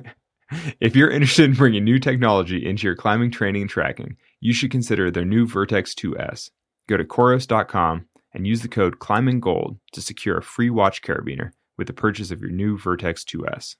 if 0.80 0.96
you're 0.96 1.10
interested 1.10 1.44
in 1.44 1.56
bringing 1.56 1.84
new 1.84 1.98
technology 1.98 2.64
into 2.64 2.86
your 2.86 2.96
climbing 2.96 3.30
training 3.30 3.62
and 3.62 3.70
tracking, 3.70 4.16
you 4.40 4.52
should 4.52 4.70
consider 4.70 5.10
their 5.10 5.24
new 5.24 5.46
Vertex 5.46 5.94
2S. 5.94 6.50
Go 6.88 6.96
to 6.96 7.04
Coros.com 7.04 8.06
and 8.32 8.46
use 8.46 8.62
the 8.62 8.68
code 8.68 8.98
ClimbingGold 8.98 9.78
to 9.92 10.00
secure 10.00 10.38
a 10.38 10.42
free 10.42 10.70
watch 10.70 11.02
carabiner 11.02 11.50
with 11.76 11.86
the 11.86 11.92
purchase 11.92 12.30
of 12.30 12.40
your 12.40 12.50
new 12.50 12.78
Vertex 12.78 13.24
2S. 13.24 13.76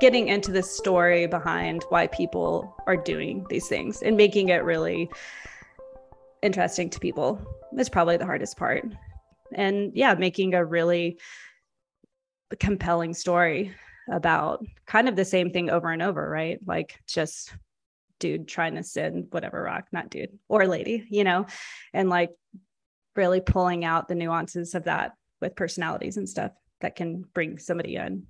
Getting 0.00 0.28
into 0.28 0.52
the 0.52 0.62
story 0.62 1.26
behind 1.26 1.84
why 1.88 2.06
people 2.06 2.74
are 2.86 2.96
doing 2.96 3.44
these 3.48 3.66
things 3.66 4.00
and 4.00 4.16
making 4.16 4.48
it 4.48 4.62
really 4.62 5.10
interesting 6.42 6.88
to 6.90 7.00
people 7.00 7.40
is 7.76 7.88
probably 7.88 8.16
the 8.16 8.24
hardest 8.24 8.56
part. 8.56 8.84
And 9.54 9.92
yeah, 9.94 10.14
making 10.14 10.54
a 10.54 10.64
really 10.64 11.18
compelling 12.60 13.12
story 13.12 13.74
about 14.10 14.64
kind 14.86 15.08
of 15.08 15.16
the 15.16 15.24
same 15.24 15.50
thing 15.50 15.70
over 15.70 15.90
and 15.90 16.02
over, 16.02 16.28
right? 16.28 16.58
Like 16.66 17.00
just 17.06 17.52
dude 18.18 18.48
trying 18.48 18.74
to 18.74 18.82
sin 18.82 19.28
whatever 19.30 19.62
rock, 19.62 19.86
not 19.92 20.10
dude 20.10 20.38
or 20.48 20.66
lady, 20.66 21.06
you 21.08 21.24
know, 21.24 21.46
and 21.92 22.08
like 22.08 22.30
really 23.16 23.40
pulling 23.40 23.84
out 23.84 24.08
the 24.08 24.14
nuances 24.14 24.74
of 24.74 24.84
that 24.84 25.12
with 25.40 25.56
personalities 25.56 26.16
and 26.16 26.28
stuff 26.28 26.52
that 26.80 26.96
can 26.96 27.24
bring 27.34 27.58
somebody 27.58 27.96
in. 27.96 28.24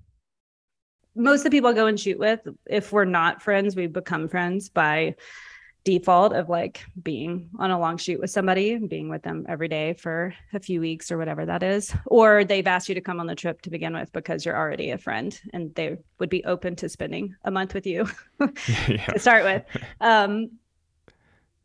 Most 1.15 1.41
of 1.41 1.45
the 1.45 1.51
people 1.51 1.71
I 1.71 1.75
go 1.75 1.87
and 1.87 1.99
shoot 1.99 2.19
with, 2.19 2.41
if 2.67 2.93
we're 2.93 3.05
not 3.05 3.43
friends, 3.43 3.75
we 3.75 3.87
become 3.87 4.29
friends 4.29 4.69
by 4.69 5.17
default 5.89 6.35
of 6.35 6.51
like 6.51 6.85
being 7.03 7.49
on 7.59 7.71
a 7.71 7.81
long 7.81 7.97
shoot 7.97 8.21
with 8.21 8.31
somebody 8.31 8.73
and 8.73 8.91
being 8.91 9.09
with 9.09 9.23
them 9.23 9.47
every 9.49 9.69
day 9.69 9.95
for 9.95 10.35
a 10.53 10.61
few 10.61 10.83
weeks 10.83 11.11
or 11.11 11.17
whatever 11.17 11.47
that 11.47 11.63
is. 11.63 11.95
Or 12.05 12.45
they've 12.45 12.67
asked 12.67 12.91
you 12.91 12.95
to 12.95 13.01
come 13.01 13.21
on 13.21 13.27
the 13.27 13.35
trip 13.35 13.63
to 13.63 13.71
begin 13.71 13.95
with 13.95 14.13
because 14.13 14.45
you're 14.45 14.55
already 14.55 14.91
a 14.91 14.99
friend 14.99 15.41
and 15.55 15.75
they 15.75 15.97
would 16.19 16.29
be 16.29 16.45
open 16.45 16.77
to 16.77 16.91
spending 16.91 17.35
a 17.45 17.51
month 17.51 17.73
with 17.73 17.87
you 17.87 18.07
to 18.39 19.19
start 19.19 19.45
with. 19.45 19.65
Um 20.01 20.51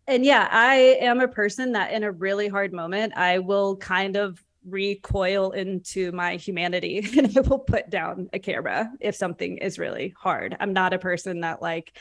and 0.06 0.26
yeah 0.26 0.50
i 0.52 0.98
am 1.00 1.22
a 1.22 1.30
person 1.30 1.72
that 1.72 1.94
in 1.94 2.04
a 2.04 2.12
really 2.12 2.50
hard 2.50 2.74
moment 2.74 3.14
i 3.16 3.40
will 3.40 3.78
kind 3.78 4.18
of 4.18 4.44
recoil 4.66 5.52
into 5.52 6.12
my 6.12 6.36
humanity 6.36 7.08
and 7.18 7.38
I 7.38 7.40
will 7.40 7.60
put 7.60 7.90
down 7.90 8.30
a 8.34 8.40
camera 8.40 8.92
if 9.00 9.16
something 9.16 9.60
is 9.60 9.80
really 9.80 10.14
hard. 10.18 10.56
I'm 10.60 10.74
not 10.74 10.94
a 10.94 11.00
person 11.00 11.42
that 11.42 11.62
like, 11.62 11.98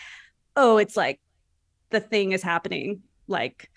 oh, 0.57 0.79
it's 0.79 0.97
like 0.97 1.20
the 1.92 2.00
thing 2.00 2.33
is 2.33 2.42
happening. 2.42 3.02
Like 3.28 3.70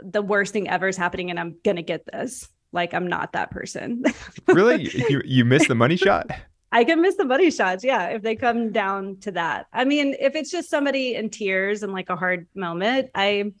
the 0.00 0.22
worst 0.22 0.52
thing 0.52 0.68
ever 0.68 0.88
is 0.88 0.96
happening 0.96 1.30
and 1.30 1.38
i'm 1.38 1.56
gonna 1.64 1.82
get 1.82 2.04
this. 2.06 2.48
Like 2.72 2.94
i'm 2.94 3.06
not 3.06 3.32
that 3.32 3.50
person. 3.50 4.04
Really? 4.46 4.88
You 5.08 5.22
you 5.24 5.44
miss 5.44 5.68
the 5.68 5.74
money 5.74 5.96
shot? 5.96 6.30
I 6.70 6.84
can 6.84 7.00
miss 7.00 7.16
the 7.16 7.24
money 7.24 7.50
shots 7.50 7.84
yeah 7.84 8.06
if 8.08 8.22
they 8.22 8.36
come 8.36 8.72
down 8.72 9.18
to 9.20 9.32
that. 9.32 9.66
I 9.72 9.84
mean 9.84 10.14
if 10.18 10.34
it's 10.34 10.50
just 10.50 10.70
somebody 10.70 11.14
in 11.14 11.30
tears 11.30 11.82
and 11.82 11.92
like 11.92 12.10
a 12.10 12.16
hard 12.16 12.46
moment 12.54 13.10
i 13.14 13.52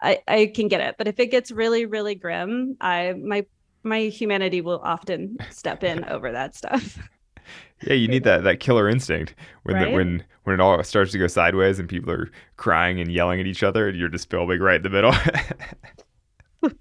i 0.00 0.20
i 0.26 0.52
can 0.54 0.68
get 0.68 0.80
it. 0.80 0.96
But 0.98 1.08
if 1.08 1.18
it 1.20 1.30
gets 1.30 1.50
really 1.50 1.86
really 1.86 2.14
grim 2.14 2.76
i 2.80 3.12
my 3.12 3.46
my 3.82 4.00
humanity 4.02 4.60
will 4.60 4.80
often 4.82 5.36
step 5.50 5.84
in 5.84 6.04
over 6.04 6.32
that 6.32 6.54
stuff 6.54 6.98
yeah, 7.86 7.94
you 7.94 8.08
need 8.08 8.24
that 8.24 8.44
that 8.44 8.60
killer 8.60 8.88
instinct 8.88 9.34
when 9.62 9.76
right? 9.76 9.86
the, 9.86 9.92
when 9.92 10.24
when 10.44 10.54
it 10.54 10.60
all 10.60 10.82
starts 10.82 11.12
to 11.12 11.18
go 11.18 11.26
sideways 11.26 11.78
and 11.78 11.88
people 11.88 12.10
are 12.10 12.30
crying 12.56 13.00
and 13.00 13.10
yelling 13.10 13.40
at 13.40 13.46
each 13.46 13.62
other, 13.62 13.88
and 13.88 13.98
you're 13.98 14.08
just 14.08 14.30
filming 14.30 14.60
right 14.60 14.76
in 14.76 14.82
the 14.82 14.90
middle. 14.90 15.12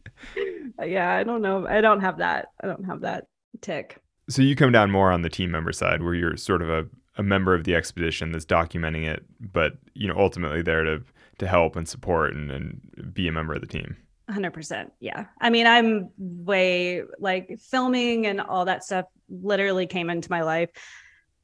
Uh, 0.79 0.85
yeah, 0.85 1.13
I 1.13 1.23
don't 1.23 1.41
know. 1.41 1.67
I 1.67 1.81
don't 1.81 1.99
have 1.99 2.17
that. 2.17 2.47
I 2.63 2.67
don't 2.67 2.85
have 2.85 3.01
that 3.01 3.27
tick. 3.61 4.01
So 4.29 4.41
you 4.41 4.55
come 4.55 4.71
down 4.71 4.89
more 4.89 5.11
on 5.11 5.21
the 5.21 5.29
team 5.29 5.51
member 5.51 5.71
side, 5.71 6.01
where 6.01 6.15
you're 6.15 6.37
sort 6.37 6.61
of 6.61 6.69
a, 6.69 6.85
a 7.17 7.23
member 7.23 7.53
of 7.53 7.63
the 7.63 7.75
expedition 7.75 8.31
that's 8.31 8.45
documenting 8.45 9.05
it, 9.05 9.23
but 9.39 9.73
you 9.93 10.07
know 10.07 10.15
ultimately 10.17 10.61
there 10.61 10.83
to 10.83 11.03
to 11.39 11.47
help 11.47 11.75
and 11.75 11.87
support 11.87 12.33
and, 12.33 12.51
and 12.51 13.13
be 13.13 13.27
a 13.27 13.31
member 13.31 13.53
of 13.53 13.61
the 13.61 13.67
team. 13.67 13.97
100% 14.29 14.91
yeah. 14.99 15.25
I 15.39 15.49
mean 15.49 15.67
i'm 15.67 16.09
way 16.17 17.03
like 17.19 17.59
filming 17.59 18.25
and 18.25 18.39
all 18.39 18.65
that 18.65 18.83
stuff 18.83 19.05
literally 19.29 19.85
came 19.85 20.09
into 20.09 20.31
my 20.31 20.43
life 20.43 20.69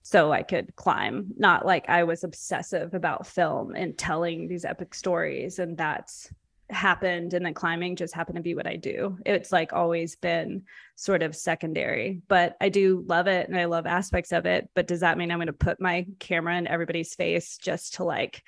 so 0.01 0.31
i 0.31 0.43
could 0.43 0.75
climb. 0.75 1.33
Not 1.37 1.65
like 1.65 1.89
i 1.89 2.03
was 2.03 2.23
obsessive 2.23 2.93
about 2.93 3.27
film 3.27 3.75
and 3.75 3.97
telling 3.97 4.47
these 4.47 4.65
epic 4.65 4.93
stories 4.93 5.59
and 5.59 5.77
that's 5.77 6.31
happened 6.69 7.33
and 7.33 7.43
then 7.45 7.53
climbing 7.53 7.95
just 7.95 8.13
happened 8.13 8.35
to 8.35 8.43
be 8.43 8.55
what 8.55 8.67
i 8.67 8.75
do. 8.75 9.17
It's 9.25 9.51
like 9.51 9.73
always 9.73 10.15
been 10.15 10.63
sort 10.95 11.21
of 11.21 11.35
secondary 11.35 12.21
but 12.29 12.55
i 12.61 12.69
do 12.69 13.03
love 13.07 13.27
it 13.27 13.49
and 13.49 13.59
i 13.59 13.65
love 13.65 13.87
aspects 13.87 14.31
of 14.31 14.45
it 14.45 14.69
but 14.73 14.87
does 14.87 15.01
that 15.01 15.17
mean 15.17 15.31
i'm 15.31 15.37
going 15.37 15.47
to 15.47 15.53
put 15.53 15.81
my 15.81 16.05
camera 16.19 16.57
in 16.57 16.67
everybody's 16.67 17.15
face 17.15 17.57
just 17.57 17.95
to 17.95 18.03
like 18.03 18.43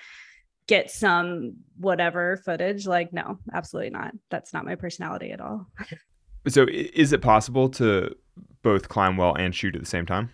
get 0.71 0.89
some 0.89 1.53
whatever 1.77 2.37
footage 2.45 2.87
like 2.87 3.11
no 3.11 3.37
absolutely 3.53 3.89
not. 3.89 4.13
That's 4.29 4.53
not 4.53 4.63
my 4.63 4.75
personality 4.75 5.31
at 5.31 5.41
all. 5.41 5.67
So 6.47 6.65
is 6.71 7.13
it 7.13 7.21
possible 7.21 7.69
to 7.69 8.15
both 8.63 8.89
climb 8.89 9.15
well 9.15 9.35
and 9.35 9.53
shoot 9.53 9.75
at 9.75 9.81
the 9.81 9.87
same 9.87 10.07
time? 10.07 10.31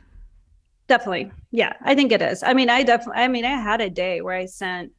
Definitely. 0.87 1.33
Yeah 1.51 1.73
i 1.83 1.95
think 1.95 2.13
it 2.13 2.21
is. 2.21 2.43
I 2.43 2.53
mean 2.53 2.69
i 2.69 2.83
definitely 2.83 3.23
i 3.23 3.27
mean 3.27 3.43
i 3.43 3.49
had 3.49 3.81
a 3.81 3.89
day 3.89 4.21
where 4.21 4.37
i 4.37 4.45
sent 4.45 4.93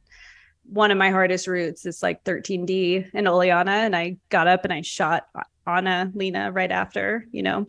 one 0.65 0.91
of 0.91 0.99
my 0.99 1.09
hardest 1.09 1.47
routes 1.47 1.83
is 1.87 2.03
like 2.03 2.23
13d 2.25 3.11
in 3.11 3.25
Oliana 3.25 3.85
and 3.85 3.95
I 3.95 4.17
got 4.29 4.45
up 4.47 4.65
and 4.65 4.73
I 4.73 4.81
shot 4.81 5.25
Anna 5.65 6.11
Lena 6.13 6.51
right 6.51 6.71
after, 6.71 7.25
you 7.31 7.41
know. 7.41 7.65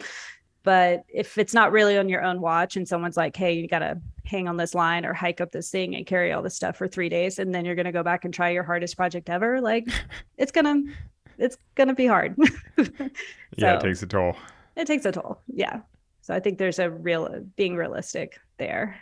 But 0.64 1.04
if 1.08 1.38
it's 1.38 1.54
not 1.54 1.72
really 1.72 1.96
on 1.96 2.10
your 2.10 2.22
own 2.22 2.42
watch 2.42 2.76
and 2.76 2.86
someone's 2.86 3.16
like, 3.16 3.36
hey, 3.36 3.54
you 3.54 3.68
got 3.68 3.78
to 3.78 4.02
hang 4.30 4.48
on 4.48 4.56
this 4.56 4.74
line 4.74 5.04
or 5.04 5.12
hike 5.12 5.40
up 5.40 5.50
this 5.50 5.70
thing 5.70 5.96
and 5.96 6.06
carry 6.06 6.32
all 6.32 6.40
this 6.40 6.54
stuff 6.54 6.76
for 6.76 6.86
three 6.86 7.08
days, 7.08 7.38
and 7.38 7.54
then 7.54 7.64
you're 7.64 7.74
going 7.74 7.86
to 7.86 7.92
go 7.92 8.02
back 8.02 8.24
and 8.24 8.32
try 8.32 8.50
your 8.50 8.62
hardest 8.62 8.96
project 8.96 9.28
ever, 9.28 9.60
like 9.60 9.88
it's 10.38 10.52
going 10.52 10.64
to, 10.64 10.92
it's 11.38 11.56
going 11.74 11.88
to 11.88 11.94
be 11.94 12.06
hard. 12.06 12.36
so, 12.76 12.84
yeah, 13.56 13.76
it 13.76 13.80
takes 13.80 14.02
a 14.02 14.06
toll. 14.06 14.36
It 14.76 14.86
takes 14.86 15.04
a 15.04 15.12
toll. 15.12 15.40
Yeah. 15.48 15.80
So 16.22 16.34
I 16.34 16.40
think 16.40 16.58
there's 16.58 16.78
a 16.78 16.90
real, 16.90 17.44
being 17.56 17.76
realistic 17.76 18.38
there 18.58 18.96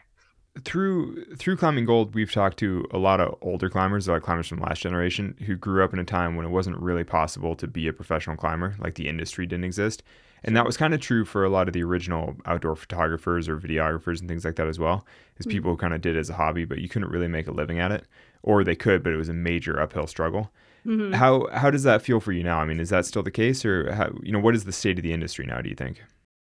through 0.65 1.25
through 1.37 1.57
climbing 1.57 1.85
gold 1.85 2.15
we've 2.15 2.33
talked 2.33 2.59
to 2.59 2.85
a 2.91 2.99
lot 2.99 3.21
of 3.21 3.37
older 3.43 3.69
climbers 3.69 4.09
like 4.09 4.23
climbers 4.23 4.49
from 4.49 4.59
last 4.59 4.81
generation 4.81 5.37
who 5.47 5.57
grew 5.57 5.85
up 5.85 5.93
in 5.93 5.99
a 5.99 6.05
time 6.05 6.37
when 6.37 6.45
it 6.45 6.51
wasn't 6.51 6.77
really 6.79 7.05
possible 7.05 7.55
to 7.55 7.67
be 7.67 7.87
a 7.87 7.93
professional 7.93 8.37
climber 8.37 8.75
like 8.79 8.95
the 8.95 9.09
industry 9.09 9.47
didn't 9.47 9.65
exist 9.65 10.03
and 10.45 10.57
that 10.57 10.65
was 10.65 10.77
kind 10.77 10.95
of 10.95 11.01
true 11.01 11.25
for 11.25 11.45
a 11.45 11.49
lot 11.49 11.69
of 11.69 11.75
the 11.75 11.83
original 11.83 12.37
outdoor 12.47 12.77
photographers 12.77 13.49
or 13.49 13.59
videographers 13.59 14.21
and 14.21 14.29
things 14.29 14.45
like 14.45 14.57
that 14.57 14.69
as 14.69 14.79
well 14.79 15.07
is 15.39 15.47
mm-hmm. 15.47 15.57
people 15.57 15.77
kind 15.77 15.95
of 15.95 16.01
did 16.01 16.17
it 16.17 16.21
as 16.21 16.31
a 16.31 16.35
hobby 16.35 16.65
but 16.65 16.79
you 16.79 16.89
couldn't 16.89 17.11
really 17.11 17.29
make 17.29 17.47
a 17.47 17.53
living 17.53 17.79
at 17.79 17.93
it 17.93 18.07
or 18.43 18.65
they 18.65 18.77
could 18.77 19.03
but 19.03 19.13
it 19.13 19.17
was 19.17 19.29
a 19.29 19.35
major 19.35 19.81
uphill 19.81 20.07
struggle 20.07 20.51
mm-hmm. 20.87 21.13
how 21.13 21.47
how 21.53 21.71
does 21.71 21.83
that 21.83 22.03
feel 22.03 22.21
for 22.21 22.33
you 22.33 22.43
now 22.43 22.61
i 22.61 22.65
mean 22.65 22.81
is 22.81 22.91
that 22.91 23.07
still 23.07 23.23
the 23.23 23.31
case 23.31 23.65
or 23.65 23.93
how 23.93 24.11
you 24.23 24.33
know 24.33 24.41
what 24.41 24.55
is 24.55 24.65
the 24.65 24.73
state 24.73 24.99
of 24.99 25.03
the 25.03 25.13
industry 25.13 25.47
now 25.47 25.61
do 25.61 25.69
you 25.69 25.75
think 25.75 26.03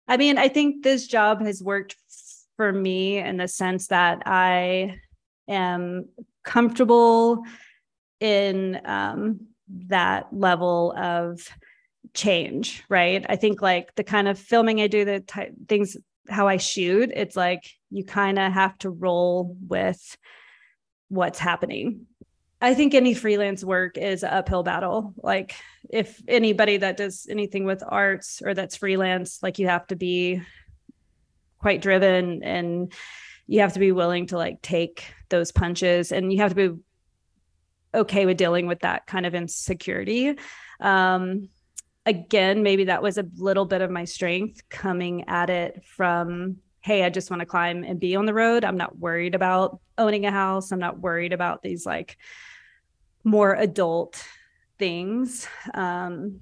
i 0.07 0.17
mean 0.17 0.37
i 0.37 0.47
think 0.47 0.83
this 0.83 1.07
job 1.07 1.41
has 1.41 1.61
worked 1.61 1.95
for 2.55 2.71
me 2.71 3.17
in 3.17 3.37
the 3.37 3.47
sense 3.47 3.87
that 3.87 4.23
I 4.25 4.97
am 5.47 6.07
comfortable 6.43 7.43
in 8.19 8.79
um, 8.85 9.41
that 9.87 10.27
level 10.31 10.93
of 10.97 11.47
change, 12.15 12.83
right? 12.89 13.25
I 13.27 13.35
think 13.35 13.61
like 13.61 13.93
the 13.95 14.03
kind 14.03 14.27
of 14.27 14.39
filming 14.39 14.81
I 14.81 14.87
do, 14.87 15.05
the 15.05 15.19
ty- 15.19 15.51
things, 15.67 15.97
how 16.27 16.47
I 16.47 16.57
shoot, 16.57 17.11
it's 17.13 17.35
like 17.35 17.69
you 17.91 18.03
kind 18.03 18.39
of 18.39 18.51
have 18.51 18.77
to 18.79 18.89
roll 18.89 19.55
with 19.67 20.17
what's 21.09 21.39
happening. 21.39 22.07
I 22.61 22.73
think 22.73 22.93
any 22.93 23.13
freelance 23.13 23.63
work 23.63 23.97
is 23.97 24.23
an 24.23 24.29
uphill 24.29 24.63
battle. 24.63 25.13
Like 25.21 25.55
if 25.89 26.21
anybody 26.27 26.77
that 26.77 26.97
does 26.97 27.27
anything 27.29 27.65
with 27.65 27.83
arts 27.87 28.41
or 28.43 28.53
that's 28.53 28.77
freelance, 28.77 29.43
like 29.43 29.59
you 29.59 29.67
have 29.67 29.85
to 29.87 29.95
be 29.95 30.41
quite 31.59 31.81
driven 31.81 32.43
and 32.43 32.91
you 33.47 33.59
have 33.59 33.73
to 33.73 33.79
be 33.79 33.91
willing 33.91 34.27
to 34.27 34.37
like 34.37 34.61
take 34.61 35.03
those 35.29 35.51
punches 35.51 36.11
and 36.11 36.31
you 36.31 36.39
have 36.39 36.55
to 36.55 36.69
be 36.69 36.81
okay 37.93 38.25
with 38.25 38.37
dealing 38.37 38.67
with 38.67 38.79
that 38.79 39.05
kind 39.05 39.25
of 39.25 39.35
insecurity. 39.35 40.37
Um, 40.79 41.49
again, 42.05 42.63
maybe 42.63 42.85
that 42.85 43.01
was 43.01 43.17
a 43.17 43.25
little 43.37 43.65
bit 43.65 43.81
of 43.81 43.89
my 43.89 44.05
strength 44.05 44.67
coming 44.69 45.27
at 45.27 45.49
it 45.49 45.83
from, 45.85 46.57
hey, 46.81 47.03
I 47.03 47.09
just 47.09 47.29
want 47.29 47.39
to 47.39 47.45
climb 47.45 47.83
and 47.83 47.99
be 47.99 48.15
on 48.15 48.25
the 48.25 48.33
road. 48.33 48.63
I'm 48.63 48.77
not 48.77 48.99
worried 48.99 49.35
about 49.35 49.79
owning 49.97 50.25
a 50.25 50.31
house. 50.31 50.71
I'm 50.71 50.79
not 50.79 50.99
worried 50.99 51.33
about 51.33 51.63
these 51.63 51.85
like 51.85 52.17
more 53.23 53.55
adult 53.55 54.23
things. 54.77 55.47
Um, 55.73 56.41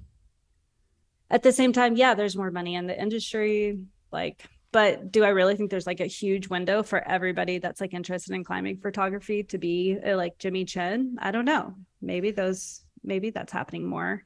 at 1.30 1.42
the 1.42 1.52
same 1.52 1.72
time, 1.72 1.96
yeah, 1.96 2.14
there's 2.14 2.36
more 2.36 2.50
money 2.50 2.74
in 2.74 2.86
the 2.86 3.00
industry. 3.00 3.78
Like, 4.12 4.44
but 4.70 5.10
do 5.10 5.24
I 5.24 5.28
really 5.28 5.56
think 5.56 5.70
there's 5.70 5.86
like 5.86 6.00
a 6.00 6.06
huge 6.06 6.48
window 6.48 6.82
for 6.82 6.98
everybody 7.08 7.58
that's 7.58 7.80
like 7.80 7.94
interested 7.94 8.34
in 8.34 8.44
climbing 8.44 8.78
photography 8.78 9.44
to 9.44 9.56
be 9.56 9.98
uh, 10.06 10.16
like 10.16 10.36
Jimmy 10.38 10.64
Chin? 10.66 11.16
I 11.20 11.30
don't 11.30 11.46
know. 11.46 11.74
Maybe 12.02 12.32
those, 12.32 12.83
maybe 13.04 13.30
that's 13.30 13.52
happening 13.52 13.86
more. 13.86 14.22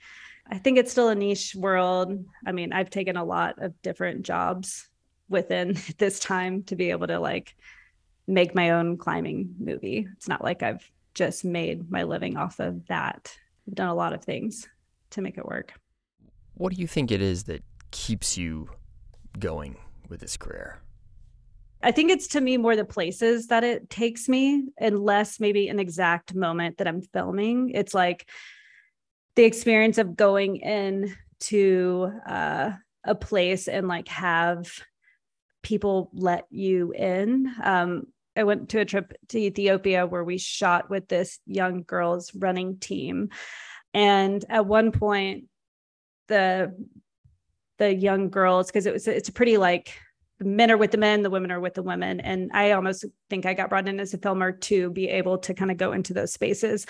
I 0.51 0.59
think 0.59 0.79
it's 0.79 0.91
still 0.91 1.09
a 1.09 1.15
niche 1.15 1.55
world. 1.55 2.25
I 2.47 2.53
mean, 2.53 2.73
I've 2.73 2.91
taken 2.91 3.17
a 3.17 3.25
lot 3.25 3.63
of 3.63 3.81
different 3.83 4.23
jobs 4.23 4.89
within 5.29 5.77
this 5.99 6.21
time 6.21 6.63
to 6.65 6.77
be 6.77 6.91
able 6.91 7.07
to 7.09 7.19
like 7.19 7.55
make 8.27 8.55
my 8.55 8.71
own 8.71 8.97
climbing 8.97 9.55
movie. 9.59 10.07
It's 10.17 10.29
not 10.29 10.43
like 10.43 10.63
I've 10.63 10.91
just 11.15 11.45
made 11.45 11.91
my 11.91 12.05
living 12.05 12.37
off 12.37 12.61
of 12.61 12.87
that. 12.87 13.37
I've 13.67 13.75
done 13.75 13.89
a 13.89 13.95
lot 13.95 14.13
of 14.13 14.25
things 14.25 14.69
to 15.11 15.23
make 15.23 15.39
it 15.39 15.47
work. 15.47 15.73
What 16.55 16.73
do 16.73 16.81
you 16.81 16.87
think 16.87 17.11
it 17.11 17.23
is 17.23 17.45
that 17.45 17.63
keeps 17.91 18.37
you 18.37 18.69
going 19.39 19.77
with 20.09 20.21
this 20.21 20.37
career? 20.37 20.81
I 21.83 21.93
think 21.93 22.11
it's 22.11 22.27
to 22.29 22.41
me 22.41 22.57
more 22.57 22.75
the 22.75 22.85
places 22.85 23.47
that 23.49 23.63
it 23.63 23.89
takes 23.89 24.29
me 24.29 24.65
and 24.79 24.99
less 24.99 25.39
maybe 25.39 25.69
an 25.69 25.79
exact 25.79 26.35
moment 26.35 26.79
that 26.79 26.89
I'm 26.89 27.03
filming. 27.03 27.71
It's 27.71 27.95
like 27.95 28.29
the 29.39 29.45
experience 29.45 29.99
of 29.99 30.17
going 30.17 30.57
in 30.57 31.15
to 31.39 32.11
uh, 32.27 32.73
a 33.05 33.15
place 33.15 33.69
and 33.69 33.87
like 33.87 34.09
have 34.09 34.69
people 35.63 36.11
let 36.13 36.47
you 36.51 36.91
in. 36.91 37.49
Um, 37.63 38.09
I 38.37 38.43
went 38.43 38.71
to 38.71 38.81
a 38.81 38.85
trip 38.85 39.13
to 39.29 39.39
Ethiopia 39.39 40.09
where 40.09 40.25
we 40.25 40.39
shot 40.39 40.91
with 40.91 41.07
this 41.07 41.39
young 41.47 41.85
girls 41.85 42.35
running 42.35 42.79
team. 42.79 43.29
And 43.95 44.45
at 44.49 44.67
one 44.67 44.91
point, 44.91 45.45
the 46.27 46.75
the 47.79 47.95
young 47.95 48.31
girls, 48.31 48.67
because 48.67 48.87
it 48.87 48.93
was 48.93 49.07
it's 49.07 49.29
a 49.29 49.33
pretty 49.33 49.57
like 49.57 49.95
the 50.41 50.47
men 50.47 50.73
are 50.73 50.77
with 50.77 50.91
the 50.91 50.99
men, 50.99 51.23
the 51.23 51.31
women 51.31 51.53
are 51.53 51.61
with 51.61 51.75
the 51.75 51.85
women. 51.85 52.19
And 52.19 52.51
I 52.55 52.73
almost 52.73 53.05
think 53.31 53.47
I 53.47 53.55
got 53.55 53.69
brought 53.69 53.87
in 53.87 54.01
as 54.01 54.15
a 54.15 54.19
filmer 54.19 54.51
to 54.51 54.91
be 54.91 55.09
able 55.09 55.39
to 55.39 55.55
kind 55.55 55.71
of 55.71 55.77
go 55.77 55.93
into 55.93 56.13
those 56.13 56.33
spaces 56.33 56.87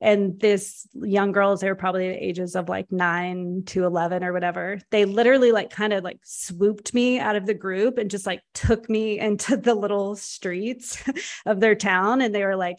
and 0.00 0.38
this 0.38 0.86
young 0.94 1.32
girls 1.32 1.60
they 1.60 1.68
were 1.68 1.74
probably 1.74 2.08
the 2.08 2.24
ages 2.24 2.54
of 2.54 2.68
like 2.68 2.90
9 2.92 3.64
to 3.66 3.84
11 3.84 4.22
or 4.22 4.32
whatever. 4.32 4.78
They 4.90 5.04
literally 5.04 5.50
like 5.50 5.70
kind 5.70 5.92
of 5.92 6.04
like 6.04 6.20
swooped 6.24 6.94
me 6.94 7.18
out 7.18 7.36
of 7.36 7.46
the 7.46 7.54
group 7.54 7.98
and 7.98 8.10
just 8.10 8.26
like 8.26 8.42
took 8.54 8.88
me 8.88 9.18
into 9.20 9.56
the 9.56 9.74
little 9.74 10.14
streets 10.16 11.02
of 11.46 11.60
their 11.60 11.74
town. 11.74 12.20
And 12.20 12.34
they 12.34 12.44
were 12.44 12.56
like 12.56 12.76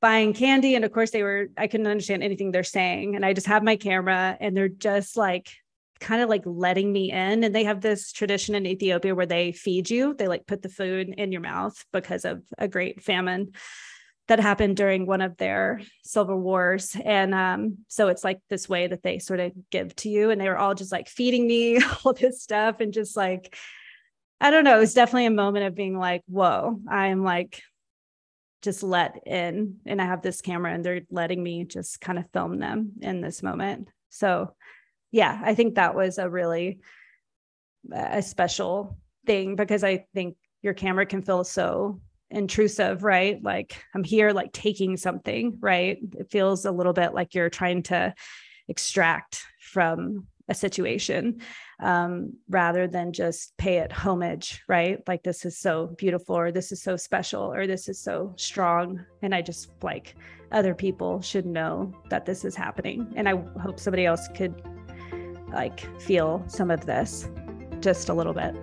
buying 0.00 0.32
candy. 0.32 0.74
And 0.74 0.84
of 0.84 0.92
course 0.92 1.10
they 1.10 1.22
were 1.22 1.48
i 1.56 1.66
couldn't 1.66 1.86
understand 1.86 2.22
anything 2.22 2.50
they're 2.50 2.64
saying. 2.64 3.16
And 3.16 3.24
i 3.24 3.32
just 3.32 3.46
have 3.46 3.62
my 3.62 3.76
camera 3.76 4.36
and 4.40 4.56
they're 4.56 4.68
just 4.68 5.16
like 5.16 5.50
kind 6.00 6.22
of 6.22 6.28
like 6.28 6.42
letting 6.44 6.90
me 6.90 7.10
in. 7.10 7.44
And 7.44 7.54
they 7.54 7.64
have 7.64 7.80
this 7.80 8.12
tradition 8.12 8.54
in 8.54 8.66
Ethiopia 8.66 9.14
where 9.14 9.26
they 9.26 9.52
feed 9.52 9.90
you. 9.90 10.14
They 10.14 10.28
like 10.28 10.46
put 10.46 10.62
the 10.62 10.68
food 10.68 11.08
in 11.16 11.32
your 11.32 11.40
mouth 11.40 11.84
because 11.92 12.24
of 12.24 12.42
a 12.58 12.68
great 12.68 13.02
famine 13.02 13.52
that 14.28 14.40
happened 14.40 14.76
during 14.76 15.06
one 15.06 15.20
of 15.20 15.36
their 15.36 15.80
civil 16.04 16.38
wars. 16.38 16.96
And 17.04 17.34
um, 17.34 17.78
so 17.88 18.08
it's 18.08 18.24
like 18.24 18.40
this 18.48 18.68
way 18.68 18.88
that 18.88 19.02
they 19.02 19.18
sort 19.18 19.40
of 19.40 19.52
give 19.70 19.94
to 19.96 20.08
you 20.08 20.30
and 20.30 20.40
they 20.40 20.48
were 20.48 20.58
all 20.58 20.74
just 20.74 20.92
like 20.92 21.08
feeding 21.08 21.46
me 21.46 21.78
all 22.04 22.12
this 22.12 22.42
stuff 22.42 22.80
and 22.80 22.92
just 22.92 23.16
like 23.16 23.56
i 24.40 24.50
don't 24.50 24.64
know 24.64 24.76
it 24.76 24.80
was 24.80 24.94
definitely 24.94 25.26
a 25.26 25.30
moment 25.30 25.64
of 25.64 25.74
being 25.74 25.96
like 25.98 26.22
whoa 26.26 26.78
i'm 26.88 27.24
like 27.24 27.62
just 28.62 28.82
let 28.82 29.26
in 29.26 29.76
and 29.86 30.02
i 30.02 30.04
have 30.04 30.22
this 30.22 30.40
camera 30.40 30.72
and 30.72 30.84
they're 30.84 31.02
letting 31.10 31.42
me 31.42 31.64
just 31.64 32.00
kind 32.00 32.18
of 32.18 32.30
film 32.32 32.58
them 32.58 32.92
in 33.00 33.20
this 33.20 33.42
moment. 33.42 33.88
So 34.10 34.54
yeah 35.12 35.40
i 35.42 35.54
think 35.54 35.76
that 35.76 35.94
was 35.94 36.18
a 36.18 36.28
really 36.28 36.80
a 37.92 38.22
special 38.22 38.98
thing 39.24 39.54
because 39.56 39.84
i 39.84 40.04
think 40.14 40.36
your 40.62 40.74
camera 40.74 41.06
can 41.06 41.22
feel 41.22 41.44
so 41.44 42.00
intrusive, 42.30 43.02
right? 43.02 43.42
Like 43.42 43.82
I'm 43.94 44.04
here, 44.04 44.32
like 44.32 44.52
taking 44.52 44.96
something, 44.96 45.58
right? 45.60 45.98
It 46.18 46.30
feels 46.30 46.64
a 46.64 46.72
little 46.72 46.92
bit 46.92 47.14
like 47.14 47.34
you're 47.34 47.50
trying 47.50 47.82
to 47.84 48.14
extract 48.68 49.42
from 49.60 50.26
a 50.48 50.54
situation 50.54 51.40
um, 51.80 52.32
rather 52.48 52.86
than 52.86 53.12
just 53.12 53.56
pay 53.56 53.78
it 53.78 53.92
homage, 53.92 54.62
right? 54.68 55.00
Like 55.06 55.22
this 55.22 55.44
is 55.44 55.58
so 55.58 55.88
beautiful, 55.98 56.36
or 56.36 56.52
this 56.52 56.72
is 56.72 56.82
so 56.82 56.96
special, 56.96 57.52
or 57.52 57.66
this 57.66 57.88
is 57.88 58.00
so 58.00 58.32
strong. 58.36 59.04
And 59.22 59.34
I 59.34 59.42
just 59.42 59.70
like 59.82 60.14
other 60.52 60.74
people 60.74 61.20
should 61.20 61.46
know 61.46 61.92
that 62.10 62.26
this 62.26 62.44
is 62.44 62.54
happening. 62.54 63.12
And 63.16 63.28
I 63.28 63.34
hope 63.60 63.80
somebody 63.80 64.06
else 64.06 64.28
could 64.34 64.62
like 65.52 65.80
feel 66.00 66.44
some 66.46 66.70
of 66.70 66.86
this 66.86 67.28
just 67.80 68.08
a 68.08 68.14
little 68.14 68.34
bit. 68.34 68.54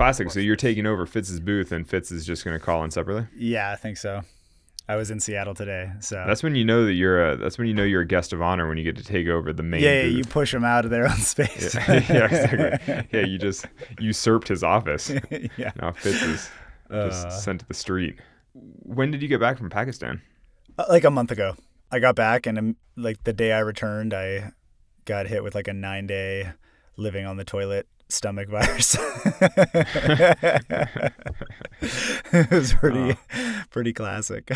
Classic. 0.00 0.30
So 0.30 0.40
you're 0.40 0.56
taking 0.56 0.86
over 0.86 1.06
Fitz's 1.06 1.40
booth, 1.40 1.72
and 1.72 1.88
Fitz 1.88 2.10
is 2.10 2.24
just 2.26 2.44
going 2.44 2.58
to 2.58 2.64
call 2.64 2.82
in 2.84 2.90
separately. 2.90 3.26
Yeah, 3.36 3.70
I 3.72 3.76
think 3.76 3.96
so. 3.96 4.22
I 4.88 4.96
was 4.96 5.10
in 5.12 5.20
Seattle 5.20 5.54
today, 5.54 5.92
so 6.00 6.24
That's 6.26 6.42
when 6.42 6.56
you 6.56 6.64
know 6.64 6.84
that 6.84 6.94
you're 6.94 7.30
a. 7.30 7.36
That's 7.36 7.58
when 7.58 7.68
you 7.68 7.74
know 7.74 7.84
you're 7.84 8.00
a 8.00 8.06
guest 8.06 8.32
of 8.32 8.42
honor 8.42 8.66
when 8.66 8.76
you 8.76 8.82
get 8.82 8.96
to 8.96 9.04
take 9.04 9.28
over 9.28 9.52
the 9.52 9.62
main. 9.62 9.80
yeah, 9.82 9.92
yeah, 9.92 10.02
booth. 10.08 10.16
you 10.16 10.24
push 10.24 10.50
them 10.52 10.64
out 10.64 10.84
of 10.84 10.90
their 10.90 11.04
own 11.04 11.16
space. 11.16 11.74
Yeah, 11.76 11.92
yeah, 12.10 12.24
exactly. 12.24 13.06
Yeah, 13.20 13.26
you 13.26 13.38
just 13.38 13.66
usurped 14.00 14.48
his 14.48 14.64
office. 14.64 15.10
yeah. 15.56 15.70
Now 15.80 15.92
Fitz 15.92 16.22
is 16.22 16.50
just 16.90 17.26
Uh, 17.26 17.30
sent 17.30 17.60
to 17.60 17.66
the 17.68 17.74
street. 17.74 18.16
When 18.52 19.12
did 19.12 19.22
you 19.22 19.28
get 19.28 19.38
back 19.38 19.58
from 19.58 19.70
Pakistan? 19.70 20.22
Uh, 20.76 20.86
like 20.88 21.04
a 21.04 21.10
month 21.10 21.30
ago, 21.30 21.54
I 21.92 22.00
got 22.00 22.16
back, 22.16 22.46
and 22.46 22.58
um, 22.58 22.76
like 22.96 23.22
the 23.22 23.32
day 23.32 23.52
I 23.52 23.60
returned, 23.60 24.12
I 24.12 24.50
got 25.04 25.28
hit 25.28 25.44
with 25.44 25.54
like 25.54 25.68
a 25.68 25.72
nine 25.72 26.08
day 26.08 26.50
living 26.96 27.26
on 27.26 27.36
the 27.36 27.44
toilet 27.44 27.86
stomach 28.12 28.48
virus. 28.48 28.96
it 32.32 32.50
was 32.50 32.72
pretty, 32.74 33.16
pretty 33.70 33.92
classic. 33.92 34.50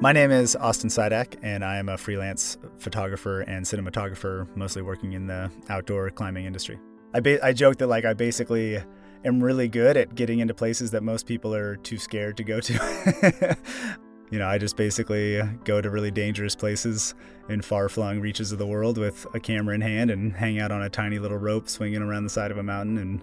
My 0.00 0.12
name 0.12 0.30
is 0.30 0.54
Austin 0.54 0.90
Siadak, 0.90 1.38
and 1.42 1.64
I 1.64 1.78
am 1.78 1.88
a 1.88 1.98
freelance 1.98 2.56
photographer 2.78 3.40
and 3.40 3.66
cinematographer, 3.66 4.46
mostly 4.56 4.80
working 4.82 5.14
in 5.14 5.26
the 5.26 5.50
outdoor 5.68 6.10
climbing 6.10 6.44
industry. 6.44 6.78
I, 7.14 7.20
ba- 7.20 7.44
I 7.44 7.52
joke 7.52 7.78
that 7.78 7.88
like 7.88 8.04
I 8.04 8.14
basically 8.14 8.80
am 9.24 9.42
really 9.42 9.66
good 9.66 9.96
at 9.96 10.14
getting 10.14 10.38
into 10.38 10.54
places 10.54 10.92
that 10.92 11.02
most 11.02 11.26
people 11.26 11.52
are 11.52 11.76
too 11.76 11.98
scared 11.98 12.36
to 12.36 12.44
go 12.44 12.60
to. 12.60 13.56
you 14.30 14.38
know, 14.38 14.46
I 14.46 14.58
just 14.58 14.76
basically 14.76 15.40
go 15.64 15.80
to 15.80 15.90
really 15.90 16.10
dangerous 16.10 16.54
places 16.54 17.14
in 17.48 17.62
far-flung 17.62 18.20
reaches 18.20 18.52
of 18.52 18.58
the 18.58 18.66
world 18.66 18.98
with 18.98 19.26
a 19.34 19.40
camera 19.40 19.74
in 19.74 19.80
hand 19.80 20.10
and 20.10 20.34
hang 20.34 20.60
out 20.60 20.70
on 20.70 20.82
a 20.82 20.90
tiny 20.90 21.18
little 21.18 21.38
rope 21.38 21.68
swinging 21.68 22.02
around 22.02 22.24
the 22.24 22.30
side 22.30 22.50
of 22.50 22.58
a 22.58 22.62
mountain 22.62 22.98
and 22.98 23.22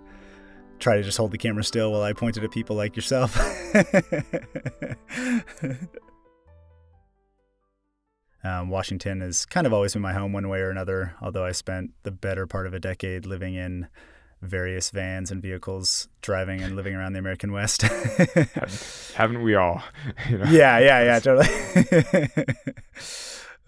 try 0.80 0.98
to 0.98 1.04
just 1.04 1.18
hold 1.18 1.32
the 1.32 1.38
camera 1.38 1.64
still 1.64 1.92
while 1.92 2.02
I 2.02 2.14
pointed 2.14 2.44
at 2.44 2.52
people 2.52 2.76
like 2.76 2.96
yourself. 2.96 3.38
um, 8.44 8.70
Washington 8.70 9.22
has 9.22 9.46
kind 9.46 9.68
of 9.68 9.74
always 9.74 9.94
been 9.94 10.02
my 10.02 10.14
home 10.14 10.34
one 10.34 10.50
way 10.50 10.60
or 10.60 10.72
another, 10.72 11.16
although 11.22 11.46
I 11.46 11.52
spent 11.52 11.92
the 12.04 12.12
better 12.12 12.48
part 12.48 12.66
of 12.68 12.74
a 12.74 12.80
decade 12.80 13.26
living 13.26 13.54
in 13.56 13.88
various 14.48 14.90
vans 14.90 15.32
and 15.32 15.42
vehicles 15.42 16.08
driving 16.22 16.62
and 16.62 16.76
living 16.76 16.96
around 16.96 17.14
the 17.14 17.20
American 17.20 17.52
West. 17.52 17.82
Haven't 19.16 19.44
we 19.44 19.56
all? 19.56 19.84
You 20.30 20.38
know? 20.38 20.46
Yeah, 20.50 20.80
yeah, 20.80 21.04
yeah, 21.04 21.20
totally. 21.20 21.48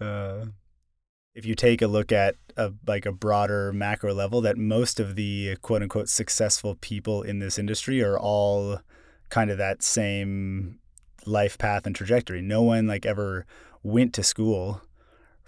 uh, 0.00 0.46
if 1.34 1.46
you 1.46 1.54
take 1.54 1.82
a 1.82 1.86
look 1.86 2.10
at 2.10 2.36
a, 2.56 2.72
like 2.86 3.06
a 3.06 3.12
broader 3.12 3.72
macro 3.72 4.12
level, 4.12 4.40
that 4.40 4.56
most 4.56 4.98
of 4.98 5.14
the 5.14 5.56
quote 5.62 5.82
unquote 5.82 6.08
successful 6.08 6.74
people 6.80 7.22
in 7.22 7.38
this 7.38 7.58
industry 7.58 8.02
are 8.02 8.18
all 8.18 8.80
kind 9.28 9.50
of 9.50 9.58
that 9.58 9.82
same 9.82 10.78
life 11.26 11.58
path 11.58 11.86
and 11.86 11.94
trajectory. 11.94 12.42
No 12.42 12.62
one 12.62 12.86
like 12.86 13.06
ever 13.06 13.46
went 13.82 14.14
to 14.14 14.22
school 14.22 14.82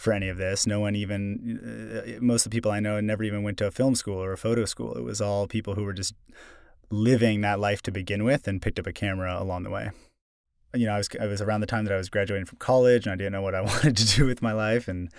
for 0.01 0.13
any 0.15 0.29
of 0.29 0.39
this. 0.39 0.67
No 0.67 0.81
one 0.81 0.97
even, 0.97 1.61
uh, 1.61 2.23
most 2.23 2.47
of 2.47 2.51
the 2.51 2.57
people 2.57 2.71
I 2.71 2.81
know 2.81 3.01
never 3.01 3.23
even 3.23 3.43
went 3.43 3.59
to 3.59 3.67
a 3.67 3.71
film 3.71 3.95
school 3.95 4.17
or 4.17 4.33
a 4.33 4.39
photo 4.39 4.65
school. 4.65 4.95
It 4.95 5.03
was 5.03 5.21
all 5.21 5.47
people 5.47 5.75
who 5.75 5.85
were 5.85 5.93
just 5.93 6.15
living 6.91 7.43
that 7.43 7.61
life 7.61 7.83
to 7.83 7.93
begin 7.93 8.25
with 8.25 8.49
and 8.49 8.63
picked 8.63 8.79
up 8.79 8.87
a 8.87 8.93
camera 8.93 9.37
along 9.39 9.65
the 9.65 9.71
way. 9.71 9.91
You 10.75 10.87
know, 10.87 10.95
I 10.95 10.99
was 10.99 11.09
I 11.21 11.27
was 11.27 11.43
around 11.43 11.61
the 11.61 11.67
time 11.67 11.85
that 11.85 11.93
I 11.93 11.99
was 11.99 12.09
graduating 12.09 12.47
from 12.47 12.59
college 12.59 13.05
and 13.07 13.13
I 13.13 13.17
didn't 13.17 13.33
know 13.33 13.43
what 13.43 13.55
I 13.55 13.61
wanted 13.73 13.97
to 13.99 14.07
do 14.07 14.25
with 14.25 14.41
my 14.41 14.53
life 14.53 14.89
and 14.89 15.11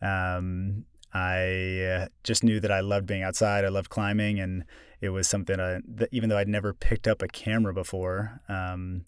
um, 0.00 0.86
I 1.12 1.82
uh, 1.82 2.08
just 2.24 2.42
knew 2.42 2.60
that 2.60 2.70
I 2.70 2.80
loved 2.80 3.06
being 3.06 3.22
outside. 3.22 3.64
I 3.64 3.68
loved 3.68 3.90
climbing, 3.90 4.38
and 4.38 4.64
it 5.00 5.10
was 5.10 5.28
something 5.28 5.58
I, 5.58 5.80
that 5.86 6.08
even 6.12 6.30
though 6.30 6.38
I'd 6.38 6.48
never 6.48 6.72
picked 6.72 7.08
up 7.08 7.20
a 7.20 7.28
camera 7.28 7.74
before, 7.74 8.40
um, 8.48 9.04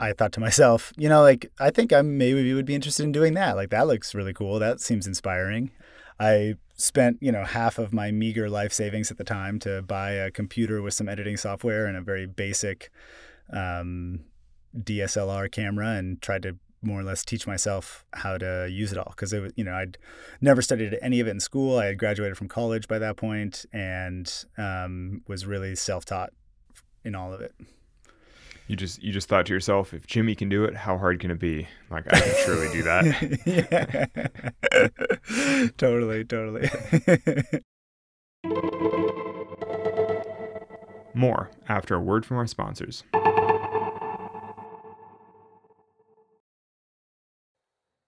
I 0.00 0.14
thought 0.14 0.32
to 0.32 0.40
myself, 0.40 0.92
you 0.96 1.08
know, 1.08 1.20
like 1.20 1.52
I 1.60 1.70
think 1.70 1.92
I 1.92 2.00
maybe 2.00 2.54
would 2.54 2.64
be 2.64 2.74
interested 2.74 3.04
in 3.04 3.12
doing 3.12 3.34
that. 3.34 3.54
Like 3.54 3.68
that 3.70 3.86
looks 3.86 4.14
really 4.14 4.32
cool. 4.32 4.58
That 4.58 4.80
seems 4.80 5.06
inspiring. 5.06 5.70
I 6.18 6.54
spent, 6.74 7.18
you 7.20 7.30
know, 7.30 7.44
half 7.44 7.78
of 7.78 7.92
my 7.92 8.10
meager 8.10 8.48
life 8.48 8.72
savings 8.72 9.10
at 9.10 9.18
the 9.18 9.24
time 9.24 9.58
to 9.60 9.82
buy 9.82 10.12
a 10.12 10.30
computer 10.30 10.80
with 10.80 10.94
some 10.94 11.08
editing 11.08 11.36
software 11.36 11.86
and 11.86 11.96
a 11.96 12.00
very 12.00 12.26
basic 12.26 12.90
um, 13.52 14.20
DSLR 14.76 15.52
camera 15.52 15.90
and 15.90 16.20
tried 16.22 16.42
to 16.44 16.56
more 16.82 17.00
or 17.00 17.02
less 17.04 17.22
teach 17.22 17.46
myself 17.46 18.06
how 18.14 18.38
to 18.38 18.66
use 18.70 18.90
it 18.92 18.96
all 18.96 19.12
because 19.14 19.34
it 19.34 19.40
was, 19.40 19.52
you 19.54 19.64
know, 19.64 19.74
I'd 19.74 19.98
never 20.40 20.62
studied 20.62 20.98
any 21.02 21.20
of 21.20 21.26
it 21.26 21.32
in 21.32 21.40
school. 21.40 21.78
I 21.78 21.86
had 21.86 21.98
graduated 21.98 22.38
from 22.38 22.48
college 22.48 22.88
by 22.88 22.98
that 22.98 23.18
point 23.18 23.66
and 23.70 24.32
um, 24.56 25.20
was 25.28 25.44
really 25.44 25.76
self-taught 25.76 26.30
in 27.04 27.14
all 27.14 27.34
of 27.34 27.42
it 27.42 27.54
you 28.70 28.76
just 28.76 29.02
you 29.02 29.12
just 29.12 29.28
thought 29.28 29.46
to 29.46 29.52
yourself, 29.52 29.92
if 29.92 30.06
Jimmy 30.06 30.36
can 30.36 30.48
do 30.48 30.62
it, 30.62 30.76
how 30.76 30.96
hard 30.96 31.18
can 31.18 31.32
it 31.32 31.40
be? 31.40 31.66
Like 31.90 32.06
I 32.14 32.20
can 32.20 32.34
surely 32.44 32.72
do 32.72 32.84
that. 32.84 33.04
yeah. 35.50 35.66
totally, 35.76 36.24
totally. 36.24 36.70
More 41.14 41.50
after 41.68 41.96
a 41.96 42.00
word 42.00 42.24
from 42.24 42.36
our 42.36 42.46
sponsors. 42.46 43.02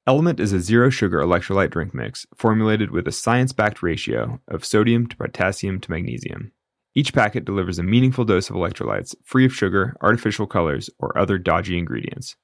Element 0.07 0.39
is 0.39 0.53
a 0.53 0.61
zero 0.61 0.91
sugar 0.91 1.19
electrolyte 1.19 1.71
drink 1.71 1.93
mix 1.93 2.25
formulated 2.37 2.93
with 2.93 3.09
a 3.09 3.13
science 3.13 3.53
backed 3.53 3.83
ratio 3.83 4.39
of 4.47 4.65
sodium 4.65 5.09
to 5.09 5.17
potassium 5.17 5.81
to 5.81 5.91
magnesium. 5.91 6.53
Each 6.95 7.15
packet 7.15 7.45
delivers 7.45 7.79
a 7.79 7.83
meaningful 7.83 8.25
dose 8.25 8.51
of 8.51 8.57
electrolytes, 8.57 9.15
free 9.25 9.47
of 9.47 9.55
sugar, 9.55 9.97
artificial 10.03 10.47
colors, 10.47 10.91
or 10.99 11.17
other 11.17 11.39
dodgy 11.39 11.79
ingredients. 11.79 12.37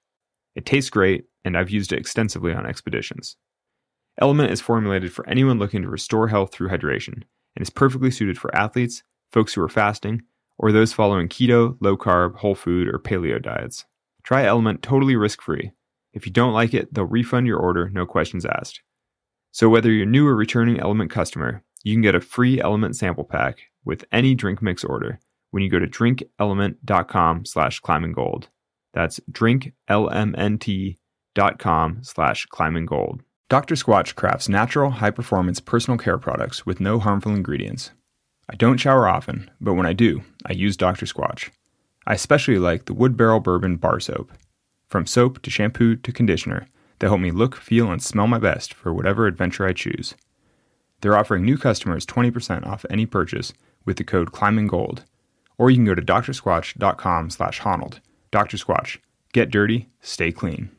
It 0.55 0.65
tastes 0.65 0.89
great, 0.89 1.27
and 1.45 1.57
I've 1.57 1.71
used 1.71 1.93
it 1.93 1.99
extensively 1.99 2.53
on 2.55 2.67
expeditions. 2.67 3.37
Element 4.21 4.51
is 4.51 4.61
formulated 4.61 5.13
for 5.13 5.29
anyone 5.29 5.59
looking 5.59 5.83
to 5.83 5.89
restore 5.89 6.29
health 6.29 6.53
through 6.53 6.71
hydration, 6.71 7.23
and 7.55 7.63
is 7.63 7.71
perfectly 7.71 8.11
suited 8.11 8.39
for 8.39 8.55
athletes, 8.57 9.03
folks 9.31 9.53
who 9.53 9.63
are 9.63 9.69
fasting, 9.69 10.23
or 10.57 10.73
those 10.73 10.93
following 10.93 11.29
keto, 11.29 11.77
low 11.81 11.97
carb, 11.97 12.37
whole 12.37 12.55
food, 12.55 12.89
or 12.89 12.99
paleo 12.99 13.41
diets. 13.41 13.85
Try 14.23 14.45
Element 14.45 14.83
totally 14.83 15.15
risk 15.15 15.43
free. 15.43 15.73
If 16.13 16.27
you 16.27 16.33
don't 16.33 16.55
like 16.55 16.75
it, 16.75 16.93
they'll 16.93 17.05
refund 17.05 17.47
your 17.47 17.59
order, 17.59 17.91
no 17.91 18.07
questions 18.07 18.45
asked. 18.45 18.81
So, 19.53 19.69
whether 19.69 19.91
you're 19.91 20.07
new 20.07 20.27
or 20.27 20.35
returning 20.35 20.81
Element 20.81 21.11
customer, 21.11 21.63
you 21.85 21.95
can 21.95 22.03
get 22.03 22.15
a 22.15 22.21
free 22.21 22.61
Element 22.61 22.97
sample 22.97 23.25
pack 23.25 23.68
with 23.89 24.05
any 24.13 24.37
drink 24.37 24.63
mix 24.63 24.85
order 24.85 25.19
when 25.51 25.65
you 25.65 25.71
go 25.71 25.81
to 25.81 25.87
drinkelement.com 25.87 27.47
slash 27.47 27.81
climbinggold. 27.81 28.49
That's 28.93 29.19
drinklmnt.com 29.33 31.99
slash 32.03 32.47
climbinggold. 32.47 33.21
Dr. 33.49 33.75
Squatch 33.75 34.15
crafts 34.15 34.49
natural, 34.49 34.91
high-performance 34.91 35.61
personal 35.61 35.97
care 35.97 36.19
products 36.19 36.67
with 36.67 36.81
no 36.81 36.99
harmful 36.99 37.33
ingredients. 37.33 37.93
I 38.51 38.57
don't 38.57 38.77
shower 38.77 39.09
often, 39.09 39.51
but 39.61 39.75
when 39.75 39.87
I 39.87 39.95
do, 39.95 40.23
I 40.45 40.53
use 40.53 40.77
Dr. 40.77 41.07
Squatch. 41.07 41.49
I 42.07 42.15
especially 42.15 42.59
like 42.59 42.85
the 42.85 42.95
Wood 42.95 43.17
Barrel 43.17 43.41
Bourbon 43.41 43.77
Bar 43.77 44.01
Soap. 44.01 44.33
From 44.87 45.07
soap 45.07 45.41
to 45.43 45.51
shampoo 45.51 45.97
to 45.97 46.13
conditioner, 46.13 46.69
they 46.99 47.07
help 47.07 47.21
me 47.21 47.31
look, 47.31 47.57
feel, 47.57 47.91
and 47.91 48.03
smell 48.03 48.27
my 48.27 48.39
best 48.39 48.75
for 48.75 48.93
whatever 48.93 49.27
adventure 49.27 49.67
I 49.67 49.73
choose. 49.73 50.15
They're 51.01 51.17
offering 51.17 51.45
new 51.45 51.57
customers 51.57 52.05
20% 52.05 52.67
off 52.67 52.85
any 52.91 53.07
purchase 53.07 53.53
with 53.89 53.97
the 53.97 54.05
code 54.05 54.33
ClimbingGold. 54.33 55.01
Or 55.57 55.71
you 55.71 55.77
can 55.79 55.87
go 55.87 55.95
to 55.95 56.03
drsquatch.com 56.03 57.31
slash 57.31 57.61
Honnold. 57.63 58.01
Dr. 58.31 58.59
Squatch. 58.59 58.99
Get 59.33 59.51
dirty, 59.51 59.89
stay 60.03 60.31
clean. 60.31 60.71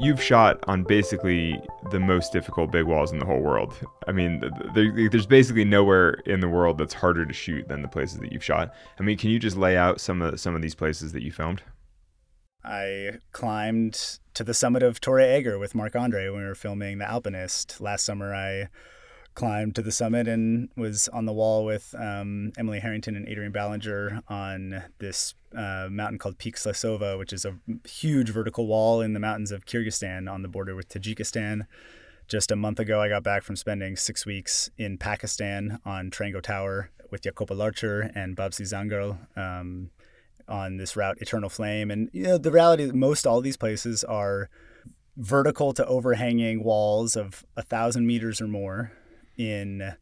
You've 0.00 0.22
shot 0.22 0.64
on 0.66 0.84
basically 0.84 1.60
the 1.90 2.00
most 2.00 2.32
difficult 2.32 2.72
big 2.72 2.86
walls 2.86 3.12
in 3.12 3.18
the 3.18 3.26
whole 3.26 3.40
world. 3.40 3.74
I 4.08 4.12
mean, 4.12 4.40
there, 4.74 5.10
there's 5.10 5.26
basically 5.26 5.66
nowhere 5.66 6.12
in 6.24 6.40
the 6.40 6.48
world 6.48 6.78
that's 6.78 6.94
harder 6.94 7.26
to 7.26 7.34
shoot 7.34 7.68
than 7.68 7.82
the 7.82 7.88
places 7.88 8.18
that 8.20 8.32
you've 8.32 8.42
shot. 8.42 8.72
I 8.98 9.02
mean, 9.02 9.18
can 9.18 9.28
you 9.28 9.38
just 9.38 9.58
lay 9.58 9.76
out 9.76 10.00
some 10.00 10.22
of 10.22 10.40
some 10.40 10.54
of 10.54 10.62
these 10.62 10.74
places 10.74 11.12
that 11.12 11.22
you 11.22 11.32
filmed? 11.32 11.60
I 12.64 13.18
climbed 13.32 14.18
to 14.34 14.44
the 14.44 14.54
summit 14.54 14.82
of 14.82 15.00
Torre 15.00 15.20
Egger 15.20 15.58
with 15.58 15.74
Marc 15.74 15.96
Andre 15.96 16.28
when 16.28 16.42
we 16.42 16.46
were 16.46 16.54
filming 16.54 16.98
The 16.98 17.08
Alpinist. 17.08 17.80
Last 17.80 18.04
summer, 18.04 18.34
I 18.34 18.68
climbed 19.34 19.74
to 19.76 19.82
the 19.82 19.92
summit 19.92 20.28
and 20.28 20.68
was 20.76 21.08
on 21.08 21.24
the 21.24 21.32
wall 21.32 21.64
with 21.64 21.94
um, 21.98 22.52
Emily 22.58 22.80
Harrington 22.80 23.16
and 23.16 23.28
Adrian 23.28 23.52
Ballinger 23.52 24.22
on 24.28 24.82
this 24.98 25.34
uh, 25.56 25.88
mountain 25.90 26.18
called 26.18 26.38
Peak 26.38 26.56
Slesova, 26.56 27.18
which 27.18 27.32
is 27.32 27.44
a 27.44 27.56
huge 27.88 28.30
vertical 28.30 28.66
wall 28.66 29.00
in 29.00 29.14
the 29.14 29.20
mountains 29.20 29.50
of 29.50 29.64
Kyrgyzstan 29.64 30.30
on 30.30 30.42
the 30.42 30.48
border 30.48 30.74
with 30.74 30.88
Tajikistan. 30.88 31.66
Just 32.28 32.52
a 32.52 32.56
month 32.56 32.78
ago, 32.78 33.00
I 33.00 33.08
got 33.08 33.22
back 33.22 33.42
from 33.42 33.56
spending 33.56 33.96
six 33.96 34.24
weeks 34.24 34.70
in 34.78 34.98
Pakistan 34.98 35.80
on 35.84 36.10
Trango 36.10 36.40
Tower 36.40 36.90
with 37.10 37.22
Jacopo 37.22 37.54
Larcher 37.54 38.10
and 38.14 38.36
Babsi 38.36 38.62
Zangerl. 38.62 39.18
Um, 39.36 39.90
on 40.50 40.76
this 40.76 40.96
route, 40.96 41.18
Eternal 41.20 41.48
Flame. 41.48 41.90
And 41.90 42.10
you 42.12 42.24
know, 42.24 42.38
the 42.38 42.50
reality 42.50 42.82
is 42.82 42.92
most 42.92 43.26
all 43.26 43.40
these 43.40 43.56
places 43.56 44.04
are 44.04 44.50
vertical 45.16 45.72
to 45.74 45.86
overhanging 45.86 46.64
walls 46.64 47.16
of 47.16 47.44
a 47.56 47.62
thousand 47.62 48.06
meters 48.06 48.40
or 48.40 48.48
more 48.48 48.92
in 49.36 49.94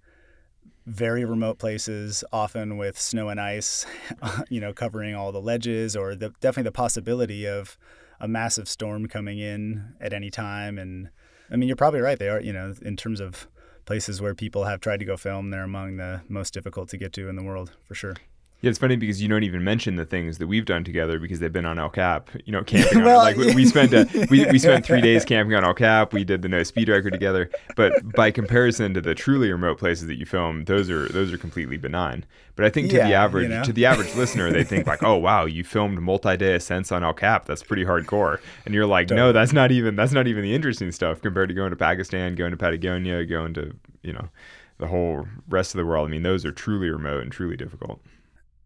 very 0.87 1.25
remote 1.25 1.59
places, 1.59 2.25
often 2.33 2.79
with 2.79 2.99
snow 2.99 3.29
and 3.29 3.41
ice, 3.41 3.85
you 4.49 4.61
know, 4.61 4.73
covering 4.73 5.15
all 5.15 5.33
the 5.33 5.41
ledges, 5.41 5.95
or 5.95 6.15
the, 6.15 6.31
definitely 6.41 6.63
the 6.63 6.73
possibility 6.73 7.47
of 7.47 7.77
a 8.21 8.27
massive 8.27 8.69
storm 8.69 9.07
coming 9.07 9.39
in 9.39 9.95
at 10.01 10.13
any 10.13 10.31
time. 10.31 10.79
And 10.79 11.11
I 11.51 11.57
mean, 11.57 11.69
you're 11.69 11.77
probably 11.77 12.01
right. 12.01 12.19
They 12.19 12.29
are, 12.29 12.41
you 12.41 12.53
know, 12.53 12.75
in 12.83 12.97
terms 12.97 13.21
of 13.21 13.49
places 13.85 14.21
where 14.21 14.35
people 14.35 14.65
have 14.65 14.81
tried 14.81 15.01
to 15.01 15.05
go 15.05 15.17
film, 15.17 15.51
they're 15.51 15.63
among 15.63 15.97
the 15.97 16.23
most 16.29 16.55
difficult 16.55 16.89
to 16.91 16.97
get 16.97 17.13
to 17.15 17.29
in 17.29 17.37
the 17.37 17.45
world 17.45 17.73
for 17.85 17.95
sure. 17.95 18.17
Yeah, 18.61 18.71
it's 18.71 18.79
funny 18.81 18.97
because 18.97 19.23
you 19.23 19.29
don't 19.29 19.45
even 19.45 19.63
mention 19.63 19.95
the 19.95 20.05
things 20.05 20.39
that 20.39 20.49
we've 20.49 20.65
done 20.65 20.83
together 20.83 21.21
because 21.21 21.39
they've 21.39 21.53
been 21.53 21.65
on 21.65 21.79
El 21.79 21.91
Cap. 21.91 22.29
You 22.45 22.53
know, 22.53 22.65
camping. 22.67 23.05
well, 23.05 23.21
on, 23.21 23.25
like 23.25 23.37
we, 23.37 23.55
we 23.55 23.65
spent 23.65 23.93
a, 23.93 24.09
we, 24.29 24.47
we 24.47 24.59
spent 24.59 24.85
three 24.85 25.01
days 25.01 25.25
camping 25.25 25.55
on 25.55 25.65
El 25.65 25.75
Cap. 25.75 26.13
We 26.13 26.25
did 26.25 26.43
the 26.43 26.49
Nose 26.49 26.67
speed 26.67 26.89
record 26.89 27.13
together. 27.13 27.51
But 27.77 27.93
by 28.17 28.33
comparison 28.33 28.95
to 28.95 29.01
the 29.01 29.15
truly 29.15 29.53
remote 29.53 29.79
places 29.79 30.09
that 30.09 30.17
you 30.17 30.27
film, 30.27 30.65
those 30.65 30.91
are 30.91 31.07
those 31.09 31.33
are 31.33 31.39
completely 31.39 31.77
benign. 31.77 32.25
But 32.57 32.65
I 32.65 32.71
think 32.71 32.91
to 32.91 32.97
yeah, 32.97 33.07
the 33.07 33.15
average 33.15 33.49
you 33.49 33.55
know? 33.55 33.63
to 33.63 33.73
the 33.73 33.87
average 33.87 34.13
listener, 34.17 34.51
they 34.51 34.65
think 34.65 34.89
like, 34.89 35.05
oh 35.05 35.17
wow, 35.17 35.45
you 35.45 35.63
filmed 35.63 36.01
multi-day 36.01 36.55
ascents 36.55 36.91
on 36.91 37.05
El 37.05 37.15
Cap. 37.15 37.47
That's 37.47 37.63
pretty 37.63 37.85
hardcore. 37.85 38.41
And 38.65 38.75
you're 38.75 38.87
like, 38.87 39.07
totally. 39.07 39.29
no, 39.29 39.33
that's 39.33 39.53
not 39.53 39.71
even 39.71 39.95
that's 39.95 40.13
not 40.13 40.27
even 40.27 40.43
the 40.43 40.53
interesting 40.53 40.91
stuff 40.91 41.23
compared 41.23 41.49
to 41.51 41.55
going 41.55 41.71
to 41.71 41.77
Pakistan, 41.77 42.35
going 42.35 42.51
to 42.51 42.57
Patagonia, 42.57 43.25
going 43.25 43.55
to 43.55 43.77
you 44.03 44.13
know 44.13 44.31
the 44.79 44.89
whole 44.89 45.29
rest 45.49 45.75
of 45.75 45.79
the 45.79 45.87
world. 45.87 46.09
I 46.09 46.11
mean, 46.11 46.25
those 46.25 46.45
are 46.45 46.51
truly 46.51 46.89
remote 46.89 47.23
and 47.23 47.31
truly 47.31 47.57
difficult 47.57 48.01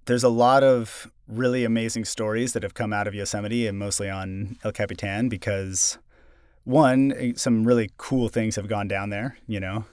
there's 0.07 0.25
a 0.25 0.29
lot 0.29 0.63
of 0.63 1.11
really 1.29 1.65
amazing 1.65 2.05
stories 2.05 2.53
that 2.53 2.63
have 2.63 2.75
come 2.75 2.93
out 2.93 3.07
of 3.07 3.15
Yosemite 3.15 3.67
and 3.67 3.79
mostly 3.79 4.11
on 4.11 4.57
El 4.65 4.73
Capitan 4.73 5.29
because 5.29 5.99
one, 6.65 7.13
eh, 7.17 7.33
some 7.37 7.65
really 7.65 7.91
cool 7.97 8.29
things 8.29 8.57
have 8.57 8.69
gone 8.69 8.89
down 8.89 9.11
there, 9.11 9.37
you 9.47 9.61
know. 9.61 9.85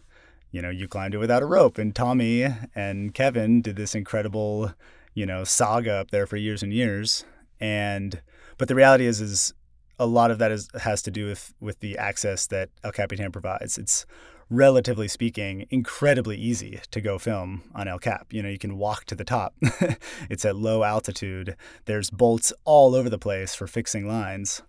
you 0.52 0.62
know, 0.62 0.69
you 0.69 0.88
climbed 0.88 1.13
it 1.13 1.19
without 1.19 1.43
a 1.43 1.45
rope. 1.45 1.78
And 1.78 1.95
Tommy 1.95 2.48
and 2.76 3.13
Kevin 3.13 3.62
did 3.62 3.76
this 3.76 3.95
incredible, 3.95 4.74
you 5.13 5.26
know, 5.26 5.43
saga 5.43 5.93
up 5.93 6.12
there 6.12 6.26
for 6.26 6.38
years 6.38 6.63
and 6.63 6.74
years. 6.74 7.24
And 7.60 8.22
but 8.58 8.67
the 8.67 8.76
reality 8.76 9.06
is, 9.06 9.22
is 9.22 9.54
a 10.00 10.06
lot 10.06 10.32
of 10.32 10.39
that 10.39 10.52
is 10.52 10.69
has 10.82 11.02
to 11.04 11.12
do 11.12 11.28
with 11.28 11.54
with 11.60 11.80
the 11.80 11.98
access 11.98 12.48
that 12.48 12.69
El 12.84 12.91
Capitan 12.91 13.32
provides. 13.32 13.78
It's 13.78 14.06
relatively 14.49 15.07
speaking, 15.07 15.65
incredibly 15.69 16.38
easy 16.38 16.79
to 16.91 17.01
go 17.01 17.19
film 17.19 17.63
on 17.75 17.88
El 17.88 17.99
Cap. 17.99 18.27
You 18.31 18.41
know, 18.41 18.49
you 18.49 18.57
can 18.57 18.77
walk 18.77 19.05
to 19.05 19.15
the 19.15 19.23
top. 19.23 19.53
it's 20.29 20.45
at 20.45 20.55
low 20.55 20.83
altitude. 20.83 21.55
There's 21.85 22.09
bolts 22.09 22.51
all 22.65 22.95
over 22.95 23.09
the 23.09 23.19
place 23.19 23.53
for 23.53 23.67
fixing 23.67 24.07
lines. 24.07 24.63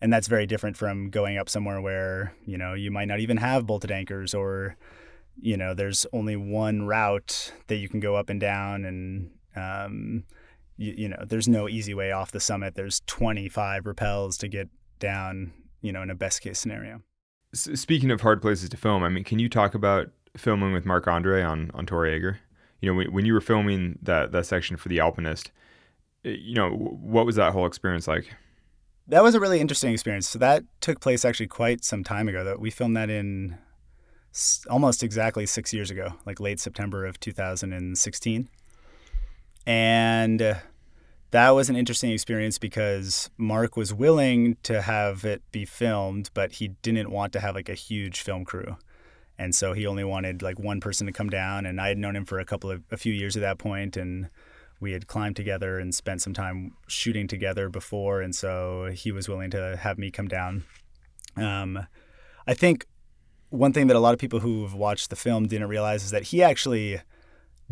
And 0.00 0.12
that's 0.12 0.26
very 0.26 0.46
different 0.46 0.76
from 0.76 1.10
going 1.10 1.38
up 1.38 1.48
somewhere 1.48 1.80
where, 1.80 2.34
you 2.44 2.58
know, 2.58 2.74
you 2.74 2.90
might 2.90 3.06
not 3.06 3.20
even 3.20 3.36
have 3.36 3.66
bolted 3.66 3.90
anchors 3.90 4.34
or, 4.34 4.76
you 5.40 5.56
know, 5.56 5.74
there's 5.74 6.06
only 6.12 6.36
one 6.36 6.82
route 6.86 7.52
that 7.68 7.76
you 7.76 7.88
can 7.88 8.00
go 8.00 8.16
up 8.16 8.28
and 8.28 8.40
down 8.40 8.84
and, 8.84 9.30
um, 9.54 10.24
you, 10.76 10.94
you 10.96 11.08
know, 11.08 11.24
there's 11.26 11.48
no 11.48 11.68
easy 11.68 11.94
way 11.94 12.10
off 12.10 12.32
the 12.32 12.40
summit. 12.40 12.74
There's 12.74 13.00
25 13.06 13.84
rappels 13.84 14.36
to 14.38 14.48
get 14.48 14.68
down, 14.98 15.52
you 15.80 15.92
know, 15.92 16.02
in 16.02 16.10
a 16.10 16.16
best 16.16 16.40
case 16.40 16.58
scenario 16.58 17.02
speaking 17.52 18.10
of 18.10 18.20
hard 18.20 18.40
places 18.40 18.68
to 18.70 18.76
film, 18.76 19.02
I 19.02 19.08
mean, 19.08 19.24
can 19.24 19.38
you 19.38 19.48
talk 19.48 19.74
about 19.74 20.10
filming 20.36 20.72
with 20.72 20.84
Marc 20.84 21.06
Andre 21.06 21.42
on 21.42 21.70
on 21.74 21.86
Torre 21.86 22.06
Egger? 22.06 22.40
You 22.80 22.90
know, 22.90 22.96
when, 22.96 23.12
when 23.12 23.24
you 23.26 23.32
were 23.34 23.40
filming 23.40 23.98
that 24.02 24.32
that 24.32 24.46
section 24.46 24.76
for 24.76 24.88
The 24.88 25.00
Alpinist, 25.00 25.50
eh, 26.24 26.30
you 26.30 26.54
know, 26.54 26.70
what 26.70 27.26
was 27.26 27.36
that 27.36 27.52
whole 27.52 27.66
experience 27.66 28.08
like? 28.08 28.34
That 29.08 29.22
was 29.22 29.34
a 29.34 29.40
really 29.40 29.60
interesting 29.60 29.92
experience. 29.92 30.28
So 30.28 30.38
that 30.38 30.64
took 30.80 31.00
place 31.00 31.24
actually 31.24 31.48
quite 31.48 31.84
some 31.84 32.04
time 32.04 32.28
ago. 32.28 32.44
That 32.44 32.60
we 32.60 32.70
filmed 32.70 32.96
that 32.96 33.10
in 33.10 33.58
almost 34.70 35.02
exactly 35.02 35.44
six 35.44 35.72
years 35.72 35.90
ago, 35.90 36.14
like 36.24 36.40
late 36.40 36.58
September 36.58 37.04
of 37.04 37.20
2016, 37.20 38.48
and 39.66 40.42
uh, 40.42 40.54
that 41.32 41.50
was 41.50 41.70
an 41.70 41.76
interesting 41.76 42.10
experience 42.10 42.58
because 42.58 43.30
Marc 43.38 43.74
was 43.74 43.92
willing 43.92 44.58
to 44.62 44.82
have 44.82 45.24
it 45.24 45.42
be 45.50 45.64
filmed, 45.64 46.30
but 46.34 46.52
he 46.52 46.68
didn't 46.82 47.10
want 47.10 47.32
to 47.32 47.40
have 47.40 47.54
like 47.54 47.70
a 47.70 47.74
huge 47.74 48.20
film 48.20 48.44
crew. 48.44 48.76
And 49.38 49.54
so 49.54 49.72
he 49.72 49.86
only 49.86 50.04
wanted 50.04 50.42
like 50.42 50.58
one 50.58 50.78
person 50.78 51.06
to 51.06 51.12
come 51.12 51.30
down. 51.30 51.64
And 51.64 51.80
I 51.80 51.88
had 51.88 51.96
known 51.96 52.16
him 52.16 52.26
for 52.26 52.38
a 52.38 52.44
couple 52.44 52.70
of 52.70 52.82
a 52.90 52.98
few 52.98 53.14
years 53.14 53.34
at 53.34 53.40
that 53.40 53.56
point, 53.56 53.96
and 53.96 54.28
we 54.78 54.92
had 54.92 55.06
climbed 55.06 55.36
together 55.36 55.78
and 55.78 55.94
spent 55.94 56.20
some 56.20 56.34
time 56.34 56.74
shooting 56.86 57.26
together 57.26 57.70
before. 57.70 58.20
And 58.20 58.34
so 58.36 58.90
he 58.92 59.10
was 59.10 59.26
willing 59.26 59.50
to 59.52 59.78
have 59.78 59.96
me 59.96 60.10
come 60.10 60.28
down. 60.28 60.64
Um, 61.38 61.86
I 62.46 62.52
think 62.52 62.84
one 63.48 63.72
thing 63.72 63.86
that 63.86 63.96
a 63.96 64.00
lot 64.00 64.12
of 64.12 64.20
people 64.20 64.40
who've 64.40 64.74
watched 64.74 65.08
the 65.08 65.16
film 65.16 65.48
didn't 65.48 65.68
realize 65.68 66.04
is 66.04 66.10
that 66.10 66.24
he 66.24 66.42
actually 66.42 67.00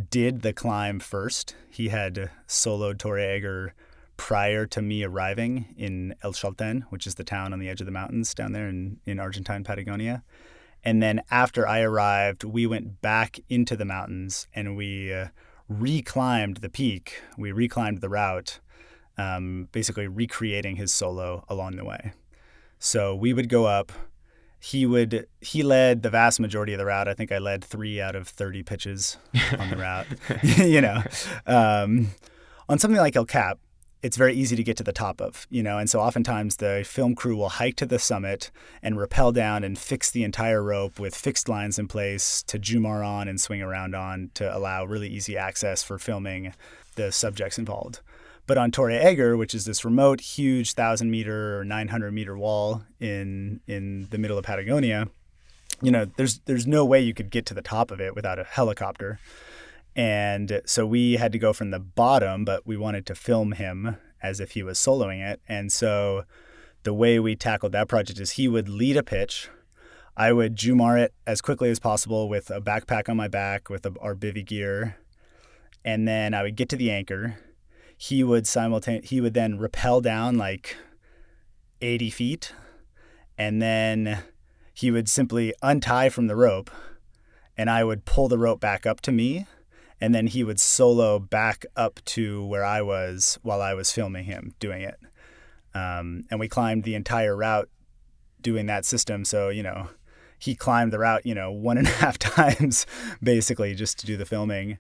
did 0.09 0.43
the 0.43 0.53
climb 0.53 1.01
first. 1.01 1.55
He 1.71 1.89
had 1.89 2.31
soloed 2.49 2.99
Torre 2.99 3.19
Egger 3.19 3.75
prior 4.17 4.67
to 4.67 4.83
me 4.83 5.03
arriving 5.03 5.75
in 5.77 6.15
El 6.23 6.33
Chalten, 6.33 6.83
which 6.91 7.07
is 7.07 7.15
the 7.17 7.25
town 7.25 7.53
on 7.53 7.59
the 7.59 7.69
edge 7.69 7.81
of 7.81 7.87
the 7.87 7.93
mountains 7.93 8.35
down 8.35 8.53
there 8.53 8.69
in, 8.69 9.01
in 9.07 9.19
Argentine 9.19 9.65
Patagonia. 9.65 10.23
And 10.85 11.03
then 11.03 11.23
after 11.31 11.67
I 11.67 11.81
arrived, 11.81 12.45
we 12.45 12.67
went 12.67 13.01
back 13.01 13.41
into 13.49 13.77
the 13.77 13.85
mountains 13.85 14.47
and 14.55 14.77
we 14.77 15.13
uh, 15.13 15.29
reclimbed 15.71 16.61
the 16.61 16.69
peak. 16.69 17.23
We 17.37 17.51
reclimbed 17.51 18.01
the 18.01 18.09
route, 18.09 18.61
um, 19.19 19.69
basically 19.73 20.07
recreating 20.07 20.77
his 20.77 20.93
solo 20.93 21.45
along 21.49 21.77
the 21.77 21.85
way. 21.85 22.13
So 22.79 23.15
we 23.15 23.33
would 23.33 23.49
go 23.49 23.67
up, 23.67 23.93
he 24.61 24.85
would 24.85 25.27
he 25.41 25.63
led 25.63 26.03
the 26.03 26.11
vast 26.11 26.39
majority 26.39 26.75
of 26.75 26.79
the 26.79 26.85
route. 26.85 27.09
I 27.09 27.15
think 27.15 27.33
I 27.33 27.39
led 27.39 27.65
three 27.65 28.01
out 28.01 28.15
of 28.15 28.29
thirty 28.29 28.63
pitches 28.63 29.17
on 29.59 29.71
the 29.71 29.77
route. 29.77 30.07
you 30.59 30.83
know, 30.83 31.03
um, 31.47 32.09
on 32.69 32.79
something 32.79 33.01
like 33.01 33.17
El 33.17 33.25
Cap, 33.25 33.59
it's 34.03 34.17
very 34.17 34.35
easy 34.35 34.57
to 34.57 34.63
get 34.63 34.77
to 34.77 34.83
the 34.83 34.93
top 34.93 35.21
of, 35.21 35.47
you 35.51 35.63
know, 35.63 35.79
and 35.79 35.89
so 35.89 36.01
oftentimes 36.01 36.57
the 36.57 36.85
film 36.87 37.15
crew 37.15 37.37
will 37.37 37.49
hike 37.51 37.77
to 37.77 37.87
the 37.87 37.99
summit 37.99 38.51
and 38.83 38.99
rappel 38.99 39.33
down 39.33 39.65
and 39.65 39.79
fix 39.79 40.11
the 40.11 40.25
entire 40.25 40.63
rope 40.63 40.99
with 40.99 41.15
fixed 41.15 41.49
lines 41.49 41.79
in 41.79 41.89
place 41.89 42.43
to 42.45 42.59
Jumar 42.59 43.07
on 43.07 43.29
and 43.29 43.41
swing 43.41 43.61
around 43.63 43.95
on 43.95 44.31
to 44.35 44.57
allow 44.57 44.85
really 44.85 45.09
easy 45.09 45.37
access 45.37 45.83
for 45.83 45.99
filming 45.99 46.55
the 46.97 47.13
subjects 47.13 47.59
involved. 47.59 48.01
But 48.51 48.59
on 48.59 48.73
Torre 48.73 48.91
Egger, 48.91 49.37
which 49.37 49.55
is 49.55 49.65
this 49.65 49.85
remote, 49.85 50.21
huge 50.21 50.73
thousand 50.73 51.09
meter 51.09 51.61
or 51.61 51.65
nine 51.65 51.87
hundred 51.87 52.11
meter 52.13 52.37
wall 52.37 52.83
in 52.99 53.61
in 53.69 54.09
the 54.11 54.19
middle 54.19 54.37
of 54.37 54.45
Patagonia, 54.45 55.07
you 55.81 55.93
know, 55.93 56.07
there's 56.17 56.41
there's 56.47 56.67
no 56.67 56.85
way 56.85 57.01
you 57.01 57.15
could 57.15 57.31
get 57.31 57.47
to 57.47 57.55
the 57.55 57.63
top 57.63 57.93
of 57.93 58.01
it 58.01 58.17
without 58.17 58.41
a 58.41 58.43
helicopter. 58.43 59.21
And 59.95 60.63
so 60.67 60.85
we 60.85 61.13
had 61.13 61.31
to 61.31 61.39
go 61.39 61.53
from 61.53 61.71
the 61.71 61.79
bottom, 61.79 62.45
but 62.45 62.67
we 62.67 62.77
wanted 62.77 63.07
to 63.07 63.15
film 63.15 63.53
him 63.53 63.99
as 64.21 64.41
if 64.41 64.51
he 64.51 64.65
was 64.65 64.81
soloing 64.81 65.25
it. 65.25 65.41
And 65.49 65.71
so 65.71 66.25
the 66.83 66.93
way 66.93 67.21
we 67.21 67.37
tackled 67.37 67.71
that 67.71 67.87
project 67.87 68.19
is 68.19 68.33
he 68.33 68.49
would 68.49 68.69
lead 68.69 68.97
a 68.97 69.05
pitch. 69.05 69.49
I 70.17 70.33
would 70.33 70.57
Jumar 70.57 70.99
it 70.99 71.15
as 71.25 71.41
quickly 71.41 71.71
as 71.71 71.79
possible 71.79 72.29
with 72.29 72.51
a 72.51 72.61
backpack 72.61 73.09
on 73.09 73.17
my 73.17 73.29
back 73.29 73.71
with 73.71 73.87
a, 73.87 73.95
our 74.01 74.17
bivy 74.17 74.45
gear. 74.45 74.97
And 75.85 76.09
then 76.09 76.35
I 76.35 76.43
would 76.43 76.57
get 76.57 76.69
to 76.71 76.77
the 76.77 76.91
anchor 76.91 77.37
he 78.03 78.25
would 78.25 78.45
simultane 78.45 79.05
he 79.05 79.21
would 79.21 79.35
then 79.35 79.59
rappel 79.59 80.01
down 80.01 80.39
like 80.39 80.75
80 81.83 82.09
feet 82.09 82.55
and 83.37 83.61
then 83.61 84.23
he 84.73 84.91
would 84.91 85.07
simply 85.07 85.53
untie 85.63 86.09
from 86.09 86.27
the 86.27 86.35
rope 86.35 86.71
and 87.59 87.69
I 87.69 87.85
would 87.85 88.07
pull 88.07 88.27
the 88.27 88.39
rope 88.39 88.59
back 88.59 88.87
up 88.87 89.03
to 89.03 89.13
me 89.13 89.47
and 90.01 90.15
then 90.15 90.29
he 90.29 90.43
would 90.43 90.59
solo 90.59 91.19
back 91.19 91.67
up 91.77 92.01
to 92.07 92.43
where 92.47 92.65
I 92.65 92.81
was 92.81 93.39
while 93.43 93.61
I 93.61 93.75
was 93.75 93.93
filming 93.93 94.25
him 94.25 94.55
doing 94.59 94.81
it. 94.81 94.99
Um, 95.75 96.25
and 96.31 96.41
we 96.41 96.49
climbed 96.49 96.85
the 96.85 96.95
entire 96.95 97.37
route 97.37 97.69
doing 98.41 98.65
that 98.65 98.87
system. 98.87 99.27
So, 99.27 99.51
you 99.51 99.63
know, 99.63 99.91
he 100.39 100.55
climbed 100.55 100.91
the 100.91 101.01
route, 101.01 101.27
you 101.27 101.35
know, 101.35 101.53
one 101.53 101.77
and 101.77 101.87
a 101.87 101.91
half 101.91 102.19
times 102.19 102.87
basically 103.23 103.75
just 103.75 103.99
to 103.99 104.07
do 104.07 104.17
the 104.17 104.25
filming 104.25 104.79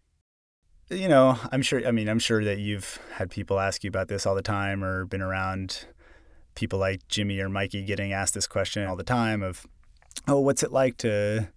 you 0.91 1.09
know, 1.09 1.39
I'm 1.53 1.63
sure. 1.63 1.87
I 1.87 1.93
mean, 1.93 2.09
I'm 2.09 2.19
sure 2.19 2.45
that 2.45 2.59
you've 2.59 2.99
had 3.15 3.31
people 3.31 3.61
ask 3.61 3.85
you 3.85 3.89
about 3.89 4.09
this 4.09 4.27
all 4.27 4.35
the 4.35 4.43
time, 4.43 4.83
or 4.83 5.05
been 5.05 5.23
around 5.23 5.87
people 6.55 6.79
like 6.79 7.07
Jimmy 7.09 7.41
or 7.41 7.49
Mikey 7.49 7.85
getting 7.85 8.13
asked 8.13 8.35
this 8.35 8.47
question 8.47 8.87
all 8.87 8.97
the 8.97 9.05
time 9.05 9.43
of, 9.43 9.67
"Oh, 10.27 10.41
what's 10.41 10.63
it 10.63 10.73
like 10.73 10.97
to 10.99 11.49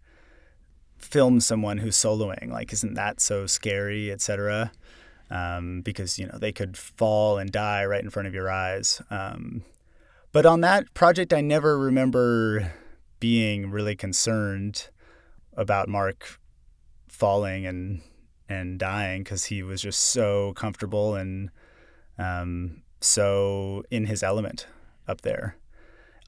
film 0.97 1.39
someone 1.39 1.79
who's 1.79 1.97
soloing? 1.97 2.49
Like, 2.49 2.71
isn't 2.71 2.93
that 2.93 3.19
so 3.19 3.47
scary, 3.47 4.11
etc." 4.11 4.71
Um, 5.31 5.81
because 5.81 6.19
you 6.19 6.27
know 6.27 6.37
they 6.37 6.51
could 6.51 6.77
fall 6.77 7.39
and 7.39 7.51
die 7.51 7.83
right 7.85 8.03
in 8.03 8.11
front 8.11 8.27
of 8.27 8.35
your 8.35 8.51
eyes. 8.51 9.01
Um, 9.09 9.63
but 10.31 10.45
on 10.45 10.61
that 10.61 10.93
project, 10.93 11.33
I 11.33 11.41
never 11.41 11.77
remember 11.77 12.73
being 13.19 13.71
really 13.71 13.95
concerned 13.95 14.89
about 15.55 15.87
Marc 15.87 16.39
falling 17.07 17.65
and 17.65 18.01
and 18.49 18.79
dying 18.79 19.23
because 19.23 19.45
he 19.45 19.63
was 19.63 19.81
just 19.81 19.99
so 19.99 20.53
comfortable 20.55 21.15
and 21.15 21.49
um, 22.17 22.83
so 22.99 23.83
in 23.89 24.05
his 24.05 24.23
element 24.23 24.67
up 25.07 25.21
there. 25.21 25.57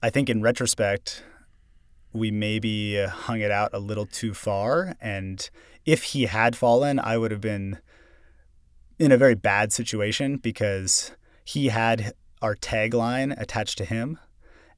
I 0.01 0.10
think 0.10 0.30
in 0.30 0.41
retrospect, 0.41 1.23
we 2.13 2.32
maybe 2.32 3.04
hung 3.06 3.41
it 3.41 3.51
out 3.51 3.71
a 3.73 3.80
little 3.80 4.06
too 4.06 4.34
far. 4.34 4.95
And 5.01 5.49
if 5.86 6.04
he 6.04 6.25
had 6.25 6.56
fallen, 6.56 6.99
I 6.99 7.17
would 7.17 7.32
have 7.32 7.41
been 7.41 7.80
in 8.97 9.12
a 9.12 9.17
very 9.17 9.36
bad 9.36 9.73
situation 9.73 10.38
because 10.38 11.12
he 11.43 11.67
had 11.67 12.13
our 12.41 12.56
tagline 12.56 13.39
attached 13.39 13.78
to 13.80 13.86
him 13.86 14.19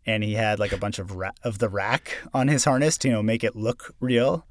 and 0.05 0.23
he 0.23 0.33
had 0.33 0.57
like 0.57 0.71
a 0.71 0.77
bunch 0.77 0.99
of 0.99 1.15
ra- 1.15 1.31
of 1.43 1.59
the 1.59 1.69
rack 1.69 2.17
on 2.33 2.47
his 2.47 2.63
harness 2.63 2.97
to 2.99 3.09
you 3.09 3.13
know 3.13 3.21
make 3.21 3.43
it 3.43 3.55
look 3.55 3.93
real 3.99 4.47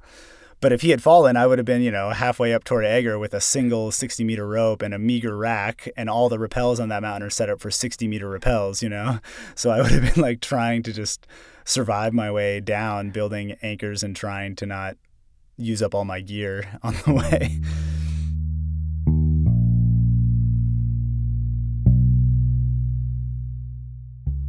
but 0.59 0.73
if 0.73 0.81
he 0.81 0.89
had 0.89 1.03
fallen, 1.03 1.37
I 1.37 1.45
would 1.45 1.59
have 1.59 1.65
been, 1.65 1.81
you 1.83 1.91
know, 1.91 2.09
halfway 2.09 2.51
up 2.51 2.63
Torre 2.63 2.83
Egger 2.83 3.19
with 3.19 3.33
a 3.33 3.41
single 3.41 3.91
60 3.91 4.23
meter 4.23 4.47
rope 4.47 4.81
and 4.81 4.93
a 4.93 4.99
meager 4.99 5.37
rack, 5.37 5.87
and 5.95 6.09
all 6.09 6.29
the 6.29 6.37
rappels 6.37 6.79
on 6.79 6.89
that 6.89 7.03
mountain 7.03 7.27
are 7.27 7.29
set 7.29 7.49
up 7.49 7.59
for 7.59 7.69
60 7.69 8.07
meter 8.07 8.27
rappels, 8.27 8.81
you 8.81 8.89
know? 8.89 9.19
So 9.55 9.69
I 9.69 9.81
would 9.81 9.91
have 9.91 10.13
been 10.13 10.21
like 10.21 10.41
trying 10.41 10.83
to 10.83 10.93
just 10.93 11.27
survive 11.65 12.13
my 12.13 12.31
way 12.31 12.59
down, 12.59 13.11
building 13.11 13.55
anchors 13.61 14.03
and 14.03 14.15
trying 14.15 14.55
to 14.57 14.65
not 14.65 14.97
use 15.57 15.81
up 15.81 15.93
all 15.93 16.05
my 16.05 16.21
gear 16.21 16.79
on 16.83 16.95
the 17.05 17.13
way. 17.13 17.59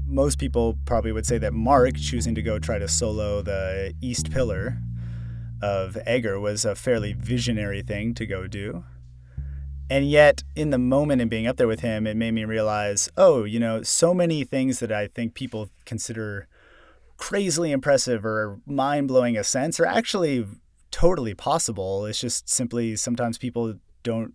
Most 0.06 0.38
people 0.38 0.78
probably 0.84 1.12
would 1.12 1.26
say 1.26 1.38
that 1.38 1.52
Marc 1.52 1.96
choosing 1.96 2.34
to 2.34 2.42
go 2.42 2.58
try 2.58 2.78
to 2.78 2.88
solo 2.88 3.42
the 3.42 3.94
East 4.00 4.30
Pillar 4.30 4.78
of 5.62 5.98
Egger 6.06 6.38
was 6.38 6.64
a 6.64 6.74
fairly 6.74 7.12
visionary 7.12 7.82
thing 7.82 8.14
to 8.14 8.26
go 8.26 8.46
do. 8.46 8.84
And 9.90 10.08
yet, 10.08 10.44
in 10.54 10.70
the 10.70 10.78
moment 10.78 11.22
and 11.22 11.30
being 11.30 11.46
up 11.46 11.56
there 11.56 11.66
with 11.66 11.80
him, 11.80 12.06
it 12.06 12.16
made 12.16 12.32
me 12.32 12.44
realize 12.44 13.08
oh, 13.16 13.44
you 13.44 13.58
know, 13.58 13.82
so 13.82 14.12
many 14.12 14.44
things 14.44 14.80
that 14.80 14.92
I 14.92 15.08
think 15.08 15.34
people 15.34 15.70
consider 15.84 16.46
crazily 17.16 17.72
impressive 17.72 18.24
or 18.24 18.60
mind 18.66 19.08
blowing 19.08 19.36
ascents 19.36 19.80
are 19.80 19.86
actually 19.86 20.46
totally 20.90 21.34
possible. 21.34 22.04
It's 22.06 22.20
just 22.20 22.48
simply 22.48 22.96
sometimes 22.96 23.38
people 23.38 23.74
don't. 24.02 24.34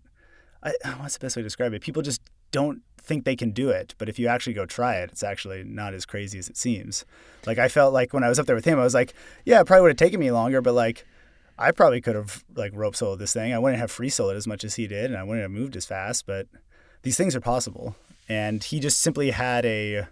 I, 0.62 0.72
what's 0.98 1.16
the 1.16 1.24
best 1.24 1.36
way 1.36 1.42
to 1.42 1.46
describe 1.46 1.72
it? 1.72 1.82
People 1.82 2.02
just 2.02 2.20
don't 2.50 2.82
think 3.04 3.24
they 3.24 3.36
can 3.36 3.50
do 3.50 3.70
it. 3.70 3.94
But 3.98 4.08
if 4.08 4.18
you 4.18 4.26
actually 4.26 4.54
go 4.54 4.66
try 4.66 4.96
it, 4.96 5.10
it's 5.12 5.22
actually 5.22 5.62
not 5.62 5.94
as 5.94 6.06
crazy 6.06 6.38
as 6.38 6.48
it 6.48 6.56
seems. 6.56 7.04
Like 7.46 7.58
I 7.58 7.68
felt 7.68 7.92
like 7.92 8.12
when 8.12 8.24
I 8.24 8.28
was 8.28 8.38
up 8.38 8.46
there 8.46 8.56
with 8.56 8.64
him, 8.64 8.78
I 8.78 8.84
was 8.84 8.94
like, 8.94 9.14
yeah, 9.44 9.60
it 9.60 9.66
probably 9.66 9.82
would 9.82 9.90
have 9.90 9.96
taken 9.96 10.18
me 10.20 10.30
longer, 10.30 10.60
but 10.60 10.74
like 10.74 11.06
I 11.58 11.70
probably 11.70 12.00
could 12.00 12.16
have 12.16 12.44
like 12.54 12.72
rope 12.74 12.94
soloed 12.94 13.18
this 13.18 13.32
thing. 13.32 13.52
I 13.52 13.58
wouldn't 13.58 13.80
have 13.80 13.90
free 13.90 14.10
soloed 14.10 14.36
as 14.36 14.46
much 14.46 14.64
as 14.64 14.74
he 14.74 14.86
did, 14.86 15.06
and 15.06 15.16
I 15.16 15.22
wouldn't 15.22 15.42
have 15.42 15.50
moved 15.50 15.76
as 15.76 15.86
fast. 15.86 16.26
But 16.26 16.48
these 17.02 17.16
things 17.16 17.36
are 17.36 17.40
possible, 17.40 17.94
and 18.28 18.62
he 18.62 18.80
just 18.80 19.00
simply 19.00 19.30
had 19.30 19.64
a 19.64 20.08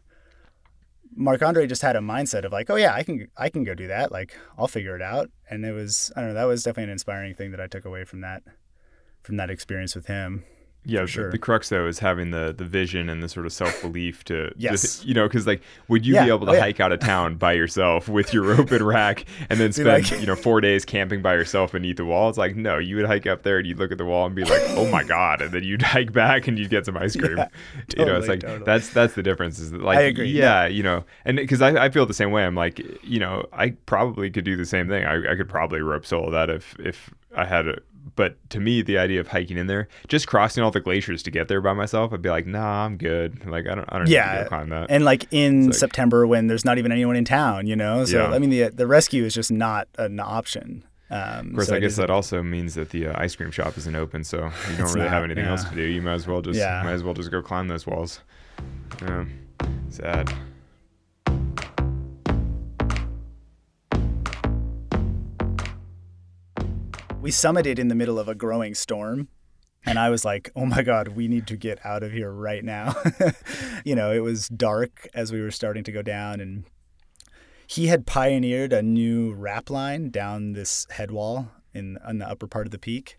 Marc 1.14 1.42
Andre 1.42 1.66
just 1.66 1.82
had 1.82 1.96
a 1.96 2.00
mindset 2.00 2.44
of 2.44 2.52
like, 2.52 2.70
oh 2.70 2.76
yeah, 2.76 2.94
I 2.94 3.02
can 3.02 3.28
I 3.36 3.48
can 3.48 3.64
go 3.64 3.74
do 3.74 3.88
that. 3.88 4.12
Like 4.12 4.36
I'll 4.56 4.68
figure 4.68 4.96
it 4.96 5.02
out. 5.02 5.30
And 5.50 5.64
it 5.64 5.72
was 5.72 6.12
I 6.16 6.20
don't 6.20 6.30
know 6.30 6.34
that 6.34 6.44
was 6.44 6.62
definitely 6.62 6.84
an 6.84 6.90
inspiring 6.90 7.34
thing 7.34 7.50
that 7.50 7.60
I 7.60 7.66
took 7.66 7.84
away 7.84 8.04
from 8.04 8.20
that 8.20 8.42
from 9.22 9.36
that 9.36 9.50
experience 9.50 9.94
with 9.94 10.06
him. 10.06 10.44
Yeah, 10.84 11.06
sure. 11.06 11.26
the, 11.26 11.32
the 11.32 11.38
crux 11.38 11.68
though 11.68 11.86
is 11.86 12.00
having 12.00 12.32
the 12.32 12.52
the 12.56 12.64
vision 12.64 13.08
and 13.08 13.22
the 13.22 13.28
sort 13.28 13.46
of 13.46 13.52
self 13.52 13.80
belief 13.82 14.24
to, 14.24 14.52
Yes. 14.56 14.98
to- 14.98 15.06
you 15.06 15.14
know, 15.14 15.28
because 15.28 15.46
like, 15.46 15.62
would 15.88 16.04
you 16.04 16.14
Yeah, 16.14 16.24
be 16.24 16.30
able 16.30 16.46
to 16.46 16.52
oh, 16.52 16.54
yeah. 16.54 16.60
hike 16.60 16.80
out 16.80 16.90
of 16.90 16.98
town 16.98 17.36
by 17.36 17.52
yourself 17.52 18.08
with 18.08 18.34
your 18.34 18.42
rope 18.42 18.72
and 18.72 18.84
rack 18.86 19.24
and 19.48 19.60
then 19.60 19.72
spend 19.72 19.88
like- 20.10 20.20
you 20.20 20.26
know 20.26 20.34
four 20.34 20.60
days 20.60 20.84
camping 20.84 21.22
by 21.22 21.34
yourself 21.34 21.72
beneath 21.72 21.98
the 21.98 22.04
wall? 22.04 22.28
It's 22.28 22.38
like 22.38 22.56
no, 22.56 22.78
you 22.78 22.96
would 22.96 23.06
hike 23.06 23.26
up 23.28 23.42
there 23.44 23.58
and 23.58 23.66
you'd 23.66 23.78
look 23.78 23.92
at 23.92 23.98
the 23.98 24.04
wall 24.04 24.26
and 24.26 24.34
be 24.34 24.42
like, 24.44 24.60
oh 24.70 24.90
my 24.90 25.04
god, 25.16 25.40
and 25.40 25.52
then 25.52 25.62
you'd 25.62 25.82
hike 25.82 26.12
back 26.12 26.48
and 26.48 26.58
you'd 26.58 26.70
get 26.70 26.84
some 26.86 26.96
ice 26.96 27.14
cream. 27.14 27.36
Yeah, 27.38 27.48
you 27.96 28.04
know, 28.04 28.16
it's 28.16 28.26
like 28.28 28.40
totally. 28.40 28.64
that's 28.64 28.88
that's 28.90 29.14
the 29.14 29.22
difference. 29.22 29.60
Is 29.60 29.70
that, 29.70 29.82
like, 29.82 29.98
I 29.98 30.02
agree, 30.02 30.30
Yeah, 30.30 30.66
you 30.66 30.82
know, 30.82 31.04
and 31.24 31.36
because 31.36 31.62
I, 31.62 31.84
I 31.84 31.90
feel 31.90 32.06
the 32.06 32.14
same 32.14 32.32
way. 32.32 32.44
I'm 32.44 32.56
like, 32.56 32.80
you 33.04 33.20
know, 33.20 33.46
I 33.52 33.70
probably 33.86 34.30
could 34.30 34.44
do 34.44 34.56
the 34.56 34.66
same 34.66 34.88
thing. 34.88 35.04
I, 35.04 35.32
I 35.32 35.36
could 35.36 35.48
probably 35.48 35.80
rope 35.80 36.04
solo 36.06 36.30
that 36.32 36.50
if 36.50 36.74
if 36.80 37.10
I 37.36 37.44
had 37.44 37.68
a 37.68 37.78
but 38.16 38.36
to 38.50 38.60
me, 38.60 38.82
the 38.82 38.98
idea 38.98 39.20
of 39.20 39.28
hiking 39.28 39.56
in 39.56 39.66
there, 39.66 39.88
just 40.08 40.26
crossing 40.26 40.62
all 40.62 40.70
the 40.70 40.80
glaciers 40.80 41.22
to 41.24 41.30
get 41.30 41.48
there 41.48 41.60
by 41.60 41.72
myself, 41.72 42.12
I'd 42.12 42.22
be 42.22 42.28
like, 42.28 42.46
nah, 42.46 42.84
I'm 42.84 42.96
good. 42.96 43.44
Like 43.46 43.66
I 43.66 43.74
don't, 43.74 43.84
I 43.88 43.96
don't 43.98 44.04
need 44.04 44.10
to 44.10 44.14
Yeah, 44.16 44.44
climb 44.44 44.68
that. 44.70 44.86
And 44.90 45.04
like 45.04 45.26
in 45.30 45.66
like- 45.66 45.74
September 45.74 46.26
when 46.26 46.46
there's 46.46 46.64
not 46.64 46.78
even 46.78 46.92
anyone 46.92 47.16
in 47.16 47.24
town, 47.24 47.66
you 47.66 47.76
know. 47.76 48.04
So 48.04 48.18
Yeah. 48.28 48.34
I 48.34 48.38
mean 48.38 48.50
the 48.50 48.68
the 48.68 48.86
rescue 48.86 49.24
is 49.24 49.34
just 49.34 49.50
not 49.50 49.88
an 49.98 50.20
option. 50.20 50.84
Um, 51.10 51.48
of 51.48 51.54
course, 51.56 51.68
so 51.68 51.76
I 51.76 51.78
guess 51.80 51.96
that 51.96 52.08
also 52.08 52.42
means 52.42 52.74
that 52.74 52.88
the 52.88 53.08
uh, 53.08 53.20
ice 53.20 53.36
cream 53.36 53.50
shop 53.50 53.76
isn't 53.76 53.94
open, 53.96 54.24
so 54.24 54.38
you 54.70 54.76
don't 54.78 54.94
really 54.94 55.08
have 55.08 55.24
anything 55.24 55.44
yeah. 55.44 55.50
else 55.50 55.64
to 55.64 55.74
do. 55.74 55.82
You 55.82 56.00
might 56.00 56.14
as 56.14 56.26
well 56.26 56.40
just, 56.40 56.58
Yeah. 56.58 56.80
might 56.82 56.92
as 56.92 57.02
well 57.02 57.12
just 57.12 57.30
go 57.30 57.42
climb 57.42 57.68
those 57.68 57.86
walls. 57.86 58.20
Yeah, 59.02 59.26
sad. 59.90 60.32
We 67.22 67.30
summited 67.30 67.78
in 67.78 67.86
the 67.86 67.94
middle 67.94 68.18
of 68.18 68.28
a 68.28 68.34
growing 68.34 68.74
storm 68.74 69.28
and 69.86 69.96
i 69.96 70.10
was 70.10 70.24
like 70.24 70.50
oh 70.56 70.66
my 70.66 70.82
god 70.82 71.08
we 71.08 71.28
need 71.28 71.46
to 71.46 71.56
get 71.56 71.78
out 71.86 72.02
of 72.02 72.12
here 72.12 72.32
right 72.32 72.64
now. 72.64 72.94
You 73.84 73.96
know 73.96 74.12
it 74.12 74.20
was 74.20 74.48
dark 74.48 75.08
as 75.12 75.32
we 75.32 75.40
were 75.40 75.50
starting 75.50 75.82
to 75.84 75.90
go 75.90 76.02
down 76.02 76.40
and 76.40 76.64
he 77.66 77.88
had 77.88 78.06
pioneered 78.06 78.72
a 78.72 78.80
new 78.80 79.32
rap 79.34 79.70
line 79.70 80.10
down 80.10 80.52
this 80.52 80.86
headwall 80.90 81.48
in 81.74 81.98
on 82.06 82.18
the 82.18 82.28
upper 82.28 82.46
part 82.46 82.66
of 82.68 82.70
the 82.70 82.78
peak 82.78 83.18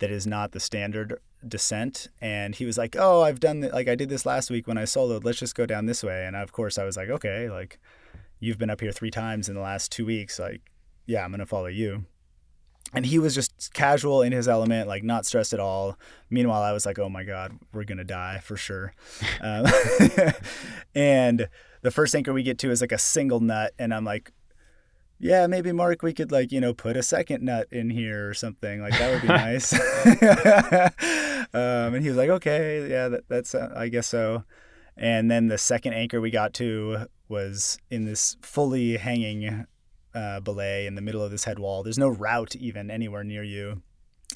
that 0.00 0.10
is 0.10 0.26
not 0.26 0.50
the 0.50 0.58
standard 0.58 1.20
descent 1.46 2.08
and 2.20 2.56
he 2.56 2.64
was 2.64 2.76
like 2.76 2.96
oh 2.98 3.22
i've 3.22 3.38
done 3.38 3.60
th- 3.60 3.72
like 3.72 3.86
i 3.86 3.94
did 3.94 4.08
this 4.08 4.26
last 4.26 4.50
week 4.50 4.66
when 4.66 4.76
i 4.76 4.82
soloed 4.82 5.24
let's 5.24 5.38
just 5.38 5.54
go 5.54 5.66
down 5.66 5.86
this 5.86 6.02
way 6.02 6.26
and 6.26 6.34
of 6.34 6.50
course 6.50 6.78
i 6.78 6.84
was 6.84 6.96
like 6.96 7.08
okay 7.08 7.48
like 7.48 7.78
you've 8.40 8.58
been 8.58 8.70
up 8.70 8.80
here 8.80 8.92
three 8.92 9.10
times 9.10 9.48
in 9.48 9.54
the 9.54 9.60
last 9.60 9.92
two 9.92 10.04
weeks 10.04 10.40
like 10.40 10.62
yeah 11.06 11.24
i'm 11.24 11.30
gonna 11.30 11.46
follow 11.46 11.66
you 11.66 12.04
and 12.92 13.06
he 13.06 13.18
was 13.18 13.34
just 13.34 13.72
casual 13.72 14.22
in 14.22 14.32
his 14.32 14.48
element, 14.48 14.88
like 14.88 15.02
not 15.02 15.24
stressed 15.26 15.52
at 15.52 15.60
all. 15.60 15.98
Meanwhile, 16.30 16.62
I 16.62 16.72
was 16.72 16.84
like, 16.84 16.98
"Oh 16.98 17.08
my 17.08 17.24
god, 17.24 17.58
we're 17.72 17.84
gonna 17.84 18.04
die 18.04 18.40
for 18.42 18.56
sure." 18.56 18.94
um, 19.40 19.66
and 20.94 21.48
the 21.82 21.90
first 21.90 22.14
anchor 22.14 22.32
we 22.32 22.42
get 22.42 22.58
to 22.58 22.70
is 22.70 22.80
like 22.80 22.92
a 22.92 22.98
single 22.98 23.40
nut, 23.40 23.72
and 23.78 23.94
I'm 23.94 24.04
like, 24.04 24.32
"Yeah, 25.18 25.46
maybe 25.46 25.72
Marc, 25.72 26.02
we 26.02 26.12
could 26.12 26.30
like 26.30 26.52
you 26.52 26.60
know 26.60 26.74
put 26.74 26.96
a 26.96 27.02
second 27.02 27.42
nut 27.42 27.66
in 27.70 27.90
here 27.90 28.28
or 28.28 28.34
something. 28.34 28.82
Like 28.82 28.98
that 28.98 29.10
would 29.10 29.22
be 29.22 29.28
nice." 29.28 29.72
um, 31.54 31.94
and 31.94 32.02
he 32.02 32.08
was 32.08 32.18
like, 32.18 32.30
"Okay, 32.30 32.88
yeah, 32.90 33.08
that, 33.08 33.28
that's 33.28 33.54
uh, 33.54 33.72
I 33.74 33.88
guess 33.88 34.06
so." 34.06 34.44
And 34.96 35.30
then 35.30 35.48
the 35.48 35.56
second 35.56 35.94
anchor 35.94 36.20
we 36.20 36.30
got 36.30 36.52
to 36.54 37.06
was 37.28 37.78
in 37.90 38.04
this 38.04 38.36
fully 38.42 38.98
hanging 38.98 39.66
uh, 40.14 40.40
belay 40.40 40.86
in 40.86 40.94
the 40.94 41.00
middle 41.00 41.22
of 41.22 41.30
this 41.30 41.44
head 41.44 41.58
wall. 41.58 41.82
There's 41.82 41.98
no 41.98 42.08
route 42.08 42.56
even 42.56 42.90
anywhere 42.90 43.24
near 43.24 43.42
you. 43.42 43.82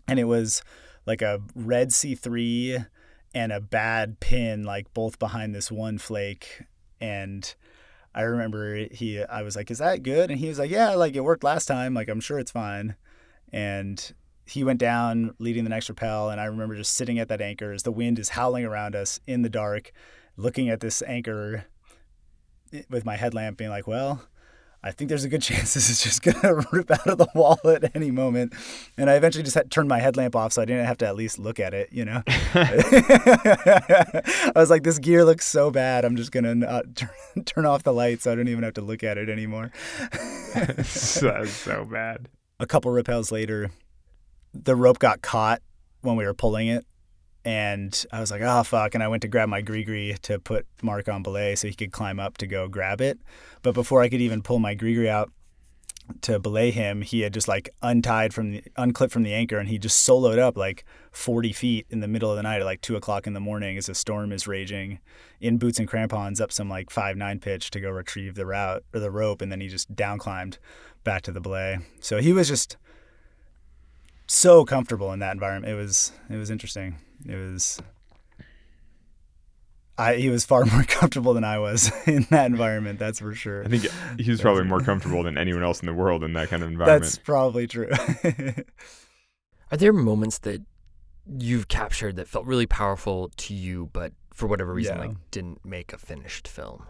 And 0.08 0.18
it 0.18 0.24
was 0.24 0.62
like 1.06 1.22
a 1.22 1.40
red 1.54 1.90
C3 1.90 2.86
and 3.34 3.52
a 3.52 3.60
bad 3.60 4.20
pin, 4.20 4.64
like 4.64 4.92
both 4.94 5.18
behind 5.18 5.54
this 5.54 5.70
one 5.70 5.98
flake. 5.98 6.62
And 7.00 7.54
I 8.14 8.22
remember 8.22 8.86
he, 8.90 9.22
I 9.22 9.42
was 9.42 9.56
like, 9.56 9.70
is 9.70 9.78
that 9.78 10.02
good? 10.02 10.30
And 10.30 10.40
he 10.40 10.48
was 10.48 10.58
like, 10.58 10.70
yeah, 10.70 10.94
like 10.94 11.14
it 11.14 11.24
worked 11.24 11.44
last 11.44 11.66
time. 11.66 11.94
Like, 11.94 12.08
I'm 12.08 12.20
sure 12.20 12.38
it's 12.38 12.50
fine. 12.50 12.96
And 13.52 14.12
he 14.46 14.64
went 14.64 14.78
down 14.78 15.34
leading 15.38 15.64
the 15.64 15.70
next 15.70 15.88
rappel. 15.88 16.30
And 16.30 16.40
I 16.40 16.44
remember 16.46 16.76
just 16.76 16.94
sitting 16.94 17.18
at 17.18 17.28
that 17.28 17.42
anchor 17.42 17.72
as 17.72 17.82
the 17.82 17.92
wind 17.92 18.18
is 18.18 18.30
howling 18.30 18.64
around 18.64 18.96
us 18.96 19.20
in 19.26 19.42
the 19.42 19.50
dark, 19.50 19.92
looking 20.36 20.68
at 20.68 20.80
this 20.80 21.02
anchor 21.02 21.66
with 22.88 23.04
my 23.04 23.16
headlamp 23.16 23.58
being 23.58 23.70
like, 23.70 23.86
well, 23.86 24.22
I 24.82 24.92
think 24.92 25.08
there's 25.08 25.24
a 25.24 25.28
good 25.28 25.42
chance 25.48 25.74
this 25.74 25.90
is 25.90 26.02
just 26.02 26.22
gonna 26.22 26.54
rip 26.72 26.90
out 26.90 27.06
of 27.06 27.18
the 27.18 27.28
wall 27.34 27.58
at 27.64 27.94
any 27.96 28.10
moment. 28.10 28.54
And 28.96 29.10
I 29.10 29.14
eventually 29.14 29.42
just 29.42 29.54
had 29.54 29.70
turned 29.70 29.88
my 29.88 29.98
headlamp 29.98 30.36
off 30.36 30.52
so 30.52 30.62
I 30.62 30.64
didn't 30.64 30.86
have 30.86 30.98
to 30.98 31.06
at 31.06 31.16
least 31.16 31.38
look 31.38 31.58
at 31.60 31.74
it, 31.74 31.88
you 31.92 32.04
know. 32.04 32.22
I 32.54 34.22
was 34.54 34.70
like, 34.70 34.82
this 34.82 34.98
gear 34.98 35.24
looks 35.24 35.46
so 35.46 35.70
bad. 35.70 36.04
I'm 36.04 36.16
just 36.16 36.32
gonna 36.32 36.54
not 36.54 36.94
turn, 36.94 37.10
turn 37.44 37.66
off 37.66 37.82
the 37.82 37.92
light 37.92 38.22
so 38.22 38.32
I 38.32 38.34
don't 38.34 38.48
even 38.48 38.64
have 38.64 38.74
to 38.74 38.82
look 38.82 39.02
at 39.02 39.18
it 39.18 39.28
anymore. 39.28 39.72
so, 40.84 41.44
so 41.44 41.84
bad. 41.84 42.28
a 42.60 42.66
couple 42.66 42.90
rappels 42.90 43.30
later, 43.32 43.70
the 44.54 44.76
rope 44.76 44.98
got 44.98 45.22
caught 45.22 45.60
when 46.02 46.16
we 46.16 46.24
were 46.24 46.34
pulling 46.34 46.68
it. 46.68 46.86
And 47.46 48.04
I 48.10 48.18
was 48.18 48.32
like, 48.32 48.42
oh, 48.42 48.64
fuck. 48.64 48.96
And 48.96 49.04
I 49.04 49.08
went 49.08 49.22
to 49.22 49.28
grab 49.28 49.48
my 49.48 49.60
gree 49.60 50.16
to 50.22 50.40
put 50.40 50.66
Marc 50.82 51.08
on 51.08 51.22
belay 51.22 51.54
so 51.54 51.68
he 51.68 51.74
could 51.74 51.92
climb 51.92 52.18
up 52.18 52.38
to 52.38 52.46
go 52.48 52.66
grab 52.66 53.00
it. 53.00 53.20
But 53.62 53.72
before 53.72 54.02
I 54.02 54.08
could 54.08 54.20
even 54.20 54.42
pull 54.42 54.58
my 54.58 54.74
gree 54.74 55.08
out 55.08 55.30
to 56.22 56.40
belay 56.40 56.72
him, 56.72 57.02
he 57.02 57.20
had 57.20 57.32
just 57.32 57.46
like 57.46 57.70
untied 57.82 58.34
from 58.34 58.50
the, 58.50 58.64
unclipped 58.76 59.12
from 59.12 59.22
the 59.22 59.32
anchor 59.32 59.58
and 59.58 59.68
he 59.68 59.78
just 59.78 60.04
soloed 60.04 60.40
up 60.40 60.56
like 60.56 60.84
40 61.12 61.52
feet 61.52 61.86
in 61.88 62.00
the 62.00 62.08
middle 62.08 62.30
of 62.30 62.36
the 62.36 62.42
night 62.42 62.62
at 62.62 62.64
like 62.64 62.80
two 62.80 62.96
o'clock 62.96 63.28
in 63.28 63.32
the 63.32 63.38
morning 63.38 63.76
as 63.76 63.88
a 63.88 63.94
storm 63.94 64.32
is 64.32 64.48
raging 64.48 64.98
in 65.40 65.56
boots 65.56 65.78
and 65.78 65.86
crampons 65.86 66.40
up 66.40 66.50
some 66.50 66.68
like 66.68 66.90
five, 66.90 67.16
nine 67.16 67.38
pitch 67.38 67.70
to 67.70 67.78
go 67.78 67.90
retrieve 67.90 68.34
the 68.34 68.46
route 68.46 68.82
or 68.92 68.98
the 68.98 69.12
rope. 69.12 69.40
And 69.40 69.52
then 69.52 69.60
he 69.60 69.68
just 69.68 69.94
down 69.94 70.18
climbed 70.18 70.58
back 71.04 71.22
to 71.22 71.30
the 71.30 71.40
belay. 71.40 71.78
So 72.00 72.18
he 72.18 72.32
was 72.32 72.48
just 72.48 72.76
so 74.26 74.64
comfortable 74.64 75.12
in 75.12 75.20
that 75.20 75.32
environment. 75.32 75.72
It 75.72 75.76
was 75.76 76.12
it 76.30 76.36
was 76.36 76.50
interesting. 76.50 76.96
It 77.26 77.36
was 77.36 77.80
I 79.98 80.14
he 80.16 80.28
was 80.28 80.44
far 80.44 80.64
more 80.72 80.84
comfortable 80.84 81.34
than 81.34 81.44
I 81.44 81.58
was 81.58 81.90
in 82.06 82.26
that 82.30 82.46
environment, 82.46 82.98
that's 82.98 83.20
for 83.20 83.34
sure. 83.34 83.64
I 83.64 83.68
think 83.68 83.86
he 84.20 84.30
was 84.30 84.40
probably 84.40 84.64
more 84.64 84.80
comfortable 84.90 85.22
than 85.22 85.38
anyone 85.38 85.62
else 85.62 85.80
in 85.80 85.86
the 85.86 85.94
world 85.94 86.22
in 86.24 86.32
that 86.34 86.48
kind 86.48 86.62
of 86.62 86.68
environment. 86.68 87.02
That's 87.02 87.18
probably 87.18 87.66
true. 87.66 87.90
Are 89.70 89.76
there 89.76 89.92
moments 89.92 90.38
that 90.38 90.62
you've 91.38 91.68
captured 91.68 92.16
that 92.16 92.28
felt 92.28 92.46
really 92.46 92.66
powerful 92.66 93.30
to 93.36 93.54
you, 93.54 93.90
but 93.92 94.12
for 94.32 94.46
whatever 94.46 94.72
reason, 94.72 94.96
Yeah. 94.96 95.06
like 95.06 95.16
didn't 95.30 95.64
make 95.64 95.92
a 95.92 95.98
finished 95.98 96.46
film? 96.46 96.84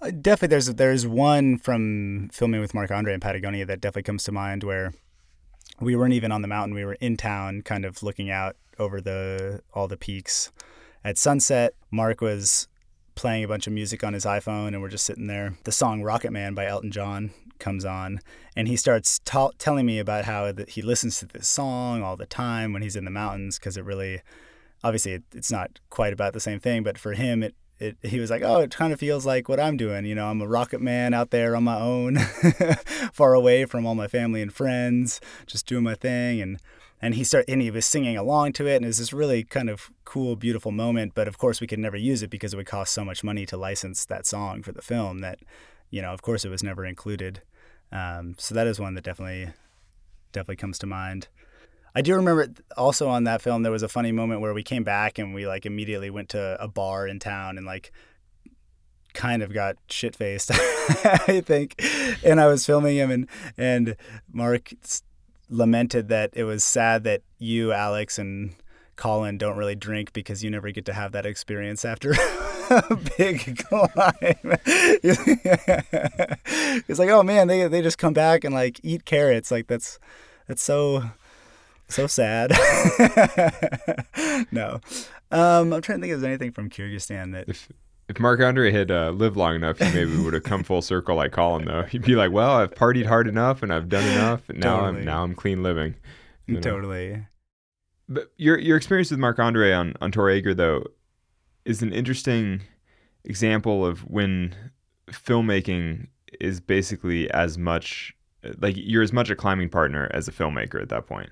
Uh, 0.00 0.10
definitely 0.10 0.48
there's 0.48 0.66
there's 0.74 1.06
one 1.06 1.58
from 1.58 2.28
filming 2.32 2.60
with 2.60 2.74
Marc 2.74 2.90
Andre 2.90 3.14
in 3.14 3.20
Patagonia 3.20 3.64
that 3.66 3.80
definitely 3.80 4.02
comes 4.04 4.24
to 4.24 4.32
mind 4.32 4.62
where 4.62 4.92
we 5.80 5.96
weren't 5.96 6.14
even 6.14 6.32
on 6.32 6.42
the 6.42 6.48
mountain, 6.48 6.74
we 6.74 6.84
were 6.84 6.94
in 6.94 7.16
town 7.16 7.62
kind 7.62 7.84
of 7.84 8.02
looking 8.02 8.30
out 8.30 8.56
over 8.78 9.00
the 9.00 9.62
all 9.72 9.88
the 9.88 9.96
peaks. 9.96 10.52
At 11.04 11.18
sunset, 11.18 11.74
Marc 11.90 12.20
was 12.20 12.68
playing 13.14 13.44
a 13.44 13.48
bunch 13.48 13.66
of 13.66 13.72
music 13.72 14.04
on 14.04 14.12
his 14.12 14.24
iPhone 14.24 14.68
and 14.68 14.80
we're 14.80 14.88
just 14.88 15.04
sitting 15.04 15.26
there. 15.26 15.56
The 15.64 15.72
song 15.72 16.02
Rocket 16.02 16.30
Man 16.30 16.54
by 16.54 16.66
Elton 16.66 16.90
John 16.90 17.32
comes 17.58 17.84
on 17.84 18.20
and 18.54 18.68
he 18.68 18.76
starts 18.76 19.20
ta- 19.24 19.50
telling 19.58 19.86
me 19.86 19.98
about 19.98 20.24
how 20.24 20.52
he 20.68 20.82
listens 20.82 21.18
to 21.18 21.26
this 21.26 21.48
song 21.48 22.02
all 22.02 22.16
the 22.16 22.26
time 22.26 22.72
when 22.72 22.82
he's 22.82 22.94
in 22.94 23.04
the 23.04 23.10
mountains 23.10 23.58
because 23.58 23.76
it 23.76 23.84
really 23.84 24.22
obviously 24.84 25.14
it, 25.14 25.24
it's 25.34 25.50
not 25.50 25.80
quite 25.90 26.12
about 26.12 26.32
the 26.32 26.40
same 26.40 26.60
thing 26.60 26.84
but 26.84 26.96
for 26.96 27.14
him 27.14 27.42
it 27.42 27.56
it, 27.78 27.96
he 28.02 28.18
was 28.18 28.30
like, 28.30 28.42
oh, 28.42 28.60
it 28.60 28.70
kind 28.70 28.92
of 28.92 28.98
feels 28.98 29.24
like 29.24 29.48
what 29.48 29.60
I'm 29.60 29.76
doing. 29.76 30.04
You 30.04 30.14
know, 30.14 30.26
I'm 30.26 30.40
a 30.40 30.48
rocket 30.48 30.80
man 30.80 31.14
out 31.14 31.30
there 31.30 31.54
on 31.54 31.64
my 31.64 31.78
own, 31.78 32.18
far 33.12 33.34
away 33.34 33.64
from 33.64 33.86
all 33.86 33.94
my 33.94 34.08
family 34.08 34.42
and 34.42 34.52
friends, 34.52 35.20
just 35.46 35.66
doing 35.66 35.84
my 35.84 35.94
thing. 35.94 36.40
And 36.40 36.58
and 37.00 37.14
he 37.14 37.22
started 37.22 37.50
and 37.52 37.62
he 37.62 37.70
was 37.70 37.86
singing 37.86 38.16
along 38.16 38.54
to 38.54 38.66
it, 38.66 38.76
and 38.76 38.84
it 38.84 38.88
was 38.88 38.98
this 38.98 39.12
really 39.12 39.44
kind 39.44 39.70
of 39.70 39.90
cool, 40.04 40.34
beautiful 40.34 40.72
moment. 40.72 41.12
But 41.14 41.28
of 41.28 41.38
course, 41.38 41.60
we 41.60 41.66
could 41.66 41.78
never 41.78 41.96
use 41.96 42.22
it 42.22 42.30
because 42.30 42.52
it 42.52 42.56
would 42.56 42.66
cost 42.66 42.92
so 42.92 43.04
much 43.04 43.22
money 43.22 43.46
to 43.46 43.56
license 43.56 44.04
that 44.06 44.26
song 44.26 44.62
for 44.62 44.72
the 44.72 44.82
film 44.82 45.20
that, 45.20 45.38
you 45.90 46.02
know, 46.02 46.12
of 46.12 46.22
course, 46.22 46.44
it 46.44 46.48
was 46.48 46.62
never 46.62 46.84
included. 46.84 47.42
Um, 47.92 48.34
so 48.38 48.54
that 48.54 48.66
is 48.66 48.80
one 48.80 48.94
that 48.94 49.04
definitely 49.04 49.52
definitely 50.32 50.56
comes 50.56 50.78
to 50.80 50.86
mind. 50.86 51.28
I 51.98 52.00
do 52.00 52.14
remember 52.14 52.46
also 52.76 53.08
on 53.08 53.24
that 53.24 53.42
film 53.42 53.64
there 53.64 53.72
was 53.72 53.82
a 53.82 53.88
funny 53.88 54.12
moment 54.12 54.40
where 54.40 54.54
we 54.54 54.62
came 54.62 54.84
back 54.84 55.18
and 55.18 55.34
we 55.34 55.48
like 55.48 55.66
immediately 55.66 56.10
went 56.10 56.28
to 56.28 56.56
a 56.62 56.68
bar 56.68 57.08
in 57.08 57.18
town 57.18 57.58
and 57.58 57.66
like 57.66 57.90
kind 59.14 59.42
of 59.42 59.52
got 59.52 59.74
shit 59.90 60.14
faced, 60.14 60.52
I 60.54 61.42
think. 61.44 61.74
And 62.24 62.40
I 62.40 62.46
was 62.46 62.64
filming 62.64 62.98
him 62.98 63.10
and 63.10 63.26
and 63.56 63.96
Marc 64.32 64.72
lamented 65.50 66.06
that 66.06 66.30
it 66.34 66.44
was 66.44 66.62
sad 66.62 67.02
that 67.02 67.22
you, 67.40 67.72
Alex, 67.72 68.16
and 68.16 68.54
Colin 68.94 69.36
don't 69.36 69.56
really 69.56 69.74
drink 69.74 70.12
because 70.12 70.44
you 70.44 70.50
never 70.50 70.70
get 70.70 70.84
to 70.84 70.92
have 70.92 71.10
that 71.10 71.26
experience 71.26 71.84
after 71.84 72.12
a 72.70 72.96
big 73.18 73.58
climb. 73.68 74.56
It's 76.86 77.00
like, 77.00 77.10
oh 77.10 77.24
man, 77.24 77.48
they 77.48 77.66
they 77.66 77.82
just 77.82 77.98
come 77.98 78.12
back 78.12 78.44
and 78.44 78.54
like 78.54 78.78
eat 78.84 79.04
carrots. 79.04 79.50
Like 79.50 79.66
that's 79.66 79.98
that's 80.46 80.62
so 80.62 81.02
so 81.88 82.06
sad. 82.06 82.50
no, 84.52 84.80
um, 85.30 85.72
I'm 85.72 85.82
trying 85.82 86.00
to 86.00 86.02
think 86.02 86.04
if 86.04 86.20
there's 86.20 86.24
anything 86.24 86.52
from 86.52 86.70
Kyrgyzstan 86.70 87.32
that. 87.32 87.48
If, 87.48 87.70
if 88.08 88.18
Marc 88.18 88.40
Andre 88.40 88.70
had 88.70 88.90
uh, 88.90 89.10
lived 89.10 89.36
long 89.36 89.54
enough, 89.54 89.78
he 89.78 89.92
maybe 89.92 90.16
would 90.16 90.34
have 90.34 90.42
come 90.42 90.62
full 90.62 90.80
circle 90.80 91.16
like 91.16 91.32
Colin. 91.32 91.66
Though 91.66 91.82
he'd 91.82 92.02
be 92.02 92.14
like, 92.14 92.32
"Well, 92.32 92.52
I've 92.52 92.74
partied 92.74 93.06
hard 93.06 93.28
enough 93.28 93.62
and 93.62 93.72
I've 93.72 93.88
done 93.88 94.06
enough, 94.08 94.48
and 94.48 94.60
now 94.60 94.80
totally. 94.80 95.00
I'm 95.00 95.04
now 95.04 95.24
I'm 95.24 95.34
clean 95.34 95.62
living." 95.62 95.94
You 96.46 96.54
know? 96.54 96.60
Totally. 96.60 97.26
But 98.08 98.32
your 98.36 98.58
your 98.58 98.76
experience 98.76 99.10
with 99.10 99.20
Marc 99.20 99.38
Andre 99.38 99.72
on 99.72 99.94
on 100.00 100.10
Tor 100.10 100.30
Egger 100.30 100.54
though 100.54 100.84
is 101.64 101.82
an 101.82 101.92
interesting 101.92 102.62
example 103.24 103.84
of 103.84 104.00
when 104.08 104.54
filmmaking 105.10 106.06
is 106.40 106.60
basically 106.60 107.30
as 107.32 107.58
much 107.58 108.14
like 108.58 108.74
you're 108.76 109.02
as 109.02 109.12
much 109.12 109.30
a 109.30 109.36
climbing 109.36 109.68
partner 109.68 110.10
as 110.14 110.28
a 110.28 110.32
filmmaker 110.32 110.80
at 110.80 110.88
that 110.88 111.06
point. 111.06 111.30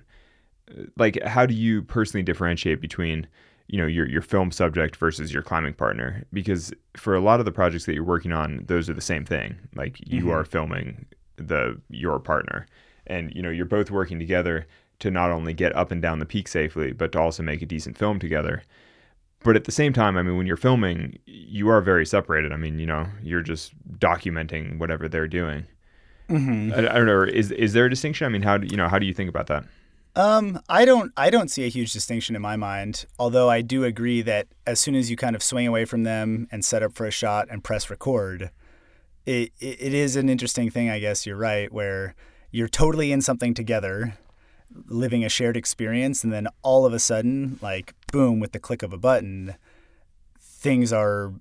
Like, 0.96 1.22
how 1.22 1.46
do 1.46 1.54
you 1.54 1.82
personally 1.82 2.22
differentiate 2.22 2.80
between 2.80 3.26
you 3.68 3.78
know 3.78 3.86
your 3.86 4.08
your 4.08 4.22
film 4.22 4.50
subject 4.50 4.96
versus 4.96 5.32
your 5.32 5.42
climbing 5.42 5.74
partner? 5.74 6.24
Because 6.32 6.72
for 6.96 7.14
a 7.14 7.20
lot 7.20 7.40
of 7.40 7.46
the 7.46 7.52
projects 7.52 7.86
that 7.86 7.94
you're 7.94 8.04
working 8.04 8.32
on, 8.32 8.64
those 8.66 8.88
are 8.90 8.94
the 8.94 9.00
same 9.00 9.24
thing. 9.24 9.56
Like 9.74 9.98
you 10.06 10.22
mm-hmm. 10.22 10.30
are 10.30 10.44
filming 10.44 11.06
the 11.36 11.80
your 11.90 12.18
partner, 12.18 12.66
and 13.06 13.32
you 13.34 13.42
know 13.42 13.50
you're 13.50 13.66
both 13.66 13.90
working 13.90 14.18
together 14.18 14.66
to 14.98 15.10
not 15.10 15.30
only 15.30 15.52
get 15.52 15.76
up 15.76 15.90
and 15.90 16.00
down 16.00 16.18
the 16.18 16.26
peak 16.26 16.48
safely, 16.48 16.92
but 16.92 17.12
to 17.12 17.20
also 17.20 17.42
make 17.42 17.62
a 17.62 17.66
decent 17.66 17.98
film 17.98 18.18
together. 18.18 18.62
But 19.40 19.54
at 19.54 19.64
the 19.64 19.72
same 19.72 19.92
time, 19.92 20.16
I 20.16 20.22
mean, 20.22 20.36
when 20.36 20.46
you're 20.46 20.56
filming, 20.56 21.18
you 21.26 21.68
are 21.68 21.80
very 21.80 22.06
separated. 22.06 22.52
I 22.52 22.56
mean, 22.56 22.78
you 22.78 22.86
know, 22.86 23.06
you're 23.22 23.42
just 23.42 23.74
documenting 23.98 24.78
whatever 24.78 25.08
they're 25.08 25.28
doing. 25.28 25.66
Mm-hmm. 26.28 26.72
I, 26.72 26.78
I, 26.78 26.94
don't 26.94 27.06
know. 27.06 27.22
Is 27.22 27.52
is 27.52 27.72
there 27.72 27.84
a 27.86 27.90
distinction? 27.90 28.26
I 28.26 28.30
mean, 28.30 28.42
how 28.42 28.58
do 28.58 28.66
you 28.66 28.76
know? 28.76 28.88
How 28.88 28.98
do 28.98 29.06
you 29.06 29.14
think 29.14 29.28
about 29.28 29.46
that? 29.48 29.64
Um, 30.16 30.60
I 30.66 30.86
don't. 30.86 31.12
I 31.16 31.28
don't 31.28 31.50
see 31.50 31.64
a 31.64 31.68
huge 31.68 31.92
distinction 31.92 32.34
in 32.34 32.42
my 32.42 32.56
mind. 32.56 33.04
Although 33.18 33.50
I 33.50 33.60
do 33.60 33.84
agree 33.84 34.22
that 34.22 34.48
as 34.66 34.80
soon 34.80 34.94
as 34.94 35.10
you 35.10 35.16
kind 35.16 35.36
of 35.36 35.42
swing 35.42 35.66
away 35.66 35.84
from 35.84 36.04
them 36.04 36.48
and 36.50 36.64
set 36.64 36.82
up 36.82 36.94
for 36.94 37.06
a 37.06 37.10
shot 37.10 37.48
and 37.50 37.62
press 37.62 37.90
record, 37.90 38.50
it 39.26 39.52
it, 39.60 39.76
it 39.80 39.94
is 39.94 40.16
an 40.16 40.30
interesting 40.30 40.70
thing. 40.70 40.88
I 40.88 41.00
guess 41.00 41.26
you're 41.26 41.36
right, 41.36 41.70
where 41.70 42.14
you're 42.50 42.66
totally 42.66 43.12
in 43.12 43.20
something 43.20 43.52
together 43.52 44.16
living 44.88 45.24
a 45.24 45.28
shared 45.28 45.56
experience 45.56 46.24
and 46.24 46.32
then 46.32 46.48
all 46.62 46.84
of 46.84 46.92
a 46.92 46.98
sudden 46.98 47.58
like 47.62 47.94
boom 48.12 48.40
with 48.40 48.52
the 48.52 48.58
click 48.58 48.82
of 48.82 48.92
a 48.92 48.98
button 48.98 49.54
things 50.40 50.92
are 50.92 51.32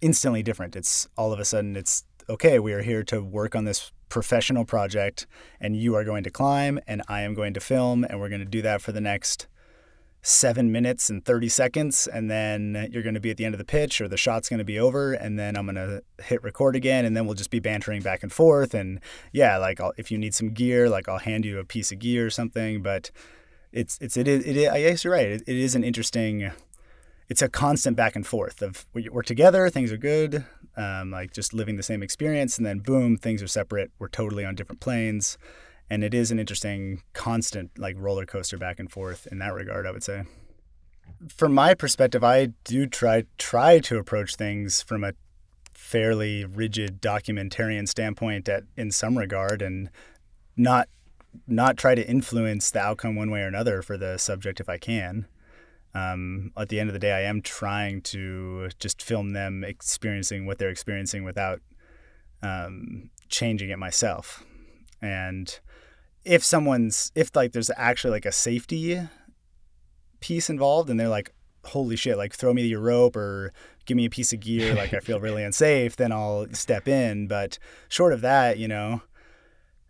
instantly 0.00 0.42
different 0.42 0.76
it's 0.76 1.08
all 1.16 1.32
of 1.32 1.40
a 1.40 1.44
sudden 1.44 1.76
it's 1.76 2.04
okay 2.28 2.58
we 2.58 2.72
are 2.72 2.82
here 2.82 3.02
to 3.02 3.22
work 3.22 3.54
on 3.54 3.64
this 3.64 3.92
professional 4.08 4.64
project 4.64 5.26
and 5.60 5.76
you 5.76 5.94
are 5.94 6.04
going 6.04 6.24
to 6.24 6.30
climb 6.30 6.78
and 6.86 7.02
I 7.08 7.22
am 7.22 7.34
going 7.34 7.54
to 7.54 7.60
film 7.60 8.04
and 8.04 8.20
we're 8.20 8.28
going 8.28 8.40
to 8.40 8.46
do 8.46 8.62
that 8.62 8.82
for 8.82 8.92
the 8.92 9.00
next 9.00 9.46
seven 10.22 10.70
minutes 10.70 11.08
and 11.08 11.24
30 11.24 11.48
seconds 11.48 12.06
and 12.06 12.30
then 12.30 12.88
you're 12.92 13.02
going 13.02 13.14
to 13.14 13.20
be 13.20 13.30
at 13.30 13.38
the 13.38 13.44
end 13.44 13.54
of 13.54 13.58
the 13.58 13.64
pitch 13.64 14.02
or 14.02 14.08
the 14.08 14.18
shot's 14.18 14.50
going 14.50 14.58
to 14.58 14.64
be 14.64 14.78
over 14.78 15.14
and 15.14 15.38
then 15.38 15.56
i'm 15.56 15.64
going 15.64 15.76
to 15.76 16.02
hit 16.22 16.42
record 16.42 16.76
again 16.76 17.06
and 17.06 17.16
then 17.16 17.24
we'll 17.24 17.34
just 17.34 17.50
be 17.50 17.58
bantering 17.58 18.02
back 18.02 18.22
and 18.22 18.30
forth 18.30 18.74
and 18.74 19.00
yeah 19.32 19.56
like 19.56 19.80
I'll, 19.80 19.94
if 19.96 20.10
you 20.10 20.18
need 20.18 20.34
some 20.34 20.50
gear 20.50 20.90
like 20.90 21.08
i'll 21.08 21.18
hand 21.18 21.46
you 21.46 21.58
a 21.58 21.64
piece 21.64 21.90
of 21.90 22.00
gear 22.00 22.26
or 22.26 22.30
something 22.30 22.82
but 22.82 23.10
it's 23.72 23.96
it's 24.02 24.18
it 24.18 24.28
is, 24.28 24.68
i 24.68 24.82
guess 24.82 25.04
you're 25.04 25.12
right 25.14 25.26
it, 25.26 25.42
it 25.46 25.56
is 25.56 25.74
an 25.74 25.84
interesting 25.84 26.50
it's 27.30 27.40
a 27.40 27.48
constant 27.48 27.96
back 27.96 28.14
and 28.14 28.26
forth 28.26 28.60
of 28.60 28.84
we're 28.92 29.22
together 29.22 29.70
things 29.70 29.90
are 29.90 29.96
good 29.96 30.44
um, 30.80 31.10
like 31.10 31.32
just 31.32 31.52
living 31.52 31.76
the 31.76 31.82
same 31.82 32.02
experience 32.02 32.56
and 32.56 32.66
then 32.66 32.78
boom 32.78 33.16
things 33.16 33.42
are 33.42 33.48
separate. 33.48 33.90
We're 33.98 34.08
totally 34.08 34.44
on 34.44 34.54
different 34.54 34.80
planes. 34.80 35.36
And 35.90 36.04
it 36.04 36.14
is 36.14 36.30
an 36.30 36.38
interesting 36.38 37.02
constant 37.12 37.78
like 37.78 37.96
roller 37.98 38.24
coaster 38.24 38.56
back 38.56 38.78
and 38.78 38.90
forth 38.90 39.26
in 39.30 39.38
that 39.40 39.52
regard 39.52 39.86
i 39.86 39.90
would 39.90 40.04
say. 40.04 40.22
From 41.28 41.52
my 41.52 41.74
perspective 41.74 42.24
i 42.24 42.46
do 42.64 42.86
try 42.86 43.24
try 43.38 43.78
to 43.80 43.98
approach 43.98 44.36
things 44.36 44.82
from 44.82 45.04
a 45.04 45.12
fairly 45.74 46.44
rigid 46.44 47.02
documentarian 47.02 47.88
standpoint 47.88 48.48
at 48.48 48.64
in 48.76 48.90
some 48.90 49.18
regard 49.18 49.60
and 49.62 49.90
not 50.56 50.88
not 51.46 51.76
try 51.76 51.94
to 51.94 52.08
influence 52.08 52.70
the 52.70 52.80
outcome 52.80 53.16
one 53.16 53.30
way 53.30 53.40
or 53.40 53.46
another 53.46 53.82
for 53.82 53.96
the 53.96 54.18
subject 54.18 54.60
if 54.60 54.68
i 54.68 54.76
can 54.76 55.26
um, 55.94 56.52
at 56.56 56.68
the 56.68 56.78
end 56.78 56.88
of 56.88 56.92
the 56.92 57.00
day 57.00 57.12
i 57.12 57.22
am 57.22 57.42
trying 57.42 58.00
to 58.00 58.68
just 58.78 59.02
film 59.02 59.32
them 59.32 59.64
experiencing 59.64 60.46
what 60.46 60.58
they're 60.58 60.70
experiencing 60.70 61.24
without 61.24 61.60
um, 62.42 63.10
changing 63.28 63.70
it 63.70 63.78
myself. 63.78 64.44
And 65.00 65.58
if 66.24 66.44
someone's 66.44 67.12
if 67.14 67.34
like 67.34 67.52
there's 67.52 67.70
actually 67.76 68.10
like 68.10 68.26
a 68.26 68.32
safety 68.32 69.00
piece 70.20 70.50
involved 70.50 70.90
and 70.90 71.00
they're 71.00 71.08
like 71.08 71.34
holy 71.64 71.96
shit 71.96 72.18
like 72.18 72.34
throw 72.34 72.52
me 72.52 72.62
your 72.66 72.80
rope 72.80 73.16
or 73.16 73.52
give 73.86 73.96
me 73.96 74.04
a 74.04 74.10
piece 74.10 74.32
of 74.32 74.40
gear 74.40 74.74
like 74.74 74.92
i 74.92 74.98
feel 74.98 75.18
really 75.18 75.42
unsafe 75.50 75.96
then 75.96 76.12
i'll 76.12 76.46
step 76.52 76.86
in. 76.86 77.26
But 77.26 77.58
short 77.88 78.12
of 78.12 78.20
that 78.20 78.58
you 78.58 78.68
know 78.68 79.02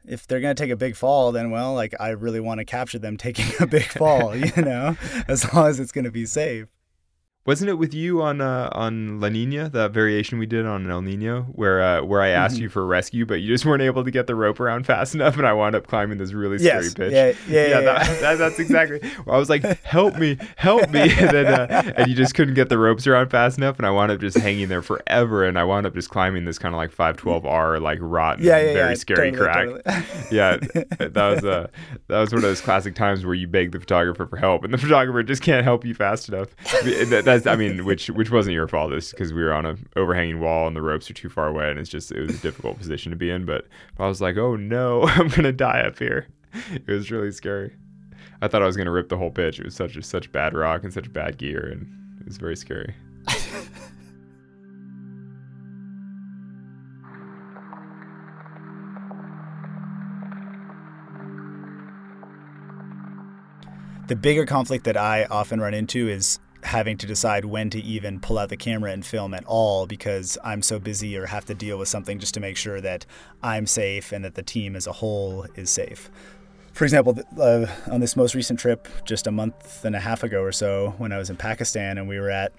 if 0.07 0.27
they're 0.27 0.41
going 0.41 0.55
to 0.55 0.63
take 0.63 0.71
a 0.71 0.77
big 0.77 0.97
fall 0.97 1.33
then 1.33 1.51
well 1.51 1.75
like 1.75 1.95
i 2.01 2.09
really 2.09 2.41
want 2.41 2.59
to 2.59 2.65
capture 2.65 2.99
them 2.99 3.17
taking 3.17 3.47
a 3.61 3.67
big 3.67 3.85
fall 3.85 4.35
you 4.57 4.63
know 4.63 4.97
as 5.29 5.53
long 5.53 5.67
as 5.67 5.81
it's 5.81 5.93
going 5.93 6.05
to 6.05 6.11
be 6.11 6.27
safe 6.27 6.67
wasn't 7.47 7.71
it 7.71 7.75
with 7.75 7.95
you 7.95 8.21
on 8.21 8.43
uh, 8.43 8.69
on 8.73 9.19
La 9.19 9.31
Nina, 9.31 9.71
that 9.71 9.93
variation 9.93 10.39
we 10.39 10.45
did 10.45 10.67
on 10.67 10.91
El 10.91 11.01
Nino, 11.01 11.45
where 11.53 11.81
uh, 11.83 12.03
where 12.05 12.21
I 12.21 12.29
asked 12.29 12.57
mm-hmm. 12.57 12.65
you 12.65 12.69
for 12.69 12.85
rescue, 12.85 13.25
but 13.25 13.41
you 13.41 13.49
just 13.49 13.65
weren't 13.65 13.83
able 13.83 14.05
to 14.05 14.11
get 14.11 14.27
the 14.27 14.35
rope 14.35 14.61
around 14.61 14.85
fast 14.85 15.15
enough, 15.15 15.39
and 15.39 15.47
I 15.47 15.55
wound 15.55 15.75
up 15.75 15.87
climbing 15.87 16.19
this 16.19 16.35
really 16.35 16.59
scary 16.59 16.91
pitch. 16.95 17.13
Yeah, 17.13 17.33
yeah, 17.49 17.67
yeah. 17.67 17.69
yeah, 17.69 17.81
that, 17.81 18.21
that, 18.21 18.39
that's 18.39 18.59
exactly. 18.59 19.01
I 19.27 19.39
was 19.39 19.49
like, 19.49 19.63
"Help 19.85 20.19
me, 20.19 20.37
help 20.57 20.91
me!" 20.91 21.01
and 21.01 21.31
then 21.31 21.47
uh, 21.47 21.93
and 21.97 22.09
you 22.09 22.15
just 22.15 22.35
couldn't 22.35 22.55
get 22.55 22.69
the 22.69 22.77
ropes 22.77 23.07
around 23.07 23.31
fast 23.31 23.57
enough, 23.57 23.79
and 23.79 23.87
I 23.87 23.91
wound 23.91 24.13
up 24.13 24.21
just 24.21 24.37
hanging 24.37 24.69
there 24.69 24.83
forever, 24.83 25.47
and 25.47 25.59
I 25.59 25.65
wound 25.65 25.87
up 25.87 25.95
just 25.95 26.11
climbing 26.11 26.45
this 26.45 26.59
kind 26.59 26.75
of 26.75 26.77
like 26.77 26.95
512R, 26.95 27.81
like 27.81 27.99
rotten, 28.03 28.45
yeah, 28.45 28.59
yeah, 28.59 28.73
very 28.75 28.91
yeah, 28.91 28.95
scary 28.95 29.33
totally, 29.33 29.81
crack. 29.83 29.85
Totally. 29.85 30.27
yeah, 30.31 30.57
that 30.99 31.15
was 31.17 31.45
uh, 31.45 31.69
that 32.09 32.21
was 32.21 32.33
one 32.33 32.39
of 32.39 32.43
those 32.43 32.61
classic 32.61 32.95
times 32.95 33.25
where 33.25 33.35
you 33.35 33.49
beg 33.49 33.73
the 33.73 33.81
photographer 33.81 34.27
for 34.27 34.37
help, 34.37 34.63
and 34.63 34.75
the 34.75 34.79
photographer 34.79 35.23
just 35.23 35.41
can't 35.41 35.65
help 35.65 35.87
you 35.87 35.95
fast 35.95 36.29
enough. 36.29 36.55
That's, 37.31 37.47
I 37.47 37.57
mean, 37.57 37.85
which 37.85 38.09
which 38.09 38.31
wasn't 38.31 38.55
your 38.55 38.69
fault. 38.69 38.93
It's 38.93 39.11
because 39.11 39.33
we 39.33 39.43
were 39.43 39.53
on 39.53 39.67
a 39.67 39.77
overhanging 39.97 40.41
wall 40.41 40.67
and 40.67 40.77
the 40.77 40.83
ropes 40.83 41.11
are 41.11 41.15
too 41.15 41.29
far 41.29 41.49
away, 41.49 41.71
and 41.71 41.79
it's 41.79 41.91
just 41.91 42.13
it 42.13 42.21
was 42.21 42.39
a 42.39 42.43
difficult 42.43 42.79
position 42.79 43.11
to 43.11 43.17
be 43.17 43.31
in. 43.31 43.45
But 43.45 43.67
I 43.99 44.07
was 44.07 44.21
like, 44.21 44.37
oh 44.37 44.57
no, 44.57 45.03
I'm 45.07 45.29
gonna 45.29 45.53
die 45.53 45.81
up 45.81 45.99
here. 45.99 46.29
It 46.73 46.89
was 46.89 47.11
really 47.11 47.31
scary. 47.31 47.75
I 48.43 48.49
thought 48.49 48.63
I 48.63 48.67
was 48.67 48.77
gonna 48.77 48.91
rip 48.91 49.09
the 49.09 49.17
whole 49.17 49.31
pitch. 49.31 49.61
It 49.61 49.65
was 49.65 49.75
such 49.75 49.97
a, 49.97 50.03
such 50.03 50.33
bad 50.33 50.55
rock 50.55 50.83
and 50.85 50.93
such 50.93 51.13
bad 51.13 51.39
gear, 51.39 51.69
and 51.71 51.87
it 52.21 52.27
was 52.27 52.37
very 52.37 52.57
scary. 52.57 52.95
the 64.09 64.17
bigger 64.17 64.45
conflict 64.45 64.85
that 64.87 64.97
I 64.97 65.25
often 65.27 65.61
run 65.61 65.73
into 65.73 66.09
is 66.09 66.41
having 66.63 66.97
to 66.99 67.07
decide 67.07 67.45
when 67.45 67.71
to 67.71 67.81
even 67.81 68.21
pull 68.21 68.39
out 68.39 68.49
the 68.49 68.57
camera 68.57 68.93
and 68.93 69.05
film 69.05 69.35
at 69.35 69.45
all 69.47 69.87
because 69.87 70.37
I'm 70.45 70.63
so 70.63 70.79
busy 70.79 71.17
or 71.17 71.27
have 71.27 71.45
to 71.47 71.55
deal 71.55 71.79
with 71.79 71.89
something 71.89 72.19
just 72.19 72.35
to 72.35 72.41
make 72.41 72.57
sure 72.57 72.81
that 72.81 73.07
I'm 73.43 73.67
safe 73.67 74.13
and 74.13 74.25
that 74.25 74.35
the 74.35 74.43
team 74.43 74.77
as 74.77 74.87
a 74.87 74.93
whole 74.93 75.47
is 75.57 75.71
safe. 75.71 76.11
For 76.73 76.85
example, 76.85 77.19
uh, 77.39 77.67
on 77.91 78.01
this 78.01 78.17
most 78.17 78.35
recent 78.35 78.59
trip, 78.59 78.89
just 79.05 79.27
a 79.27 79.31
month 79.31 79.85
and 79.85 79.97
a 79.97 80.01
half 80.01 80.23
ago 80.23 80.43
or 80.43 80.53
so, 80.53 80.95
when 80.99 81.13
I 81.13 81.19
was 81.19 81.31
in 81.31 81.37
Pakistan 81.37 81.99
and 81.99 82.09
we 82.09 82.19
were 82.19 82.31
at 82.31 82.53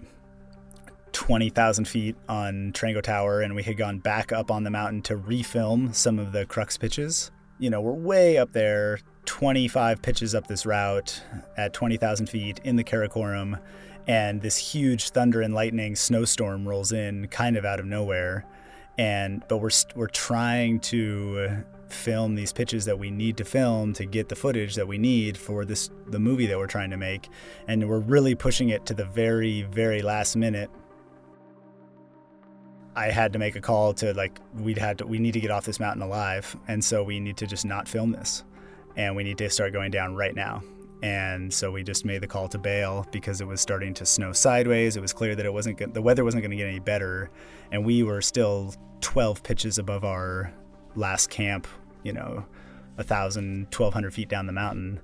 20,000 1.14 1.88
feet 1.88 2.16
on 2.28 2.72
Trango 2.74 3.02
Tower 3.02 3.41
and 3.41 3.56
we 3.56 3.64
had 3.64 3.78
gone 3.78 3.99
back 3.99 4.32
up 4.32 4.52
on 4.52 4.64
the 4.64 4.70
mountain 4.70 5.02
to 5.04 5.18
refilm 5.18 5.93
some 5.93 6.20
of 6.20 6.32
the 6.32 6.45
crux 6.45 6.78
pitches. 6.78 7.32
You 7.60 7.70
know, 7.70 7.82
we're 7.82 7.93
way 7.93 8.38
up 8.38 8.54
there, 8.54 8.99
25 9.26 10.02
pitches 10.02 10.36
up 10.36 10.47
this 10.47 10.66
route 10.66 11.22
at 11.58 11.74
20,000 11.74 12.28
feet 12.28 12.60
in 12.64 12.76
the 12.76 12.84
Karakoram 12.84 13.60
and 14.12 14.41
this 14.41 14.57
huge 14.57 15.12
thunder 15.12 15.41
and 15.41 15.53
lightning 15.53 15.95
snowstorm 15.95 16.68
rolls 16.68 16.91
in 16.91 17.30
kind 17.30 17.55
of 17.55 17.64
out 17.64 17.80
of 17.80 17.86
nowhere. 17.86 18.45
And 18.97 19.41
but 19.47 19.59
we're 19.59 19.70
we're 19.95 20.07
trying 20.07 20.82
to 20.82 21.64
film 21.88 22.36
these 22.36 22.51
pitches 22.51 22.84
that 22.86 22.99
we 22.99 23.09
need 23.09 23.38
to 23.38 23.45
film 23.45 23.93
to 23.93 24.05
get 24.05 24.28
the 24.28 24.36
footage 24.36 24.76
that 24.76 24.86
we 24.86 24.97
need 24.97 25.38
for 25.38 25.64
this 25.64 25.89
the 26.07 26.20
movie 26.20 26.45
that 26.47 26.57
we're 26.57 26.68
trying 26.68 26.89
to 26.89 26.97
make. 26.97 27.30
And 27.70 27.88
we're 27.88 27.99
really 27.99 28.36
pushing 28.36 28.68
it 28.68 28.86
to 28.88 28.93
the 28.93 29.05
very 29.05 29.62
very 29.62 30.01
last 30.01 30.36
minute. 30.36 30.70
I 32.93 33.12
had 33.12 33.32
to 33.32 33.39
make 33.39 33.55
a 33.55 33.62
call 33.62 33.93
to 33.93 34.14
like 34.14 34.41
we'd 34.55 34.78
had 34.78 34.97
to 34.97 35.07
we 35.07 35.20
need 35.20 35.36
to 35.36 35.39
get 35.39 35.51
off 35.51 35.64
this 35.64 35.80
mountain 35.80 36.01
alive. 36.01 36.53
And 36.68 36.84
so 36.84 37.01
we 37.01 37.22
need 37.22 37.38
to 37.38 37.47
just 37.47 37.64
not 37.64 37.88
film 37.88 38.12
this. 38.12 38.43
And 38.97 39.16
we 39.16 39.24
need 39.24 39.38
to 39.38 39.49
start 39.49 39.72
going 39.72 39.89
down 39.89 40.16
right 40.16 40.36
now 40.36 40.62
and 41.02 41.52
so 41.52 41.72
we 41.72 41.84
just 41.84 42.06
made 42.06 42.22
the 42.22 42.28
call 42.28 42.47
to 42.49 42.58
bail 42.58 43.08
because 43.12 43.41
it 43.41 43.47
was 43.47 43.60
starting 43.60 43.93
to 43.95 44.06
snow 44.06 44.32
sideways. 44.34 44.95
It 44.95 45.02
was 45.02 45.14
clear 45.14 45.36
that 45.36 45.45
it 45.45 45.54
wasn't 45.54 45.78
go- 45.78 45.88
the 45.88 46.02
weather 46.02 46.24
wasn't 46.24 46.43
going 46.43 46.52
to 46.52 46.58
get 46.58 46.68
any 46.68 46.80
better, 46.80 47.32
and 47.72 47.84
we 47.86 48.04
were 48.04 48.22
still 48.22 48.74
12 49.02 49.41
pitches 49.43 49.78
above 49.78 50.04
our 50.04 50.54
last 50.95 51.30
camp. 51.30 51.68
You 52.04 52.14
know, 52.14 52.45
a 52.97 53.04
thousand, 53.04 53.68
1,200 53.76 54.14
feet 54.14 54.30
down 54.30 54.45
the 54.45 54.54
mountain, 54.54 55.02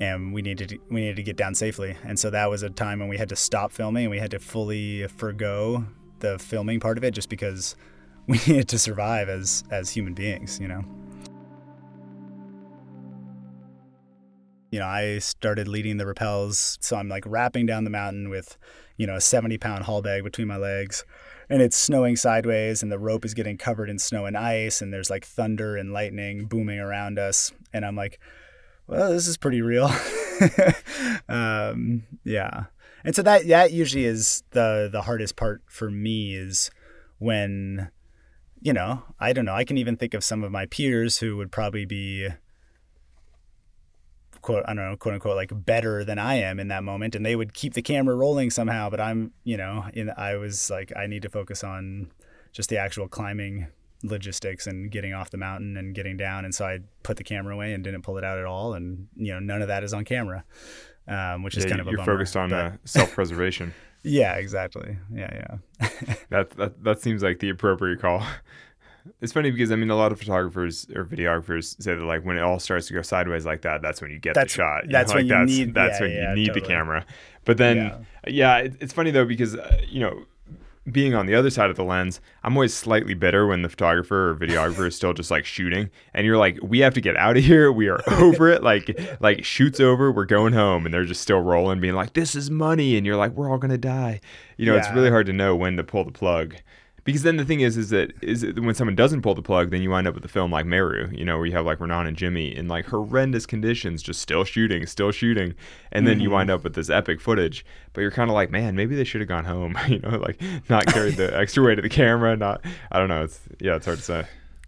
and 0.00 0.32
we 0.32 0.42
needed 0.42 0.70
to, 0.70 0.78
we 0.90 1.00
needed 1.02 1.16
to 1.16 1.22
get 1.22 1.36
down 1.36 1.54
safely. 1.54 1.96
And 2.04 2.18
so 2.18 2.30
that 2.30 2.50
was 2.50 2.62
a 2.62 2.70
time 2.70 2.98
when 2.98 3.08
we 3.08 3.18
had 3.18 3.28
to 3.30 3.36
stop 3.36 3.72
filming 3.72 4.04
and 4.04 4.10
we 4.10 4.18
had 4.18 4.30
to 4.30 4.38
fully 4.38 5.06
forego 5.08 5.84
the 6.20 6.38
filming 6.38 6.80
part 6.80 6.96
of 6.98 7.04
it 7.04 7.12
just 7.12 7.28
because 7.28 7.76
we 8.26 8.38
needed 8.46 8.68
to 8.68 8.78
survive 8.78 9.28
as 9.28 9.64
as 9.70 9.90
human 9.90 10.14
beings. 10.14 10.58
You 10.60 10.68
know. 10.68 10.84
You 14.70 14.78
know, 14.78 14.86
I 14.86 15.18
started 15.18 15.68
leading 15.68 15.96
the 15.96 16.04
rappels. 16.04 16.78
So 16.80 16.96
I'm 16.96 17.08
like 17.08 17.24
rapping 17.26 17.66
down 17.66 17.84
the 17.84 17.90
mountain 17.90 18.28
with, 18.28 18.58
you 18.96 19.06
know, 19.06 19.16
a 19.16 19.20
70 19.20 19.58
pound 19.58 19.84
haul 19.84 20.02
bag 20.02 20.24
between 20.24 20.48
my 20.48 20.56
legs. 20.56 21.04
And 21.48 21.62
it's 21.62 21.76
snowing 21.76 22.16
sideways, 22.16 22.82
and 22.82 22.90
the 22.90 22.98
rope 22.98 23.24
is 23.24 23.32
getting 23.32 23.56
covered 23.56 23.88
in 23.88 24.00
snow 24.00 24.26
and 24.26 24.36
ice, 24.36 24.82
and 24.82 24.92
there's 24.92 25.10
like 25.10 25.24
thunder 25.24 25.76
and 25.76 25.92
lightning 25.92 26.46
booming 26.46 26.80
around 26.80 27.20
us. 27.20 27.52
And 27.72 27.86
I'm 27.86 27.94
like, 27.94 28.18
well, 28.88 29.12
this 29.12 29.28
is 29.28 29.36
pretty 29.36 29.62
real. 29.62 29.88
um, 31.28 32.02
yeah. 32.24 32.64
And 33.04 33.14
so 33.14 33.22
that 33.22 33.46
that 33.46 33.72
usually 33.72 34.04
is 34.04 34.42
the 34.50 34.88
the 34.90 35.02
hardest 35.02 35.36
part 35.36 35.62
for 35.68 35.88
me 35.88 36.34
is 36.34 36.72
when, 37.18 37.92
you 38.60 38.72
know, 38.72 39.04
I 39.20 39.32
don't 39.32 39.44
know. 39.44 39.54
I 39.54 39.64
can 39.64 39.78
even 39.78 39.96
think 39.96 40.14
of 40.14 40.24
some 40.24 40.42
of 40.42 40.50
my 40.50 40.66
peers 40.66 41.18
who 41.18 41.36
would 41.36 41.52
probably 41.52 41.84
be 41.84 42.28
quote 44.46 44.62
I 44.66 44.74
don't 44.74 44.90
know 44.90 44.96
quote 44.96 45.14
unquote 45.14 45.36
like 45.36 45.50
better 45.52 46.04
than 46.04 46.18
I 46.18 46.36
am 46.36 46.58
in 46.58 46.68
that 46.68 46.84
moment, 46.84 47.14
and 47.14 47.26
they 47.26 47.36
would 47.36 47.52
keep 47.52 47.74
the 47.74 47.82
camera 47.82 48.14
rolling 48.14 48.50
somehow. 48.50 48.88
But 48.88 49.00
I'm 49.00 49.32
you 49.44 49.56
know 49.56 49.84
in 49.92 50.10
I 50.16 50.36
was 50.36 50.70
like 50.70 50.92
I 50.96 51.06
need 51.06 51.22
to 51.22 51.28
focus 51.28 51.62
on 51.62 52.10
just 52.52 52.70
the 52.70 52.78
actual 52.78 53.08
climbing 53.08 53.66
logistics 54.02 54.66
and 54.66 54.90
getting 54.90 55.12
off 55.12 55.30
the 55.30 55.36
mountain 55.36 55.76
and 55.76 55.94
getting 55.94 56.16
down, 56.16 56.44
and 56.44 56.54
so 56.54 56.64
I 56.64 56.78
put 57.02 57.16
the 57.16 57.24
camera 57.24 57.54
away 57.54 57.72
and 57.72 57.82
didn't 57.82 58.02
pull 58.02 58.16
it 58.18 58.24
out 58.24 58.38
at 58.38 58.44
all, 58.44 58.74
and 58.74 59.08
you 59.16 59.32
know 59.34 59.40
none 59.40 59.60
of 59.60 59.68
that 59.68 59.82
is 59.82 59.92
on 59.92 60.04
camera, 60.04 60.44
um, 61.08 61.42
which 61.42 61.56
yeah, 61.56 61.64
is 61.64 61.66
kind 61.66 61.80
of 61.80 61.88
a 61.88 61.90
you're 61.90 61.98
bummer, 61.98 62.14
focused 62.14 62.36
on 62.36 62.50
but- 62.50 62.56
uh, 62.58 62.70
self-preservation. 62.84 63.74
yeah, 64.04 64.34
exactly. 64.34 64.96
Yeah, 65.12 65.58
yeah. 65.80 65.88
that, 66.30 66.50
that 66.50 66.84
that 66.84 67.00
seems 67.00 67.22
like 67.22 67.40
the 67.40 67.50
appropriate 67.50 68.00
call. 68.00 68.24
It's 69.20 69.32
funny 69.32 69.50
because 69.50 69.72
I 69.72 69.76
mean 69.76 69.90
a 69.90 69.96
lot 69.96 70.12
of 70.12 70.18
photographers 70.18 70.86
or 70.94 71.04
videographers 71.04 71.80
say 71.82 71.94
that 71.94 72.02
like 72.02 72.24
when 72.24 72.36
it 72.36 72.42
all 72.42 72.58
starts 72.58 72.86
to 72.88 72.92
go 72.94 73.02
sideways 73.02 73.44
like 73.46 73.62
that, 73.62 73.82
that's 73.82 74.00
when 74.00 74.10
you 74.10 74.18
get 74.18 74.34
That's- 74.34 74.52
the 74.52 74.56
shot. 74.56 74.84
You 74.86 74.92
that's 74.92 75.10
know, 75.10 75.16
when 75.16 75.28
like, 75.28 75.30
you 75.32 75.38
that's, 75.46 75.58
need- 75.58 75.74
That's 75.74 76.00
yeah, 76.00 76.06
when 76.06 76.16
yeah, 76.16 76.30
you 76.30 76.36
need 76.36 76.54
the 76.54 76.60
camera. 76.60 77.06
But 77.44 77.58
then, 77.58 77.76
Yeah. 77.76 77.98
yeah, 78.26 78.56
it, 78.58 78.74
it's 78.80 78.92
funny 78.92 79.10
though 79.10 79.24
because 79.24 79.54
uh, 79.56 79.80
you 79.88 80.00
know, 80.00 80.24
being 80.92 81.14
on 81.16 81.26
the 81.26 81.34
other 81.34 81.50
side 81.50 81.68
of 81.68 81.74
the 81.74 81.82
lens, 81.82 82.20
I'm 82.44 82.54
always 82.56 82.72
slightly 82.72 83.14
bitter 83.14 83.44
when 83.48 83.62
the 83.62 83.68
photographer 83.68 84.30
or 84.30 84.36
videographer 84.36 84.86
is 84.86 84.94
still 84.94 85.12
just 85.12 85.32
like 85.32 85.44
shooting, 85.44 85.90
and 86.14 86.24
you're 86.24 86.36
like, 86.36 86.58
we 86.62 86.78
have 86.78 86.94
to 86.94 87.00
get 87.00 87.16
out 87.16 87.36
of 87.36 87.42
here. 87.42 87.72
We 87.72 87.88
are 87.88 88.00
over 88.20 88.48
it. 88.50 88.62
Like 88.62 88.96
like 89.20 89.44
shoots 89.44 89.80
over, 89.80 90.12
we're 90.12 90.26
going 90.26 90.52
home, 90.52 90.84
and 90.84 90.94
they're 90.94 91.04
just 91.04 91.22
still 91.22 91.40
rolling, 91.40 91.80
being 91.80 91.94
like, 91.94 92.12
this 92.12 92.34
is 92.36 92.50
money, 92.52 92.96
and 92.96 93.04
you're 93.04 93.16
like, 93.16 93.32
we're 93.32 93.50
all 93.50 93.58
gonna 93.58 93.76
die. 93.78 94.20
You 94.56 94.66
know, 94.66 94.76
it's 94.76 94.90
really 94.92 95.10
hard 95.10 95.26
to 95.26 95.32
know 95.32 95.56
when 95.56 95.76
to 95.76 95.82
pull 95.84 96.04
the 96.04 96.12
plug. 96.12 96.54
Because 97.06 97.22
then 97.22 97.36
the 97.36 97.44
thing 97.44 97.60
is, 97.60 97.76
is 97.76 97.90
that 97.90 98.12
is 98.20 98.42
it, 98.42 98.58
when 98.58 98.74
someone 98.74 98.96
doesn't 98.96 99.22
pull 99.22 99.36
the 99.36 99.40
plug, 99.40 99.70
then 99.70 99.80
you 99.80 99.90
wind 99.90 100.08
up 100.08 100.14
with 100.14 100.24
a 100.24 100.28
film 100.28 100.50
like 100.50 100.66
Meru, 100.66 101.08
you 101.12 101.24
know, 101.24 101.36
where 101.36 101.46
you 101.46 101.52
have 101.52 101.64
like 101.64 101.80
Renan 101.80 102.06
and 102.06 102.16
Jimmy 102.16 102.54
in 102.54 102.66
like 102.66 102.86
horrendous 102.86 103.46
conditions, 103.46 104.02
just 104.02 104.20
still 104.20 104.42
shooting, 104.42 104.84
still 104.86 105.12
shooting, 105.12 105.54
and 105.92 106.04
then 106.06 106.18
you 106.18 106.26
mm-hmm. 106.26 106.34
wind 106.34 106.50
up 106.50 106.64
with 106.64 106.74
this 106.74 106.90
epic 106.90 107.20
footage. 107.20 107.64
But 107.92 108.00
you're 108.00 108.10
kind 108.10 108.28
of 108.28 108.34
like, 108.34 108.50
man, 108.50 108.74
maybe 108.74 108.96
they 108.96 109.04
should 109.04 109.20
have 109.20 109.28
gone 109.28 109.44
home, 109.44 109.78
you 109.88 110.00
know, 110.00 110.18
like 110.18 110.42
not 110.68 110.86
carried 110.86 111.14
the 111.14 111.34
extra 111.38 111.64
weight 111.64 111.78
of 111.78 111.84
the 111.84 111.88
camera, 111.88 112.36
not, 112.36 112.60
I 112.90 112.98
don't 112.98 113.08
know, 113.08 113.22
it's 113.22 113.40
yeah, 113.60 113.76
it's 113.76 113.86
hard 113.86 113.98
to 113.98 114.04
say. 114.04 114.24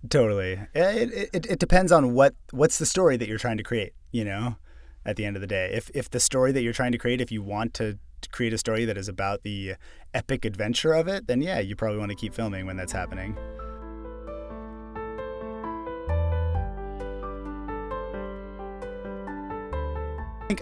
Totally. 0.09 0.61
Eh, 0.75 0.93
it, 0.93 1.31
it, 1.33 1.47
it 1.47 1.59
depends 1.59 1.91
on 1.91 2.15
what 2.15 2.35
what's 2.53 2.79
the 2.79 2.87
story 2.87 3.17
that 3.17 3.29
you're 3.29 3.39
trying 3.39 3.57
to 3.57 3.65
create, 3.65 3.95
you 4.13 4.25
know, 4.25 4.57
at 5.05 5.17
the 5.17 5.25
end 5.25 5.37
of 5.37 5.41
the 5.41 5.49
day. 5.49 5.73
If 5.75 5.91
if 5.93 6.09
the 6.09 6.21
story 6.21 6.53
that 6.53 6.63
you're 6.63 6.73
trying 6.73 6.93
to 6.93 6.99
create, 6.99 7.21
if 7.21 7.33
you 7.33 7.43
want 7.43 7.75
to 7.75 7.99
create 8.33 8.53
a 8.53 8.59
story 8.59 8.85
that 8.85 8.97
is 8.97 9.09
about 9.09 9.43
the 9.43 9.75
epic 10.15 10.45
adventure 10.45 10.93
of 10.93 11.09
it, 11.09 11.27
then 11.27 11.41
yeah, 11.41 11.59
you 11.61 11.77
probably 11.77 11.99
want 11.99 12.11
to 12.11 12.17
keep 12.17 12.35
filming 12.35 12.67
when 12.67 12.77
that's 12.77 12.93
happening. 12.93 13.37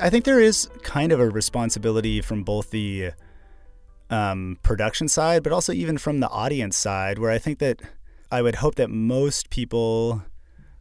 I 0.01 0.11
think, 0.11 0.25
there 0.25 0.41
is 0.41 0.69
kind 0.83 1.13
of 1.13 1.21
a 1.21 1.29
responsibility 1.29 2.21
from 2.21 2.43
both 2.43 2.71
the 2.71 3.13
um, 4.11 4.59
production 4.63 5.09
side, 5.09 5.43
but 5.43 5.53
also 5.53 5.73
even 5.73 5.97
from 5.97 6.21
the 6.21 6.29
audience 6.29 6.77
side, 6.77 7.19
where 7.19 7.31
I 7.31 7.39
think 7.39 7.61
that 7.61 7.81
I 8.31 8.43
would 8.43 8.57
hope 8.57 8.75
that 8.75 8.91
most 8.91 9.49
people 9.49 10.23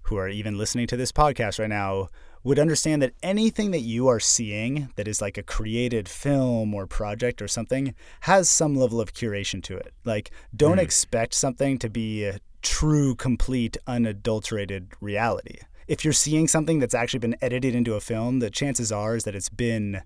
who 0.03 0.17
are 0.17 0.28
even 0.28 0.57
listening 0.57 0.88
to 0.88 0.97
this 0.97 1.11
podcast 1.11 1.59
right 1.59 1.69
now 1.69 2.09
would 2.46 2.60
understand 2.60 3.02
that 3.02 3.12
anything 3.24 3.72
that 3.72 3.82
you 3.82 4.08
are 4.08 4.20
seeing 4.20 4.88
that 4.96 5.08
is 5.08 5.20
like 5.20 5.38
a 5.38 5.43
created 5.43 6.08
film 6.08 6.74
or 6.76 6.86
project 6.86 7.41
or 7.41 7.48
something 7.48 7.93
has 8.22 8.48
some 8.48 8.76
level 8.76 9.02
of 9.02 9.14
curation 9.14 9.62
to 9.64 9.76
it. 9.76 9.93
Like, 10.06 10.30
don't 10.56 10.78
Mhm. 10.78 10.84
expect 10.84 11.34
something 11.34 11.80
to 11.80 11.89
be 11.89 12.24
a 12.24 12.39
true, 12.62 13.16
complete, 13.16 13.78
unadulterated 13.88 14.89
reality. 15.02 15.58
If 15.88 16.04
you're 16.06 16.14
seeing 16.14 16.48
something 16.48 16.80
that's 16.80 16.93
actually 16.93 17.20
been 17.20 17.36
edited 17.41 17.74
into 17.76 17.96
a 17.96 18.00
film, 18.00 18.39
the 18.39 18.52
chances 18.52 18.91
are 18.91 19.16
is 19.16 19.24
that 19.24 19.36
it's 19.36 19.50
been 19.50 20.02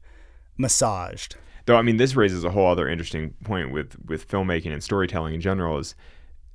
massaged. 0.57 1.35
Though 1.65 1.75
I 1.75 1.81
mean, 1.81 1.97
this 1.97 2.15
raises 2.15 2.43
a 2.45 2.51
whole 2.51 2.67
other 2.67 2.87
interesting 2.87 3.33
point 3.43 3.71
with 3.71 3.95
with 4.05 4.27
filmmaking 4.27 4.71
and 4.73 4.83
storytelling 4.83 5.33
in 5.33 5.41
general 5.41 5.77
is 5.77 5.93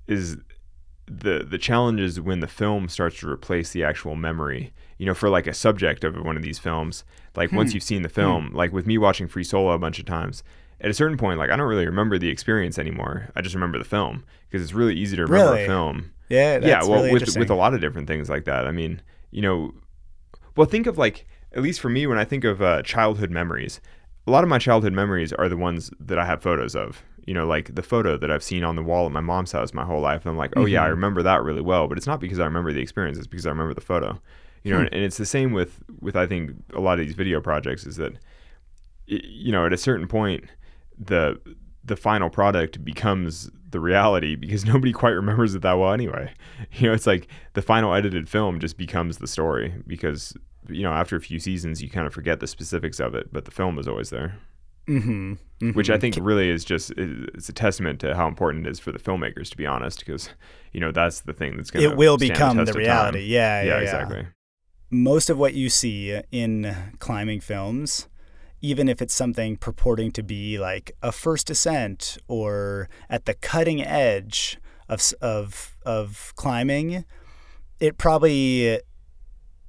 is 0.06 0.36
the 1.06 1.44
the 1.48 1.58
challenge 1.58 2.00
is 2.00 2.20
when 2.20 2.40
the 2.40 2.46
film 2.46 2.88
starts 2.88 3.18
to 3.20 3.28
replace 3.28 3.70
the 3.72 3.84
actual 3.84 4.16
memory. 4.16 4.72
You 4.98 5.06
know, 5.06 5.14
for 5.14 5.28
like 5.28 5.46
a 5.46 5.54
subject 5.54 6.04
of 6.04 6.14
one 6.24 6.36
of 6.36 6.42
these 6.42 6.58
films, 6.58 7.04
like 7.36 7.50
once 7.52 7.72
Hmm. 7.72 7.76
you've 7.76 7.82
seen 7.82 8.02
the 8.02 8.08
film, 8.08 8.52
like 8.54 8.72
with 8.72 8.86
me 8.86 8.96
watching 8.96 9.26
Free 9.26 9.42
Solo 9.44 9.72
a 9.72 9.78
bunch 9.78 9.98
of 9.98 10.04
times, 10.06 10.44
at 10.80 10.88
a 10.88 10.94
certain 10.94 11.16
point, 11.18 11.38
like 11.38 11.50
I 11.50 11.56
don't 11.56 11.66
really 11.68 11.86
remember 11.86 12.16
the 12.16 12.28
experience 12.28 12.78
anymore. 12.78 13.30
I 13.34 13.40
just 13.42 13.54
remember 13.56 13.76
the 13.78 13.84
film 13.84 14.24
because 14.48 14.62
it's 14.62 14.72
really 14.72 14.94
easy 14.94 15.16
to 15.16 15.22
remember 15.26 15.50
Really? 15.52 15.64
a 15.64 15.66
film. 15.66 16.12
Yeah, 16.28 16.58
that's 16.58 16.66
yeah, 16.66 16.82
well, 16.88 17.00
really 17.02 17.12
with 17.12 17.36
with 17.36 17.50
a 17.50 17.54
lot 17.54 17.74
of 17.74 17.80
different 17.80 18.06
things 18.08 18.30
like 18.30 18.44
that. 18.44 18.66
I 18.66 18.70
mean, 18.70 19.02
you 19.30 19.42
know, 19.42 19.74
well, 20.56 20.66
think 20.66 20.86
of 20.86 20.96
like 20.96 21.26
at 21.52 21.62
least 21.62 21.80
for 21.80 21.88
me 21.88 22.06
when 22.06 22.18
I 22.18 22.24
think 22.24 22.44
of 22.44 22.62
uh, 22.62 22.82
childhood 22.82 23.30
memories, 23.30 23.80
a 24.26 24.30
lot 24.30 24.42
of 24.44 24.48
my 24.48 24.58
childhood 24.58 24.92
memories 24.92 25.32
are 25.32 25.48
the 25.48 25.56
ones 25.56 25.90
that 26.00 26.18
I 26.18 26.24
have 26.24 26.40
photos 26.42 26.74
of. 26.74 27.02
You 27.26 27.34
know, 27.34 27.46
like 27.46 27.74
the 27.74 27.82
photo 27.82 28.16
that 28.18 28.30
I've 28.30 28.42
seen 28.42 28.64
on 28.64 28.76
the 28.76 28.82
wall 28.82 29.06
at 29.06 29.12
my 29.12 29.20
mom's 29.20 29.52
house 29.52 29.72
my 29.72 29.84
whole 29.84 30.00
life. 30.00 30.22
And 30.26 30.30
I'm 30.32 30.36
like, 30.36 30.52
oh 30.56 30.66
yeah, 30.66 30.82
I 30.82 30.86
Mhm. 30.88 30.90
remember 30.90 31.22
that 31.22 31.42
really 31.42 31.62
well. 31.62 31.88
But 31.88 31.96
it's 31.98 32.06
not 32.06 32.20
because 32.20 32.38
I 32.40 32.44
remember 32.44 32.72
the 32.72 32.80
experience; 32.82 33.16
it's 33.18 33.26
because 33.26 33.46
I 33.46 33.50
remember 33.50 33.74
the 33.74 33.80
photo. 33.80 34.20
You 34.62 34.72
know, 34.72 34.78
Hmm. 34.78 34.84
and, 34.86 34.94
and 34.94 35.04
it's 35.04 35.16
the 35.18 35.26
same 35.26 35.52
with 35.52 35.82
with 36.00 36.16
I 36.16 36.26
think 36.26 36.52
a 36.74 36.80
lot 36.80 36.98
of 36.98 37.06
these 37.06 37.14
video 37.14 37.40
projects 37.40 37.86
is 37.86 37.96
that, 37.96 38.12
you 39.06 39.52
know, 39.52 39.66
at 39.66 39.72
a 39.72 39.76
certain 39.76 40.06
point, 40.08 40.44
the 40.98 41.40
the 41.86 41.96
final 41.96 42.30
product 42.30 42.82
becomes 42.84 43.50
the 43.70 43.78
reality 43.80 44.36
because 44.36 44.64
nobody 44.72 44.92
quite 44.92 45.10
remembers 45.10 45.54
it 45.54 45.62
that 45.62 45.74
well 45.74 45.92
anyway. 45.92 46.32
You 46.72 46.88
know, 46.88 46.94
it's 46.94 47.06
like 47.06 47.28
the 47.54 47.62
final 47.62 47.92
edited 47.94 48.28
film 48.28 48.58
just 48.58 48.76
becomes 48.78 49.18
the 49.18 49.26
story 49.26 49.74
because 49.86 50.34
you 50.68 50.82
know 50.82 50.92
after 50.92 51.14
a 51.16 51.20
few 51.20 51.38
seasons 51.38 51.82
you 51.82 51.90
kind 51.90 52.06
of 52.06 52.14
forget 52.14 52.40
the 52.40 52.46
specifics 52.46 53.00
of 53.00 53.14
it, 53.14 53.32
but 53.32 53.44
the 53.44 53.50
film 53.50 53.78
is 53.78 53.86
always 53.86 54.10
there, 54.10 54.38
hmm 54.86 55.34
which 55.72 55.88
I 55.88 55.96
think 55.96 56.18
really 56.20 56.50
is 56.50 56.64
just 56.64 56.90
it's 56.96 57.48
a 57.48 57.52
testament 57.52 58.00
to 58.00 58.14
how 58.14 58.28
important 58.28 58.66
it 58.66 58.70
is 58.70 58.80
for 58.80 58.92
the 58.92 58.98
filmmakers 58.98 59.48
to 59.50 59.56
be 59.56 59.66
honest 59.66 60.00
because 60.00 60.28
you 60.72 60.80
know 60.80 60.92
that's 60.92 61.20
the 61.20 61.32
thing 61.32 61.56
that's 61.56 61.70
going 61.70 61.84
to 61.84 61.92
it 61.92 61.96
will 61.96 62.18
become 62.18 62.64
the 62.64 62.72
reality. 62.72 63.20
Yeah, 63.20 63.62
Yeah, 63.62 63.62
yeah, 63.62 63.74
yeah, 63.76 63.82
exactly. 63.82 64.26
Most 64.90 65.30
of 65.30 65.38
what 65.38 65.54
you 65.54 65.70
see 65.70 66.20
in 66.30 66.92
climbing 66.98 67.40
films, 67.40 68.08
even 68.60 68.88
if 68.88 69.00
it's 69.00 69.14
something 69.14 69.56
purporting 69.56 70.10
to 70.12 70.22
be 70.22 70.58
like 70.58 70.92
a 71.02 71.12
first 71.12 71.48
ascent 71.50 72.18
or 72.28 72.88
at 73.08 73.24
the 73.24 73.34
cutting 73.34 73.82
edge 73.82 74.58
of 74.88 75.12
of 75.22 75.76
of 75.86 76.32
climbing, 76.36 77.04
it 77.80 77.96
probably 77.96 78.80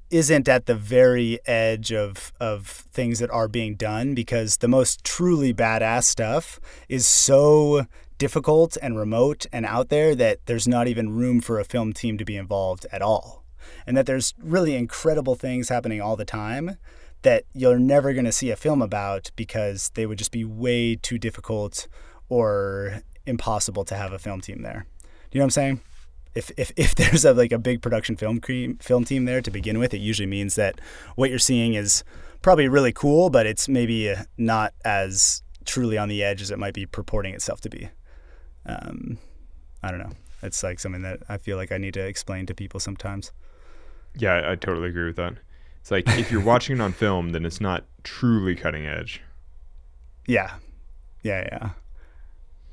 isn't 0.09 0.47
at 0.47 0.65
the 0.65 0.75
very 0.75 1.39
edge 1.45 1.91
of 1.91 2.31
of 2.39 2.67
things 2.67 3.19
that 3.19 3.31
are 3.31 3.47
being 3.47 3.75
done 3.75 4.13
because 4.13 4.57
the 4.57 4.67
most 4.67 5.03
truly 5.03 5.53
badass 5.53 6.03
stuff 6.03 6.59
is 6.87 7.07
so 7.07 7.85
difficult 8.17 8.77
and 8.81 8.97
remote 8.97 9.45
and 9.51 9.65
out 9.65 9.89
there 9.89 10.15
that 10.15 10.39
there's 10.45 10.67
not 10.67 10.87
even 10.87 11.15
room 11.15 11.41
for 11.41 11.59
a 11.59 11.65
film 11.65 11.91
team 11.91 12.17
to 12.17 12.25
be 12.25 12.37
involved 12.37 12.85
at 12.91 13.01
all. 13.01 13.43
and 13.87 13.97
that 13.97 14.05
there's 14.05 14.33
really 14.39 14.75
incredible 14.75 15.35
things 15.35 15.69
happening 15.69 15.99
all 15.99 16.15
the 16.15 16.25
time 16.25 16.77
that 17.23 17.43
you're 17.53 17.79
never 17.79 18.13
going 18.13 18.25
to 18.25 18.31
see 18.31 18.51
a 18.51 18.55
film 18.55 18.81
about 18.81 19.31
because 19.35 19.89
they 19.95 20.05
would 20.05 20.19
just 20.19 20.31
be 20.31 20.45
way 20.45 20.95
too 20.95 21.17
difficult 21.17 21.87
or 22.29 23.01
impossible 23.25 23.83
to 23.83 23.95
have 23.95 24.13
a 24.13 24.19
film 24.19 24.39
team 24.39 24.61
there. 24.61 24.85
Do 25.01 25.07
you 25.31 25.39
know 25.39 25.45
what 25.45 25.45
I'm 25.45 25.49
saying? 25.51 25.81
If, 26.35 26.51
if, 26.57 26.71
if 26.75 26.95
there's 26.95 27.25
a 27.25 27.33
like 27.33 27.51
a 27.51 27.59
big 27.59 27.81
production 27.81 28.15
film 28.15 28.39
cream, 28.39 28.77
film 28.77 29.05
team 29.05 29.25
there 29.25 29.41
to 29.41 29.51
begin 29.51 29.79
with, 29.79 29.93
it 29.93 29.99
usually 29.99 30.27
means 30.27 30.55
that 30.55 30.79
what 31.15 31.29
you're 31.29 31.39
seeing 31.39 31.73
is 31.73 32.03
probably 32.41 32.67
really 32.67 32.93
cool, 32.93 33.29
but 33.29 33.45
it's 33.45 33.67
maybe 33.67 34.13
not 34.37 34.73
as 34.83 35.41
truly 35.65 35.97
on 35.97 36.09
the 36.09 36.23
edge 36.23 36.41
as 36.41 36.51
it 36.51 36.59
might 36.59 36.73
be 36.73 36.85
purporting 36.85 37.33
itself 37.33 37.59
to 37.61 37.69
be. 37.69 37.89
Um, 38.65 39.17
I 39.81 39.89
don't 39.89 39.99
know. 39.99 40.11
It's 40.43 40.61
like 40.61 40.79
something 40.79 41.01
that 41.01 41.19
I 41.27 41.37
feel 41.37 41.57
like 41.57 41.71
I 41.71 41.77
need 41.77 41.93
to 41.95 42.05
explain 42.05 42.45
to 42.45 42.53
people 42.53 42.79
sometimes. 42.79 43.31
Yeah, 44.15 44.49
I 44.49 44.55
totally 44.55 44.89
agree 44.89 45.05
with 45.05 45.15
that. 45.15 45.35
It's 45.81 45.91
like 45.91 46.07
if 46.17 46.31
you're 46.31 46.41
watching 46.43 46.77
it 46.77 46.81
on 46.81 46.93
film, 46.93 47.31
then 47.31 47.45
it's 47.45 47.61
not 47.61 47.85
truly 48.03 48.55
cutting 48.55 48.85
edge. 48.85 49.21
Yeah, 50.27 50.55
yeah, 51.23 51.47
yeah. 51.51 51.69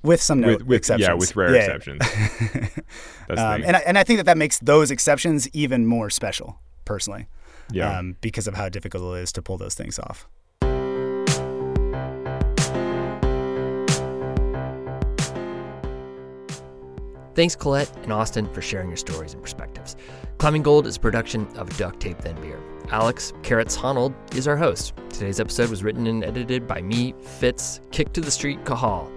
With 0.03 0.21
some 0.21 0.41
no 0.41 0.49
with, 0.49 0.63
with, 0.67 0.77
exceptions. 0.79 1.07
Yeah, 1.09 1.15
with 1.15 1.37
rare 1.37 1.55
Yeah. 1.55 1.61
exceptions. 1.63 1.99
That's 2.09 2.75
the 3.29 3.47
Um, 3.47 3.61
thing. 3.61 3.65
and 3.69 3.77
I, 3.77 3.81
and 3.87 3.99
I 3.99 4.03
think 4.05 4.19
that 4.19 4.27
that 4.27 4.37
makes 4.39 4.59
those 4.59 4.91
exceptions 4.91 5.49
even 5.53 5.87
more 5.87 6.11
special, 6.11 6.59
personally, 6.85 7.29
yeah. 7.71 7.99
um, 7.99 8.17
because 8.21 8.47
of 8.49 8.55
how 8.55 8.69
difficult 8.69 9.17
it 9.17 9.21
is 9.21 9.33
to 9.33 9.43
pull 9.43 9.59
those 9.59 9.75
things 9.75 9.99
off. 10.01 10.27
Thanks, 17.35 17.57
Colette 17.57 17.91
and 18.03 18.13
Austin, 18.13 18.53
for 18.53 18.61
sharing 18.61 18.89
your 18.89 18.99
stories 18.99 19.33
and 19.33 19.41
perspectives. 19.43 19.97
Climbing 20.37 20.63
Gold 20.63 20.87
is 20.87 20.97
a 20.97 21.01
production 21.01 21.47
of 21.57 21.75
Duct 21.79 21.99
Tape 21.99 22.19
Then 22.19 22.39
Beer. 22.43 22.61
Alex 22.91 23.33
Carrots 23.43 23.75
Honnold 23.77 24.13
is 24.37 24.47
our 24.47 24.57
host. 24.57 24.93
Today's 25.09 25.41
episode 25.41 25.71
was 25.71 25.83
written 25.83 26.07
and 26.07 26.23
edited 26.25 26.67
by 26.67 26.83
me, 26.83 27.15
Fitz, 27.39 27.81
Kick 27.91 28.13
to 28.13 28.21
the 28.21 28.31
Street 28.31 28.63
Cahall. 28.65 29.11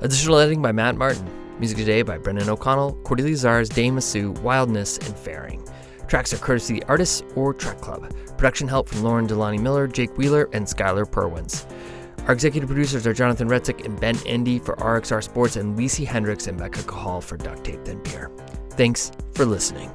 Additional 0.00 0.38
editing 0.38 0.62
by 0.62 0.72
Matt 0.72 0.96
Martin. 0.96 1.28
Music 1.58 1.76
today 1.76 2.02
by 2.02 2.18
Brendan 2.18 2.48
O'Connell, 2.48 2.92
Cordelia 3.04 3.34
Zars, 3.34 3.68
Dame 3.68 3.96
Masu, 3.96 4.38
Wildness, 4.40 4.98
and 4.98 5.16
Faring. 5.16 5.62
Tracks 6.06 6.32
are 6.32 6.38
courtesy 6.38 6.74
of 6.74 6.80
the 6.80 6.86
artists 6.88 7.22
or 7.34 7.52
Trek 7.52 7.80
Club. 7.80 8.12
Production 8.38 8.68
help 8.68 8.88
from 8.88 9.02
Lauren 9.02 9.26
Delaney 9.26 9.58
Miller, 9.58 9.86
Jake 9.86 10.16
Wheeler, 10.16 10.48
and 10.52 10.66
Skylar 10.66 11.10
Perwins. 11.10 11.66
Our 12.26 12.32
executive 12.32 12.68
producers 12.68 13.06
are 13.06 13.12
Jonathan 13.12 13.48
Retzik 13.48 13.84
and 13.84 13.98
Ben 14.00 14.16
Endy 14.26 14.58
for 14.58 14.76
RXR 14.76 15.22
Sports 15.22 15.56
and 15.56 15.78
Lisi 15.78 16.06
Hendricks 16.06 16.46
and 16.46 16.58
Becca 16.58 16.80
Cahall 16.80 17.22
for 17.22 17.36
Duct 17.36 17.64
Tape 17.64 17.84
Then 17.84 18.02
Beer. 18.02 18.30
Thanks 18.70 19.10
for 19.34 19.44
listening. 19.44 19.90